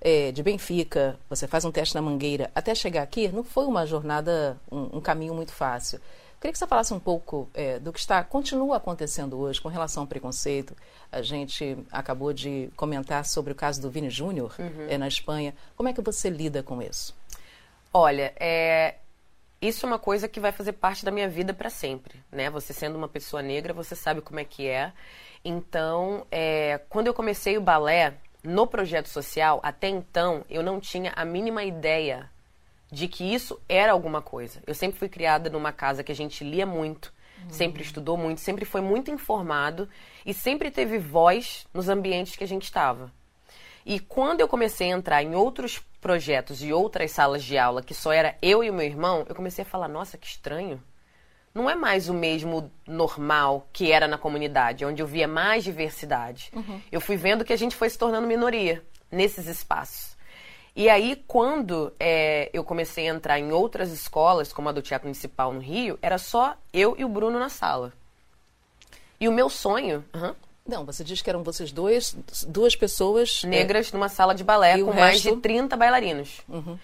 é, 0.00 0.32
de 0.32 0.42
Benfica, 0.42 1.18
você 1.28 1.46
faz 1.46 1.64
um 1.64 1.70
teste 1.70 1.94
na 1.94 2.02
Mangueira, 2.02 2.50
até 2.54 2.74
chegar 2.74 3.02
aqui, 3.02 3.28
não 3.28 3.44
foi 3.44 3.64
uma 3.64 3.86
jornada, 3.86 4.58
um, 4.70 4.98
um 4.98 5.00
caminho 5.00 5.34
muito 5.34 5.52
fácil. 5.52 6.00
Queria 6.40 6.52
que 6.52 6.58
você 6.58 6.66
falasse 6.66 6.94
um 6.94 6.98
pouco 6.98 7.50
é, 7.52 7.78
do 7.78 7.92
que 7.92 7.98
está, 7.98 8.24
continua 8.24 8.78
acontecendo 8.78 9.38
hoje 9.38 9.60
com 9.60 9.68
relação 9.68 10.04
ao 10.04 10.06
preconceito. 10.06 10.74
A 11.12 11.20
gente 11.20 11.76
acabou 11.92 12.32
de 12.32 12.70
comentar 12.76 13.26
sobre 13.26 13.52
o 13.52 13.54
caso 13.54 13.82
do 13.82 13.90
Vini 13.90 14.08
Júnior 14.08 14.54
uhum. 14.58 14.86
é, 14.88 14.96
na 14.96 15.06
Espanha. 15.06 15.54
Como 15.76 15.88
é 15.88 15.92
que 15.92 16.00
você 16.00 16.30
lida 16.30 16.62
com 16.62 16.80
isso? 16.80 17.14
Olha, 17.92 18.32
é, 18.40 18.94
isso 19.60 19.84
é 19.84 19.88
uma 19.88 19.98
coisa 19.98 20.26
que 20.26 20.40
vai 20.40 20.52
fazer 20.52 20.72
parte 20.72 21.04
da 21.04 21.10
minha 21.10 21.28
vida 21.28 21.52
para 21.52 21.68
sempre, 21.68 22.18
né? 22.32 22.48
Você 22.48 22.72
sendo 22.72 22.96
uma 22.96 23.08
pessoa 23.08 23.42
negra, 23.42 23.74
você 23.74 23.94
sabe 23.94 24.22
como 24.22 24.40
é 24.40 24.44
que 24.44 24.66
é. 24.66 24.92
Então, 25.44 26.26
é, 26.30 26.80
quando 26.88 27.08
eu 27.08 27.14
comecei 27.14 27.58
o 27.58 27.60
balé 27.60 28.14
no 28.42 28.66
projeto 28.66 29.08
social, 29.08 29.60
até 29.62 29.88
então 29.88 30.44
eu 30.48 30.62
não 30.62 30.80
tinha 30.80 31.12
a 31.14 31.24
mínima 31.24 31.62
ideia 31.62 32.30
de 32.90 33.06
que 33.06 33.22
isso 33.22 33.60
era 33.68 33.92
alguma 33.92 34.22
coisa. 34.22 34.62
Eu 34.66 34.74
sempre 34.74 34.98
fui 34.98 35.08
criada 35.08 35.50
numa 35.50 35.72
casa 35.72 36.02
que 36.02 36.12
a 36.12 36.16
gente 36.16 36.42
lia 36.42 36.64
muito, 36.64 37.12
uhum. 37.42 37.50
sempre 37.50 37.82
estudou 37.82 38.16
muito, 38.16 38.40
sempre 38.40 38.64
foi 38.64 38.80
muito 38.80 39.10
informado 39.10 39.88
e 40.24 40.32
sempre 40.32 40.70
teve 40.70 40.98
voz 40.98 41.66
nos 41.72 41.88
ambientes 41.88 42.34
que 42.34 42.44
a 42.44 42.48
gente 42.48 42.64
estava. 42.64 43.12
E 43.84 44.00
quando 44.00 44.40
eu 44.40 44.48
comecei 44.48 44.90
a 44.90 44.96
entrar 44.96 45.22
em 45.22 45.34
outros 45.34 45.82
projetos 46.00 46.62
e 46.62 46.72
outras 46.72 47.10
salas 47.10 47.42
de 47.42 47.58
aula 47.58 47.82
que 47.82 47.94
só 47.94 48.12
era 48.12 48.36
eu 48.40 48.64
e 48.64 48.70
o 48.70 48.74
meu 48.74 48.86
irmão, 48.86 49.24
eu 49.28 49.34
comecei 49.34 49.62
a 49.62 49.66
falar: 49.66 49.88
nossa, 49.88 50.18
que 50.18 50.26
estranho. 50.26 50.82
Não 51.52 51.68
é 51.68 51.74
mais 51.74 52.08
o 52.08 52.14
mesmo 52.14 52.70
normal 52.86 53.66
que 53.72 53.90
era 53.90 54.06
na 54.06 54.16
comunidade, 54.16 54.84
onde 54.84 55.02
eu 55.02 55.06
via 55.06 55.26
mais 55.26 55.64
diversidade. 55.64 56.50
Uhum. 56.54 56.80
Eu 56.92 57.00
fui 57.00 57.16
vendo 57.16 57.44
que 57.44 57.52
a 57.52 57.56
gente 57.56 57.74
foi 57.74 57.90
se 57.90 57.98
tornando 57.98 58.28
minoria 58.28 58.84
nesses 59.10 59.46
espaços. 59.46 60.16
E 60.76 60.88
aí, 60.88 61.22
quando 61.26 61.92
é, 61.98 62.48
eu 62.52 62.62
comecei 62.62 63.08
a 63.08 63.12
entrar 63.12 63.38
em 63.40 63.50
outras 63.50 63.90
escolas, 63.90 64.52
como 64.52 64.68
a 64.68 64.72
do 64.72 64.80
Teatro 64.80 65.08
Municipal 65.08 65.52
no 65.52 65.60
Rio, 65.60 65.98
era 66.00 66.18
só 66.18 66.56
eu 66.72 66.94
e 66.96 67.04
o 67.04 67.08
Bruno 67.08 67.38
na 67.38 67.48
sala. 67.48 67.92
E 69.18 69.28
o 69.28 69.32
meu 69.32 69.50
sonho. 69.50 70.04
Uhum, 70.14 70.34
não, 70.70 70.86
você 70.86 71.04
diz 71.04 71.20
que 71.20 71.28
eram 71.28 71.42
vocês 71.42 71.72
dois, 71.72 72.16
duas 72.46 72.76
pessoas. 72.76 73.42
É, 73.44 73.48
negras 73.48 73.88
é, 73.88 73.92
numa 73.92 74.08
sala 74.08 74.34
de 74.34 74.44
balé 74.44 74.78
com 74.80 74.92
mais 74.92 75.20
de 75.20 75.36
30 75.36 75.76
bailarinos. 75.76 76.40
Uhum. 76.48 76.78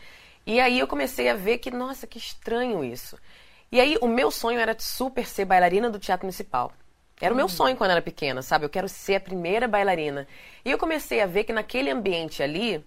E 0.45 0.61
aí 0.61 0.79
eu 0.79 0.87
comecei 0.87 1.29
a 1.29 1.35
ver 1.35 1.59
que, 1.59 1.71
nossa, 1.71 2.07
que 2.07 2.19
estranho 2.19 2.85
isso. 2.85 3.17
E 3.71 3.81
aí 3.81 3.97
o 4.01 4.07
meu 4.07 4.31
sonho 4.31 4.61
era 4.61 4.77
super 4.79 5.27
ser 5.27 5.45
bailarina 5.45 5.89
do 5.89 5.99
Teatro 5.99 6.27
Municipal. 6.27 6.73
Era 7.21 7.33
o 7.33 7.37
meu 7.37 7.47
uhum. 7.47 7.51
sonho 7.51 7.77
quando 7.77 7.91
eu 7.91 7.97
era 7.97 8.03
pequena, 8.03 8.43
sabe? 8.43 8.65
Eu 8.65 8.69
quero 8.69 8.89
ser 8.89 9.17
a 9.17 9.21
primeira 9.21 9.67
bailarina. 9.67 10.29
E 10.65 10.71
eu 10.71 10.77
comecei 10.77 11.21
a 11.23 11.27
ver 11.27 11.45
que 11.45 11.53
naquele 11.53 11.91
ambiente 11.91 12.43
ali, 12.43 12.85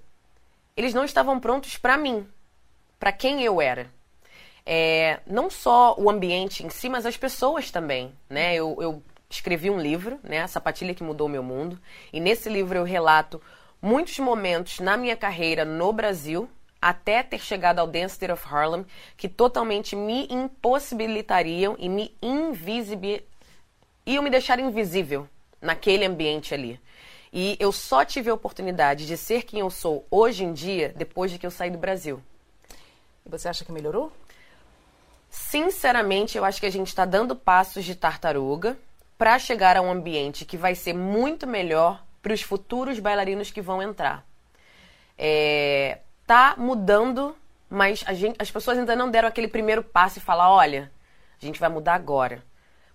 eles 0.77 0.93
não 0.93 1.03
estavam 1.03 1.39
prontos 1.39 1.77
para 1.77 1.97
mim, 1.97 2.27
para 2.99 3.11
quem 3.11 3.41
eu 3.43 3.59
era. 3.61 3.89
É, 4.65 5.19
não 5.25 5.49
só 5.49 5.95
o 5.97 6.09
ambiente 6.09 6.63
em 6.63 6.69
si, 6.69 6.89
mas 6.89 7.05
as 7.05 7.17
pessoas 7.17 7.71
também, 7.71 8.13
né? 8.29 8.53
Eu, 8.53 8.77
eu 8.79 9.03
escrevi 9.29 9.69
um 9.69 9.79
livro, 9.79 10.19
né? 10.23 10.41
A 10.41 10.47
Sapatilha 10.47 10.95
que 10.95 11.03
Mudou 11.03 11.27
o 11.27 11.29
Meu 11.29 11.43
Mundo. 11.43 11.79
E 12.11 12.19
nesse 12.19 12.49
livro 12.49 12.77
eu 12.77 12.83
relato 12.83 13.41
muitos 13.81 14.17
momentos 14.19 14.79
na 14.79 14.97
minha 14.97 15.15
carreira 15.15 15.63
no 15.63 15.93
Brasil, 15.93 16.49
até 16.81 17.21
ter 17.21 17.39
chegado 17.39 17.79
ao 17.79 17.87
Dance 17.87 18.17
Theater 18.17 18.33
of 18.33 18.47
Harlem, 18.47 18.85
que 19.15 19.29
totalmente 19.29 19.95
me 19.95 20.27
impossibilitariam 20.29 21.75
e 21.77 21.87
me 21.87 22.15
invisibil... 22.21 23.21
iam 24.05 24.23
me 24.23 24.29
deixar 24.29 24.59
invisível 24.59 25.27
naquele 25.61 26.05
ambiente 26.05 26.53
ali. 26.53 26.79
E 27.31 27.55
eu 27.59 27.71
só 27.71 28.03
tive 28.03 28.29
a 28.29 28.33
oportunidade 28.33 29.05
de 29.05 29.15
ser 29.15 29.43
quem 29.43 29.59
eu 29.59 29.69
sou 29.69 30.07
hoje 30.09 30.43
em 30.43 30.51
dia 30.51 30.93
depois 30.95 31.29
de 31.29 31.37
que 31.37 31.45
eu 31.45 31.51
saí 31.51 31.69
do 31.69 31.77
Brasil. 31.77 32.21
E 33.25 33.29
você 33.29 33.47
acha 33.47 33.63
que 33.63 33.71
melhorou? 33.71 34.11
Sinceramente, 35.29 36.37
eu 36.37 36.43
acho 36.43 36.59
que 36.59 36.65
a 36.65 36.71
gente 36.71 36.87
está 36.87 37.05
dando 37.05 37.35
passos 37.35 37.85
de 37.85 37.93
tartaruga 37.93 38.75
para 39.19 39.37
chegar 39.37 39.75
a 39.75 39.81
um 39.81 39.91
ambiente 39.91 40.45
que 40.45 40.55
vai 40.55 40.73
ser 40.73 40.93
muito 40.93 41.45
melhor 41.45 42.01
para 42.21 42.33
os 42.33 42.41
futuros 42.41 42.99
bailarinos 42.99 43.51
que 43.51 43.61
vão 43.61 43.83
entrar. 43.83 44.25
É, 45.17 45.99
tá 46.25 46.55
mudando, 46.57 47.35
mas 47.69 47.99
gente, 48.13 48.37
as 48.39 48.49
pessoas 48.49 48.77
ainda 48.77 48.95
não 48.95 49.11
deram 49.11 49.27
aquele 49.27 49.49
primeiro 49.49 49.83
passo 49.83 50.19
e 50.19 50.21
falar, 50.21 50.49
olha, 50.49 50.89
a 51.39 51.45
gente 51.45 51.59
vai 51.59 51.67
mudar 51.67 51.95
agora. 51.95 52.41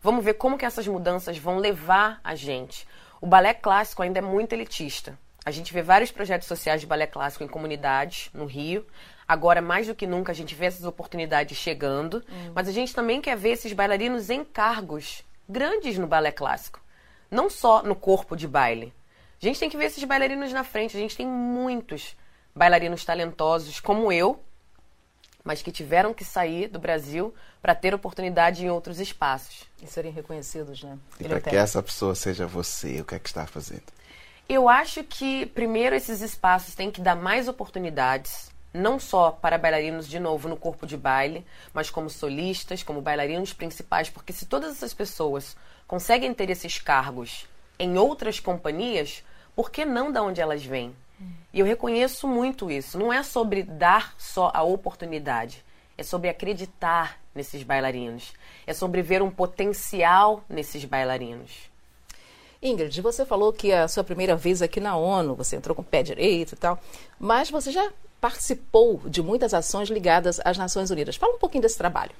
Vamos 0.00 0.24
ver 0.24 0.32
como 0.34 0.56
que 0.56 0.64
essas 0.64 0.88
mudanças 0.88 1.36
vão 1.36 1.58
levar 1.58 2.20
a 2.24 2.34
gente. 2.34 2.88
O 3.20 3.26
balé 3.26 3.52
clássico 3.52 4.02
ainda 4.02 4.20
é 4.20 4.22
muito 4.22 4.54
elitista. 4.54 5.18
A 5.44 5.50
gente 5.50 5.74
vê 5.74 5.82
vários 5.82 6.10
projetos 6.10 6.48
sociais 6.48 6.80
de 6.80 6.86
balé 6.86 7.06
clássico 7.06 7.44
em 7.44 7.48
comunidades 7.48 8.30
no 8.32 8.46
Rio. 8.46 8.86
Agora, 9.28 9.60
mais 9.60 9.88
do 9.88 9.94
que 9.94 10.06
nunca, 10.06 10.32
a 10.32 10.34
gente 10.34 10.54
vê 10.54 10.64
essas 10.64 10.86
oportunidades 10.86 11.58
chegando. 11.58 12.24
Hum. 12.30 12.52
Mas 12.54 12.66
a 12.66 12.72
gente 12.72 12.94
também 12.94 13.20
quer 13.20 13.36
ver 13.36 13.50
esses 13.50 13.74
bailarinos 13.74 14.30
em 14.30 14.42
cargos 14.42 15.22
grandes 15.48 15.98
no 15.98 16.06
balé 16.06 16.32
clássico. 16.32 16.80
Não 17.30 17.50
só 17.50 17.82
no 17.82 17.94
corpo 17.94 18.36
de 18.36 18.46
baile. 18.46 18.92
A 19.42 19.44
gente 19.44 19.58
tem 19.58 19.68
que 19.68 19.76
ver 19.76 19.86
esses 19.86 20.04
bailarinos 20.04 20.52
na 20.52 20.64
frente. 20.64 20.96
A 20.96 21.00
gente 21.00 21.16
tem 21.16 21.26
muitos 21.26 22.16
bailarinos 22.54 23.04
talentosos, 23.04 23.80
como 23.80 24.12
eu, 24.12 24.42
mas 25.42 25.60
que 25.60 25.72
tiveram 25.72 26.14
que 26.14 26.24
sair 26.24 26.68
do 26.68 26.78
Brasil 26.78 27.34
para 27.60 27.74
ter 27.74 27.94
oportunidade 27.94 28.64
em 28.64 28.70
outros 28.70 29.00
espaços. 29.00 29.64
E 29.82 29.86
serem 29.86 30.12
reconhecidos, 30.12 30.82
né? 30.82 30.98
E 31.20 31.28
para 31.28 31.40
que 31.40 31.56
essa 31.56 31.82
pessoa 31.82 32.14
seja 32.14 32.46
você, 32.46 33.00
o 33.00 33.04
que 33.04 33.14
é 33.14 33.18
que 33.18 33.28
está 33.28 33.46
fazendo? 33.46 33.82
Eu 34.48 34.68
acho 34.68 35.02
que, 35.04 35.46
primeiro, 35.46 35.96
esses 35.96 36.20
espaços 36.20 36.74
têm 36.74 36.90
que 36.90 37.00
dar 37.00 37.16
mais 37.16 37.48
oportunidades, 37.48 38.50
não 38.74 38.98
só 38.98 39.30
para 39.30 39.56
bailarinos, 39.56 40.08
de 40.08 40.18
novo, 40.18 40.48
no 40.48 40.56
corpo 40.56 40.86
de 40.86 40.96
baile, 40.96 41.46
mas 41.72 41.88
como 41.88 42.10
solistas, 42.10 42.82
como 42.82 43.00
bailarinos 43.00 43.52
principais, 43.52 44.10
porque 44.10 44.32
se 44.32 44.46
todas 44.46 44.72
essas 44.72 44.92
pessoas 44.92 45.56
conseguem 45.86 46.34
ter 46.34 46.50
esses 46.50 46.78
cargos 46.78 47.46
em 47.78 47.96
outras 47.96 48.40
companhias, 48.40 49.22
por 49.54 49.70
que 49.70 49.84
não 49.84 50.10
da 50.10 50.22
onde 50.22 50.40
elas 50.40 50.64
vêm? 50.64 50.94
E 51.52 51.60
eu 51.60 51.66
reconheço 51.66 52.26
muito 52.26 52.70
isso. 52.70 52.98
Não 52.98 53.12
é 53.12 53.22
sobre 53.22 53.62
dar 53.62 54.14
só 54.18 54.50
a 54.52 54.62
oportunidade, 54.62 55.64
é 55.96 56.02
sobre 56.02 56.28
acreditar 56.28 57.20
nesses 57.32 57.62
bailarinos. 57.62 58.32
É 58.66 58.74
sobre 58.74 59.02
ver 59.02 59.22
um 59.22 59.30
potencial 59.30 60.44
nesses 60.48 60.84
bailarinos. 60.84 61.70
Ingrid, 62.62 63.00
você 63.02 63.26
falou 63.26 63.52
que 63.52 63.72
a 63.72 63.86
sua 63.86 64.02
primeira 64.02 64.34
vez 64.34 64.62
aqui 64.62 64.80
na 64.80 64.96
ONU, 64.96 65.34
você 65.34 65.54
entrou 65.54 65.76
com 65.76 65.82
o 65.82 65.84
pé 65.84 66.02
direito 66.02 66.54
e 66.54 66.56
tal, 66.56 66.78
mas 67.18 67.50
você 67.50 67.70
já 67.70 67.92
participou 68.24 69.02
de 69.04 69.22
muitas 69.22 69.52
ações 69.52 69.90
ligadas 69.90 70.40
às 70.42 70.56
Nações 70.56 70.90
Unidas. 70.90 71.14
Fala 71.14 71.34
um 71.34 71.38
pouquinho 71.38 71.60
desse 71.60 71.76
trabalho. 71.76 72.12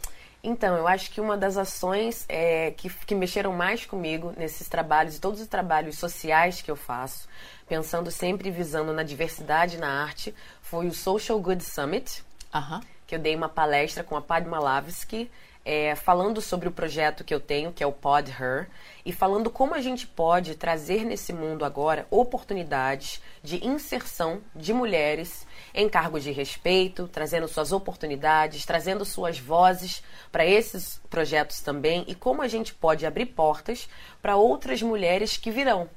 Então, 0.43 0.77
eu 0.77 0.87
acho 0.87 1.11
que 1.11 1.19
uma 1.19 1.35
das 1.35 1.57
ações 1.57 2.27
é, 2.29 2.73
que, 2.73 2.91
que 2.91 3.15
mexeram 3.15 3.55
mais 3.55 3.87
comigo 3.87 4.35
nesses 4.37 4.69
trabalhos 4.69 5.17
e 5.17 5.21
todos 5.21 5.41
os 5.41 5.47
trabalhos 5.47 5.97
sociais 5.97 6.61
que 6.61 6.71
eu 6.71 6.77
faço, 6.77 7.27
pensando 7.67 8.11
sempre 8.11 8.51
visando 8.51 8.93
na 8.93 9.03
diversidade 9.03 9.79
na 9.79 10.03
arte, 10.03 10.35
foi 10.61 10.89
o 10.89 10.93
Social 10.93 11.41
Good 11.41 11.65
Summit. 11.65 12.23
Uh 12.55 12.59
-huh 12.59 12.81
que 13.07 13.15
eu 13.15 13.19
dei 13.19 13.35
uma 13.37 13.49
palestra 13.49 14.03
com 14.03 14.17
a 14.17 14.23
Padma 14.23 14.59
Lavsky, 14.59 15.31
é, 15.65 15.95
falando 15.95 16.41
sobre 16.41 16.69
o 16.69 16.73
projeto 16.73 17.25
que 17.25 17.33
eu 17.33 17.41
tenho, 17.41 17.73
que 17.73 17.83
é 17.83 17.87
o 17.87 17.93
Pod 17.93 18.31
Her, 18.31 18.69
e 19.05 19.13
falando 19.13 19.51
como 19.51 19.75
a 19.75 19.81
gente 19.81 20.07
pode 20.07 20.55
trazer 20.55 21.05
nesse 21.05 21.33
mundo 21.33 21.65
agora 21.65 22.07
oportunidades 22.11 23.23
de 23.43 23.67
inserção 23.67 24.41
de 24.55 24.73
mulheres 24.73 25.47
em 25.75 25.89
cargos 25.89 26.23
de 26.23 26.31
respeito, 26.31 27.09
trazendo 27.09 27.49
suas 27.49 27.73
oportunidades, 27.73 28.67
trazendo 28.67 29.05
suas 29.05 29.39
vozes 29.39 30.03
para 30.31 30.45
esses 30.45 31.01
projetos 31.09 31.61
também, 31.61 32.05
e 32.07 32.15
como 32.15 32.43
a 32.43 32.49
gente 32.49 32.75
pode 32.75 33.07
abrir 33.07 33.27
portas 33.27 33.89
para 34.21 34.37
outras 34.37 34.83
mulheres 34.83 35.37
que 35.37 35.51
virão. 35.51 35.89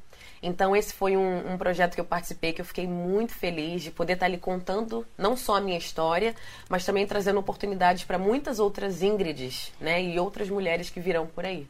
Então, 0.41 0.75
esse 0.75 0.93
foi 0.93 1.17
um, 1.17 1.53
um, 1.53 1.57
projeto 1.57 1.95
que 1.95 2.01
eu 2.01 2.05
participei 2.05 2.53
que 2.53 2.61
eu 2.61 2.65
fiquei 2.65 2.87
muito 2.87 3.33
feliz 3.33 3.81
de 3.81 3.91
poder 3.91 4.13
estar 4.13 4.27
ali 4.27 4.37
contando 4.37 5.05
não 5.17 5.35
só 5.35 5.57
a 5.57 5.61
minha 5.61 5.77
história, 5.77 6.35
mas 6.69 6.85
também 6.85 7.07
trazendo 7.07 7.39
oportunidades 7.39 8.03
para 8.03 8.17
muitas 8.17 8.59
outras 8.59 9.01
Ingrids 9.01 9.71
né, 9.79 10.01
e 10.01 10.19
outras 10.19 10.49
mulheres 10.49 10.89
que 10.89 10.99
virão 10.99 11.25
por 11.27 11.45
aí. 11.45 11.67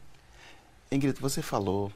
Ingrid, 0.91 1.19
você 1.19 1.41
falou 1.41 1.91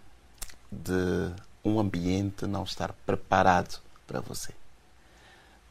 de 0.72 1.32
um 1.64 1.80
ambiente 1.80 2.46
não 2.46 2.64
estar 2.64 2.94
preparado 3.06 3.80
para 4.08 4.20
você. 4.20 4.54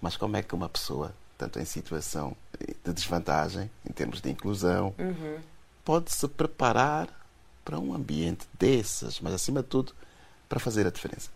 Mas 0.01 0.17
como 0.17 0.37
é 0.37 0.43
que 0.43 0.55
uma 0.55 0.69
pessoa, 0.69 1.15
tanto 1.37 1.59
em 1.59 1.65
situação 1.65 2.37
de 2.85 2.93
desvantagem, 2.93 3.71
em 3.89 3.93
termos 3.93 4.21
de 4.21 4.31
inclusão, 4.31 4.95
uhum. 4.99 5.39
pode 5.85 6.13
se 6.13 6.27
preparar 6.29 7.09
para 7.65 7.79
um 7.79 7.95
ambiente 7.95 8.47
desses, 8.59 9.21
mas 9.21 9.35
acima 9.35 9.63
de 9.63 9.69
tudo, 9.69 9.95
para 10.51 10.59
fazer 10.59 10.85
a 10.85 10.91
diferença? 10.91 11.31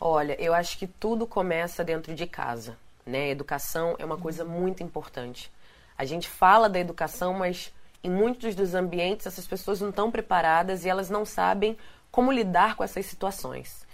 Olha, 0.00 0.40
eu 0.40 0.54
acho 0.54 0.78
que 0.78 0.86
tudo 0.86 1.26
começa 1.26 1.82
dentro 1.82 2.14
de 2.14 2.26
casa. 2.26 2.78
Né? 3.04 3.28
Educação 3.30 3.96
é 3.98 4.04
uma 4.04 4.16
coisa 4.16 4.44
muito 4.44 4.84
importante. 4.84 5.50
A 5.98 6.04
gente 6.04 6.28
fala 6.28 6.68
da 6.68 6.78
educação, 6.78 7.34
mas 7.34 7.74
em 8.04 8.10
muitos 8.10 8.54
dos 8.54 8.72
ambientes 8.74 9.26
essas 9.26 9.46
pessoas 9.46 9.80
não 9.80 9.90
estão 9.90 10.10
preparadas 10.12 10.84
e 10.84 10.88
elas 10.88 11.10
não 11.10 11.24
sabem 11.24 11.76
como 12.10 12.30
lidar 12.30 12.76
com 12.76 12.84
essas 12.84 13.04
situações. 13.06 13.84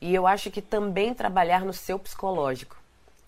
E 0.00 0.14
eu 0.14 0.26
acho 0.26 0.50
que 0.52 0.62
também 0.62 1.12
trabalhar 1.12 1.64
no 1.64 1.72
seu 1.72 1.98
psicológico 1.98 2.76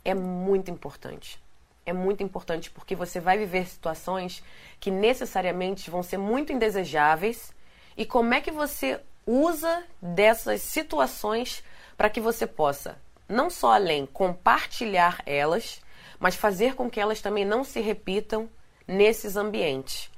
é 0.04 0.14
muito 0.14 0.70
importante. 0.70 1.42
É 1.84 1.92
muito 1.92 2.22
importante 2.22 2.70
porque 2.70 2.94
você 2.94 3.18
vai 3.18 3.36
viver 3.36 3.66
situações 3.66 4.44
que 4.78 4.90
necessariamente 4.90 5.90
vão 5.90 6.02
ser 6.02 6.18
muito 6.18 6.52
indesejáveis. 6.52 7.52
E 7.96 8.04
como 8.04 8.32
é 8.32 8.40
que 8.40 8.50
você 8.50 9.00
usa 9.28 9.84
dessas 10.00 10.62
situações 10.62 11.62
para 11.98 12.08
que 12.08 12.20
você 12.20 12.46
possa 12.46 12.96
não 13.28 13.50
só 13.50 13.72
além 13.72 14.06
compartilhar 14.06 15.20
elas, 15.26 15.82
mas 16.18 16.34
fazer 16.34 16.74
com 16.74 16.88
que 16.88 16.98
elas 16.98 17.20
também 17.20 17.44
não 17.44 17.62
se 17.62 17.78
repitam 17.80 18.48
nesses 18.86 19.36
ambientes. 19.36 20.10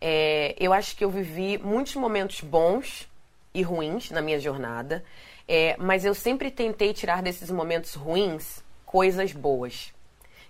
É, 0.00 0.54
eu 0.60 0.72
acho 0.72 0.94
que 0.94 1.02
eu 1.02 1.10
vivi 1.10 1.56
muitos 1.56 1.94
momentos 1.94 2.42
bons 2.42 3.08
e 3.54 3.62
ruins 3.62 4.10
na 4.10 4.20
minha 4.20 4.38
jornada, 4.38 5.02
é, 5.48 5.74
mas 5.78 6.04
eu 6.04 6.14
sempre 6.14 6.50
tentei 6.50 6.92
tirar 6.92 7.22
desses 7.22 7.50
momentos 7.50 7.94
ruins 7.94 8.62
coisas 8.84 9.32
boas 9.32 9.94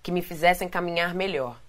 que 0.02 0.10
me 0.10 0.22
fizessem 0.22 0.68
caminhar 0.68 1.14
melhor. 1.14 1.60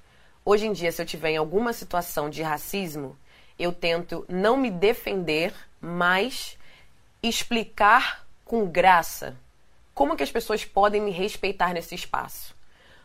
Hoje 0.44 0.66
em 0.66 0.74
dia, 0.74 0.92
se 0.92 1.00
eu 1.00 1.06
tiver 1.06 1.32
em 1.32 1.38
alguma 1.38 1.74
situação 1.74 2.28
de 2.28 2.42
racismo, 2.42 3.16
eu 3.58 3.72
tento 3.72 4.26
não 4.28 4.58
me 4.58 4.72
defender 4.72 5.54
mas 5.82 6.58
explicar 7.22 8.26
com 8.46 8.68
graça 8.68 9.38
como 9.94 10.16
que 10.16 10.24
as 10.24 10.32
pessoas 10.32 10.64
podem 10.64 11.02
me 11.02 11.12
respeitar 11.12 11.74
nesse 11.74 11.94
espaço. 11.94 12.56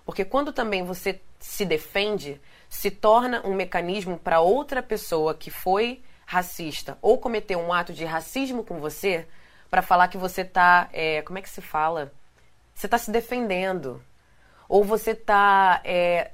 Porque 0.04 0.24
quando 0.24 0.52
também 0.52 0.84
você 0.84 1.20
se 1.40 1.64
defende, 1.64 2.40
se 2.68 2.90
torna 2.90 3.44
um 3.44 3.54
mecanismo 3.54 4.18
para 4.18 4.40
outra 4.40 4.82
pessoa 4.82 5.34
que 5.34 5.50
foi 5.50 6.02
racista 6.26 6.96
ou 7.02 7.18
cometeu 7.18 7.58
um 7.58 7.72
ato 7.72 7.92
de 7.92 8.04
racismo 8.04 8.64
com 8.64 8.78
você 8.78 9.26
para 9.70 9.82
falar 9.82 10.08
que 10.08 10.16
você 10.16 10.42
está, 10.42 10.88
é, 10.92 11.22
como 11.22 11.38
é 11.38 11.42
que 11.42 11.48
se 11.48 11.60
fala? 11.60 12.12
Você 12.74 12.86
está 12.86 12.98
se 12.98 13.10
defendendo. 13.10 14.02
ou 14.68 14.82
você 14.82 15.10
está 15.10 15.80
é, 15.84 16.30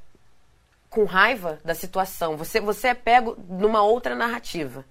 com 0.88 1.05
raiva 1.05 1.59
da 1.64 1.74
situação. 1.74 2.36
Você, 2.36 2.61
você 2.61 2.88
é 2.88 2.95
pego 2.95 3.36
numa 3.49 3.82
outra 3.82 4.14
narrativa. 4.14 4.84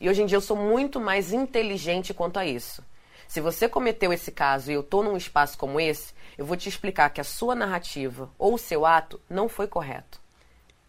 E 0.00 0.08
hoje 0.08 0.22
em 0.22 0.26
dia 0.26 0.36
eu 0.36 0.40
sou 0.40 0.56
muito 0.56 0.98
mais 0.98 1.32
inteligente 1.32 2.14
quanto 2.14 2.38
a 2.38 2.46
isso. 2.46 2.82
Se 3.28 3.40
você 3.40 3.68
cometeu 3.68 4.12
esse 4.12 4.32
caso 4.32 4.70
e 4.70 4.74
eu 4.74 4.80
estou 4.80 5.04
num 5.04 5.16
espaço 5.16 5.58
como 5.58 5.78
esse, 5.78 6.14
eu 6.38 6.44
vou 6.44 6.56
te 6.56 6.68
explicar 6.68 7.10
que 7.10 7.20
a 7.20 7.24
sua 7.24 7.54
narrativa 7.54 8.30
ou 8.38 8.54
o 8.54 8.58
seu 8.58 8.86
ato 8.86 9.20
não 9.28 9.48
foi 9.48 9.68
correto. 9.68 10.18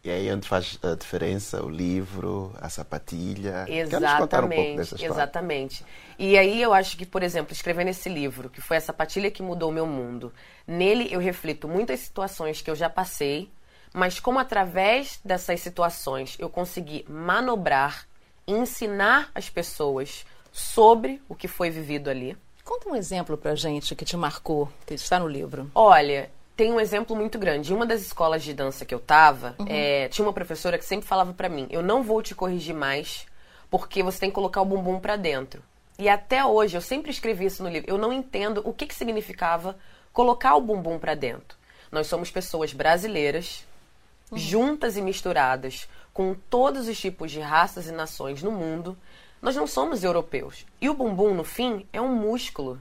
E 0.03 0.09
aí 0.09 0.27
é 0.27 0.33
onde 0.33 0.47
faz 0.47 0.79
a 0.81 0.95
diferença 0.95 1.63
o 1.63 1.69
livro, 1.69 2.51
a 2.59 2.69
sapatilha. 2.69 3.65
Exatamente, 3.69 4.95
um 4.95 5.05
exatamente. 5.05 5.85
E 6.17 6.35
aí 6.35 6.59
eu 6.59 6.73
acho 6.73 6.97
que, 6.97 7.05
por 7.05 7.21
exemplo, 7.21 7.53
escrevendo 7.53 7.89
esse 7.89 8.09
livro, 8.09 8.49
que 8.49 8.61
foi 8.61 8.77
a 8.77 8.81
sapatilha 8.81 9.29
que 9.29 9.43
mudou 9.43 9.69
o 9.69 9.73
meu 9.73 9.85
mundo, 9.85 10.33
nele 10.65 11.07
eu 11.11 11.19
reflito 11.19 11.67
muitas 11.67 11.99
situações 11.99 12.61
que 12.61 12.71
eu 12.71 12.75
já 12.75 12.89
passei, 12.89 13.51
mas 13.93 14.19
como 14.19 14.39
através 14.39 15.19
dessas 15.23 15.59
situações 15.59 16.35
eu 16.39 16.49
consegui 16.49 17.05
manobrar, 17.07 18.07
ensinar 18.53 19.29
as 19.33 19.49
pessoas 19.49 20.25
sobre 20.51 21.21
o 21.29 21.35
que 21.35 21.47
foi 21.47 21.69
vivido 21.69 22.09
ali. 22.09 22.37
Conta 22.63 22.89
um 22.89 22.95
exemplo 22.95 23.37
pra 23.37 23.55
gente 23.55 23.95
que 23.95 24.05
te 24.05 24.15
marcou, 24.15 24.69
que 24.85 24.93
está 24.93 25.19
no 25.19 25.27
livro. 25.27 25.69
Olha, 25.73 26.29
tem 26.55 26.71
um 26.71 26.79
exemplo 26.79 27.15
muito 27.15 27.39
grande. 27.39 27.71
Em 27.71 27.75
uma 27.75 27.85
das 27.85 28.01
escolas 28.01 28.43
de 28.43 28.53
dança 28.53 28.85
que 28.85 28.93
eu 28.93 28.99
tava, 28.99 29.55
uhum. 29.57 29.65
é, 29.67 30.07
tinha 30.09 30.25
uma 30.25 30.33
professora 30.33 30.77
que 30.77 30.85
sempre 30.85 31.07
falava 31.07 31.33
para 31.33 31.49
mim: 31.49 31.67
eu 31.69 31.81
não 31.81 32.03
vou 32.03 32.21
te 32.21 32.35
corrigir 32.35 32.75
mais, 32.75 33.25
porque 33.69 34.03
você 34.03 34.19
tem 34.19 34.29
que 34.29 34.35
colocar 34.35 34.61
o 34.61 34.65
bumbum 34.65 34.99
para 34.99 35.15
dentro. 35.15 35.63
E 35.97 36.09
até 36.09 36.45
hoje, 36.45 36.75
eu 36.75 36.81
sempre 36.81 37.11
escrevi 37.11 37.45
isso 37.45 37.63
no 37.63 37.69
livro, 37.69 37.89
eu 37.89 37.97
não 37.97 38.11
entendo 38.11 38.61
o 38.65 38.73
que, 38.73 38.87
que 38.87 38.95
significava 38.95 39.77
colocar 40.11 40.55
o 40.55 40.61
bumbum 40.61 40.97
para 40.97 41.15
dentro. 41.15 41.57
Nós 41.91 42.07
somos 42.07 42.31
pessoas 42.31 42.73
brasileiras, 42.73 43.65
uhum. 44.31 44.37
juntas 44.37 44.97
e 44.97 45.01
misturadas, 45.01 45.87
com 46.13 46.35
todos 46.49 46.87
os 46.87 46.99
tipos 46.99 47.31
de 47.31 47.39
raças 47.39 47.87
e 47.87 47.91
nações 47.91 48.43
no 48.43 48.51
mundo. 48.51 48.97
Nós 49.41 49.55
não 49.55 49.65
somos 49.65 50.03
europeus. 50.03 50.65
E 50.79 50.89
o 50.89 50.93
bumbum, 50.93 51.33
no 51.33 51.43
fim, 51.43 51.87
é 51.91 51.99
um 51.99 52.13
músculo. 52.13 52.79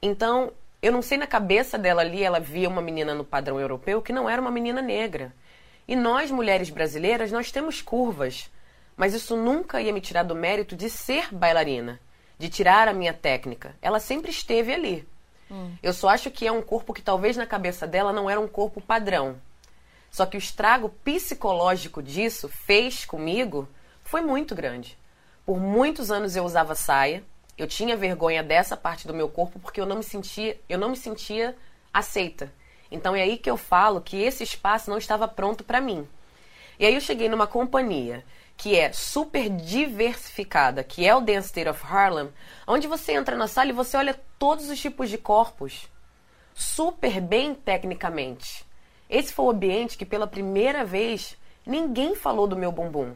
Então, 0.00 0.52
eu 0.80 0.92
não 0.92 1.02
sei 1.02 1.18
na 1.18 1.26
cabeça 1.26 1.76
dela 1.76 2.02
ali, 2.02 2.22
ela 2.22 2.40
via 2.40 2.68
uma 2.68 2.80
menina 2.80 3.14
no 3.14 3.24
padrão 3.24 3.60
europeu 3.60 4.00
que 4.00 4.12
não 4.12 4.28
era 4.28 4.40
uma 4.40 4.50
menina 4.50 4.80
negra. 4.80 5.34
E 5.88 5.94
nós, 5.94 6.30
mulheres 6.30 6.70
brasileiras, 6.70 7.30
nós 7.30 7.50
temos 7.50 7.82
curvas. 7.82 8.50
Mas 8.96 9.12
isso 9.12 9.36
nunca 9.36 9.80
ia 9.80 9.92
me 9.92 10.00
tirar 10.00 10.22
do 10.22 10.34
mérito 10.34 10.74
de 10.74 10.88
ser 10.88 11.32
bailarina, 11.34 12.00
de 12.38 12.48
tirar 12.48 12.88
a 12.88 12.94
minha 12.94 13.12
técnica. 13.12 13.76
Ela 13.82 14.00
sempre 14.00 14.30
esteve 14.30 14.72
ali. 14.72 15.06
Hum. 15.50 15.72
Eu 15.82 15.92
só 15.92 16.08
acho 16.08 16.30
que 16.30 16.46
é 16.46 16.52
um 16.52 16.62
corpo 16.62 16.94
que 16.94 17.02
talvez 17.02 17.36
na 17.36 17.46
cabeça 17.46 17.86
dela 17.86 18.12
não 18.12 18.28
era 18.28 18.40
um 18.40 18.48
corpo 18.48 18.80
padrão. 18.80 19.36
Só 20.16 20.24
que 20.24 20.34
o 20.34 20.38
estrago 20.38 20.88
psicológico 21.04 22.02
disso 22.02 22.48
fez 22.48 23.04
comigo 23.04 23.68
foi 24.02 24.22
muito 24.22 24.54
grande. 24.54 24.96
Por 25.44 25.60
muitos 25.60 26.10
anos 26.10 26.34
eu 26.34 26.42
usava 26.42 26.74
saia. 26.74 27.22
Eu 27.58 27.66
tinha 27.66 27.98
vergonha 27.98 28.42
dessa 28.42 28.78
parte 28.78 29.06
do 29.06 29.12
meu 29.12 29.28
corpo 29.28 29.58
porque 29.58 29.78
eu 29.78 29.84
não 29.84 29.96
me 29.96 30.02
sentia, 30.02 30.58
eu 30.70 30.78
não 30.78 30.88
me 30.88 30.96
sentia 30.96 31.54
aceita. 31.92 32.50
Então 32.90 33.14
é 33.14 33.20
aí 33.20 33.36
que 33.36 33.50
eu 33.50 33.58
falo 33.58 34.00
que 34.00 34.16
esse 34.16 34.42
espaço 34.42 34.88
não 34.88 34.96
estava 34.96 35.28
pronto 35.28 35.62
para 35.62 35.82
mim. 35.82 36.08
E 36.78 36.86
aí 36.86 36.94
eu 36.94 37.00
cheguei 37.02 37.28
numa 37.28 37.46
companhia 37.46 38.24
que 38.56 38.74
é 38.74 38.94
super 38.94 39.50
diversificada, 39.50 40.82
que 40.82 41.06
é 41.06 41.14
o 41.14 41.20
Dance 41.20 41.48
State 41.48 41.68
of 41.68 41.84
Harlem, 41.84 42.32
onde 42.66 42.86
você 42.86 43.12
entra 43.12 43.36
na 43.36 43.48
sala 43.48 43.68
e 43.68 43.74
você 43.74 43.98
olha 43.98 44.18
todos 44.38 44.70
os 44.70 44.80
tipos 44.80 45.10
de 45.10 45.18
corpos, 45.18 45.90
super 46.54 47.20
bem 47.20 47.54
tecnicamente. 47.54 48.65
Esse 49.08 49.32
foi 49.32 49.44
o 49.46 49.50
ambiente 49.50 49.96
que 49.96 50.04
pela 50.04 50.26
primeira 50.26 50.84
vez 50.84 51.36
ninguém 51.64 52.14
falou 52.14 52.46
do 52.46 52.56
meu 52.56 52.72
bumbum. 52.72 53.14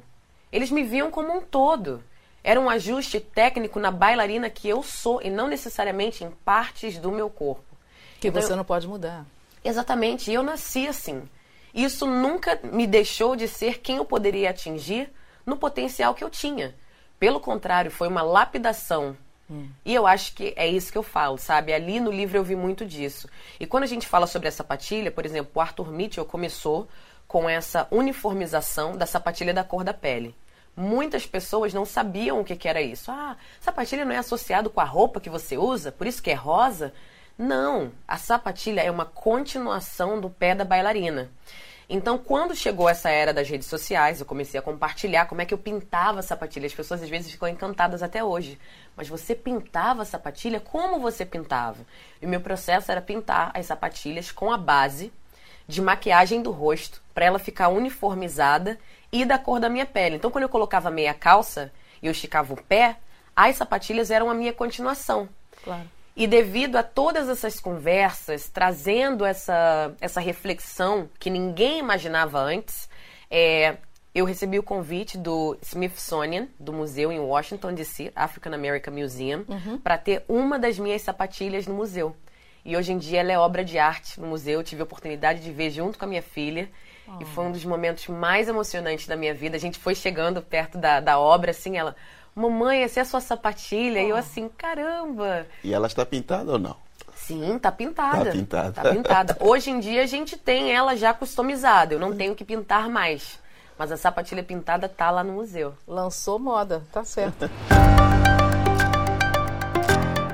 Eles 0.53 0.70
me 0.70 0.82
viam 0.82 1.11
como 1.11 1.32
um 1.32 1.41
todo. 1.41 2.03
Era 2.43 2.61
um 2.61 2.70
ajuste 2.70 3.20
técnico 3.20 3.78
na 3.78 3.91
bailarina 3.91 4.49
que 4.49 4.68
eu 4.68 4.82
sou 4.82 5.20
e 5.22 5.28
não 5.28 5.47
necessariamente 5.47 6.24
em 6.24 6.30
partes 6.30 6.99
do 6.99 7.12
meu 7.12 7.28
corpo. 7.28 7.76
Que 8.18 8.28
então, 8.28 8.41
você 8.41 8.55
não 8.55 8.64
pode 8.64 8.88
mudar. 8.88 9.26
Exatamente, 9.64 10.32
eu 10.32 10.43
nasci 10.43 10.86
assim. 10.88 11.28
Isso 11.74 12.07
nunca 12.07 12.59
me 12.62 12.86
deixou 12.86 13.36
de 13.36 13.47
ser 13.47 13.78
quem 13.78 13.97
eu 13.99 14.05
poderia 14.05 14.51
atingir 14.51 15.11
no 15.45 15.57
potencial 15.57 16.14
que 16.14 16.24
eu 16.24 16.30
tinha. 16.30 16.74
Pelo 17.18 17.38
contrário, 17.41 17.91
foi 17.91 18.09
uma 18.09 18.22
lapidação. 18.22 19.16
Hum. 19.51 19.68
E 19.84 19.94
eu 19.94 20.07
acho 20.07 20.34
que 20.34 20.55
é 20.57 20.66
isso 20.66 20.92
que 20.92 20.98
eu 20.98 21.03
falo, 21.03 21.36
sabe? 21.36 21.72
Ali 21.72 21.98
no 21.98 22.11
livro 22.11 22.36
eu 22.36 22.44
vi 22.44 22.55
muito 22.55 22.86
disso. 22.86 23.28
E 23.59 23.66
quando 23.66 23.84
a 23.84 23.86
gente 23.88 24.07
fala 24.07 24.26
sobre 24.26 24.48
a 24.48 24.53
sapatilha, 24.53 25.11
por 25.11 25.26
exemplo, 25.26 25.51
o 25.55 25.61
Arthur 25.61 25.90
Mitchell 25.90 26.24
começou 26.24 26.88
com 27.26 27.48
essa 27.48 27.86
uniformização 27.90 28.96
da 28.96 29.07
sapatilha 29.07 29.53
da 29.53 29.64
cor 29.64 29.84
da 29.84 29.92
pele 29.94 30.34
muitas 30.76 31.26
pessoas 31.26 31.74
não 31.74 31.84
sabiam 31.84 32.40
o 32.40 32.44
que, 32.44 32.57
que 32.57 32.68
era 32.68 32.80
isso. 32.80 33.11
Ah, 33.11 33.36
sapatilha 33.61 34.05
não 34.05 34.12
é 34.12 34.18
associado 34.18 34.70
com 34.70 34.80
a 34.80 34.84
roupa 34.84 35.20
que 35.20 35.28
você 35.28 35.57
usa, 35.57 35.92
por 35.92 36.07
isso 36.07 36.22
que 36.22 36.30
é 36.30 36.34
rosa? 36.34 36.92
Não, 37.36 37.92
a 38.07 38.16
sapatilha 38.16 38.80
é 38.80 38.90
uma 38.90 39.05
continuação 39.05 40.20
do 40.20 40.28
pé 40.28 40.55
da 40.55 40.64
bailarina. 40.64 41.30
Então, 41.88 42.16
quando 42.16 42.55
chegou 42.55 42.88
essa 42.88 43.11
era 43.11 43.34
das 43.34 43.48
redes 43.48 43.66
sociais, 43.66 44.20
eu 44.20 44.26
comecei 44.26 44.61
a 44.61 44.62
compartilhar 44.62 45.26
como 45.26 45.42
é 45.42 45.44
que 45.44 45.53
eu 45.53 45.59
pintava 45.59 46.22
sapatilha. 46.22 46.66
As 46.66 46.74
pessoas 46.74 47.03
às 47.03 47.09
vezes 47.09 47.32
ficam 47.32 47.48
encantadas 47.48 48.01
até 48.01 48.22
hoje. 48.22 48.59
Mas 48.97 49.09
você 49.09 49.34
pintava 49.34 50.03
a 50.03 50.05
sapatilha? 50.05 50.61
Como 50.61 51.01
você 51.01 51.24
pintava? 51.24 51.78
E 52.20 52.26
o 52.26 52.28
meu 52.28 52.41
processo 52.41 52.91
era 52.91 53.01
pintar 53.01 53.51
as 53.55 53.66
sapatilhas 53.66 54.30
com 54.30 54.53
a 54.53 54.59
base 54.59 55.12
de 55.66 55.80
maquiagem 55.80 56.43
do 56.43 56.51
rosto, 56.51 57.01
para 57.14 57.24
ela 57.24 57.38
ficar 57.38 57.68
uniformizada 57.68 58.78
e 59.12 59.24
da 59.24 59.38
cor 59.38 59.61
da 59.61 59.68
minha 59.68 59.86
pele. 59.86 60.16
Então, 60.16 60.30
quando 60.30 60.43
eu 60.43 60.49
colocava 60.49 60.91
meia 60.91 61.14
calça 61.14 61.72
e 62.03 62.07
eu 62.07 62.12
esticava 62.12 62.53
o 62.53 62.62
pé, 62.62 62.97
as 63.34 63.57
sapatilhas 63.57 64.11
eram 64.11 64.28
a 64.28 64.34
minha 64.34 64.53
continuação. 64.53 65.28
Claro. 65.62 65.88
E 66.16 66.26
devido 66.26 66.76
a 66.76 66.82
todas 66.82 67.28
essas 67.28 67.61
conversas, 67.61 68.49
trazendo 68.49 69.24
essa, 69.24 69.95
essa 70.01 70.20
reflexão 70.20 71.09
que 71.18 71.30
ninguém 71.30 71.78
imaginava 71.78 72.41
antes, 72.41 72.88
é, 73.30 73.76
eu 74.15 74.25
recebi 74.25 74.59
o 74.59 74.63
convite 74.63 75.17
do 75.17 75.57
Smithsonian, 75.63 76.49
do 76.59 76.73
museu 76.73 77.13
em 77.13 77.21
Washington, 77.21 77.73
D.C., 77.75 78.13
African 78.15 78.53
American 78.53 78.93
Museum, 78.93 79.45
uhum. 79.49 79.79
para 79.79 79.97
ter 79.97 80.25
uma 80.29 80.59
das 80.59 80.79
minhas 80.79 81.03
sapatilhas 81.03 81.67
no 81.67 81.75
museu. 81.75 82.15
E 82.65 82.77
hoje 82.77 82.93
em 82.93 82.99
dia 82.99 83.21
ela 83.21 83.33
é 83.33 83.39
obra 83.39 83.65
de 83.65 83.79
arte 83.79 84.21
no 84.21 84.27
museu. 84.27 84.59
Eu 84.59 84.65
tive 84.65 84.83
a 84.83 84.85
oportunidade 84.85 85.41
de 85.41 85.51
ver 85.51 85.71
junto 85.71 85.99
com 85.99 86.05
a 86.05 86.09
minha 86.09 86.23
filha. 86.23 86.69
E 87.21 87.25
foi 87.25 87.45
um 87.45 87.51
dos 87.51 87.65
momentos 87.65 88.07
mais 88.07 88.47
emocionantes 88.47 89.07
da 89.07 89.17
minha 89.17 89.35
vida. 89.35 89.57
A 89.57 89.61
gente 89.61 89.79
foi 89.79 89.95
chegando 89.95 90.41
perto 90.41 90.79
da, 90.79 91.01
da 91.01 91.19
obra, 91.19 91.51
assim, 91.51 91.77
ela... 91.77 91.97
Mamãe, 92.37 92.85
essa 92.85 93.01
é 93.01 93.03
a 93.03 93.05
sua 93.05 93.21
sapatilha? 93.21 94.01
Oh. 94.01 94.07
E 94.07 94.11
eu 94.11 94.17
assim, 94.17 94.49
caramba! 94.49 95.47
E 95.65 95.75
ela 95.75 95.89
está 95.89 96.07
pintada 96.07 96.53
ou 96.53 96.59
não? 96.59 96.77
Sim, 97.17 97.59
tá 97.59 97.73
pintada. 97.73 98.27
Tá 98.27 98.31
pintada. 98.31 98.73
Tá 98.73 98.91
pintada. 98.91 99.37
Hoje 99.43 99.71
em 99.71 99.81
dia 99.81 100.03
a 100.03 100.07
gente 100.07 100.37
tem 100.37 100.73
ela 100.73 100.95
já 100.95 101.13
customizada. 101.13 101.95
Eu 101.95 101.99
não 101.99 102.17
tenho 102.17 102.37
que 102.37 102.45
pintar 102.45 102.89
mais. 102.89 103.41
Mas 103.81 103.91
a 103.91 103.97
sapatilha 103.97 104.43
pintada 104.43 104.91
tá 104.91 105.11
lá 105.11 105.24
no 105.24 105.33
museu. 105.33 105.72
Lançou 105.89 106.39
moda, 106.39 106.83
tá 106.93 107.03
certo. 107.03 107.49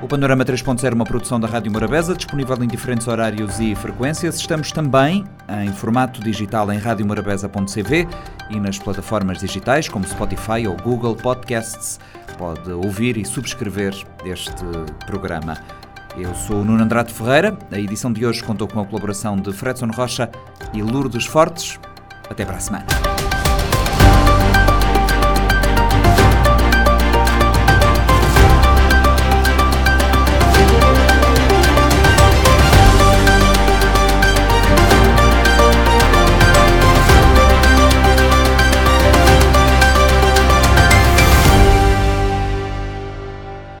O 0.01 0.07
Panorama 0.09 0.43
3.0 0.43 0.91
é 0.91 0.93
uma 0.93 1.05
produção 1.05 1.39
da 1.39 1.47
Rádio 1.47 1.71
Morabeza, 1.71 2.13
disponível 2.13 2.61
em 2.61 2.67
diferentes 2.67 3.07
horários 3.07 3.57
e 3.61 3.73
frequências. 3.73 4.35
Estamos 4.35 4.73
também 4.73 5.23
em 5.63 5.71
formato 5.71 6.19
digital 6.19 6.69
em 6.73 6.77
radiomorabeza.cv 6.77 8.05
e 8.49 8.59
nas 8.59 8.79
plataformas 8.79 9.39
digitais 9.39 9.87
como 9.87 10.05
Spotify 10.05 10.67
ou 10.67 10.75
Google 10.75 11.15
Podcasts. 11.15 12.01
Pode 12.37 12.69
ouvir 12.69 13.15
e 13.15 13.23
subscrever 13.23 13.95
este 14.25 14.51
programa. 15.05 15.57
Eu 16.17 16.35
sou 16.35 16.57
o 16.57 16.65
Nuno 16.65 16.83
Andrade 16.83 17.13
Ferreira. 17.13 17.57
A 17.71 17.79
edição 17.79 18.11
de 18.11 18.25
hoje 18.25 18.43
contou 18.43 18.67
com 18.67 18.81
a 18.81 18.85
colaboração 18.85 19.37
de 19.37 19.53
Fredson 19.53 19.87
Rocha 19.95 20.29
e 20.73 20.81
Lourdes 20.81 21.25
Fortes. 21.25 21.79
Até 22.29 22.43
para 22.43 22.57
a 22.57 22.59
semana. 22.59 22.85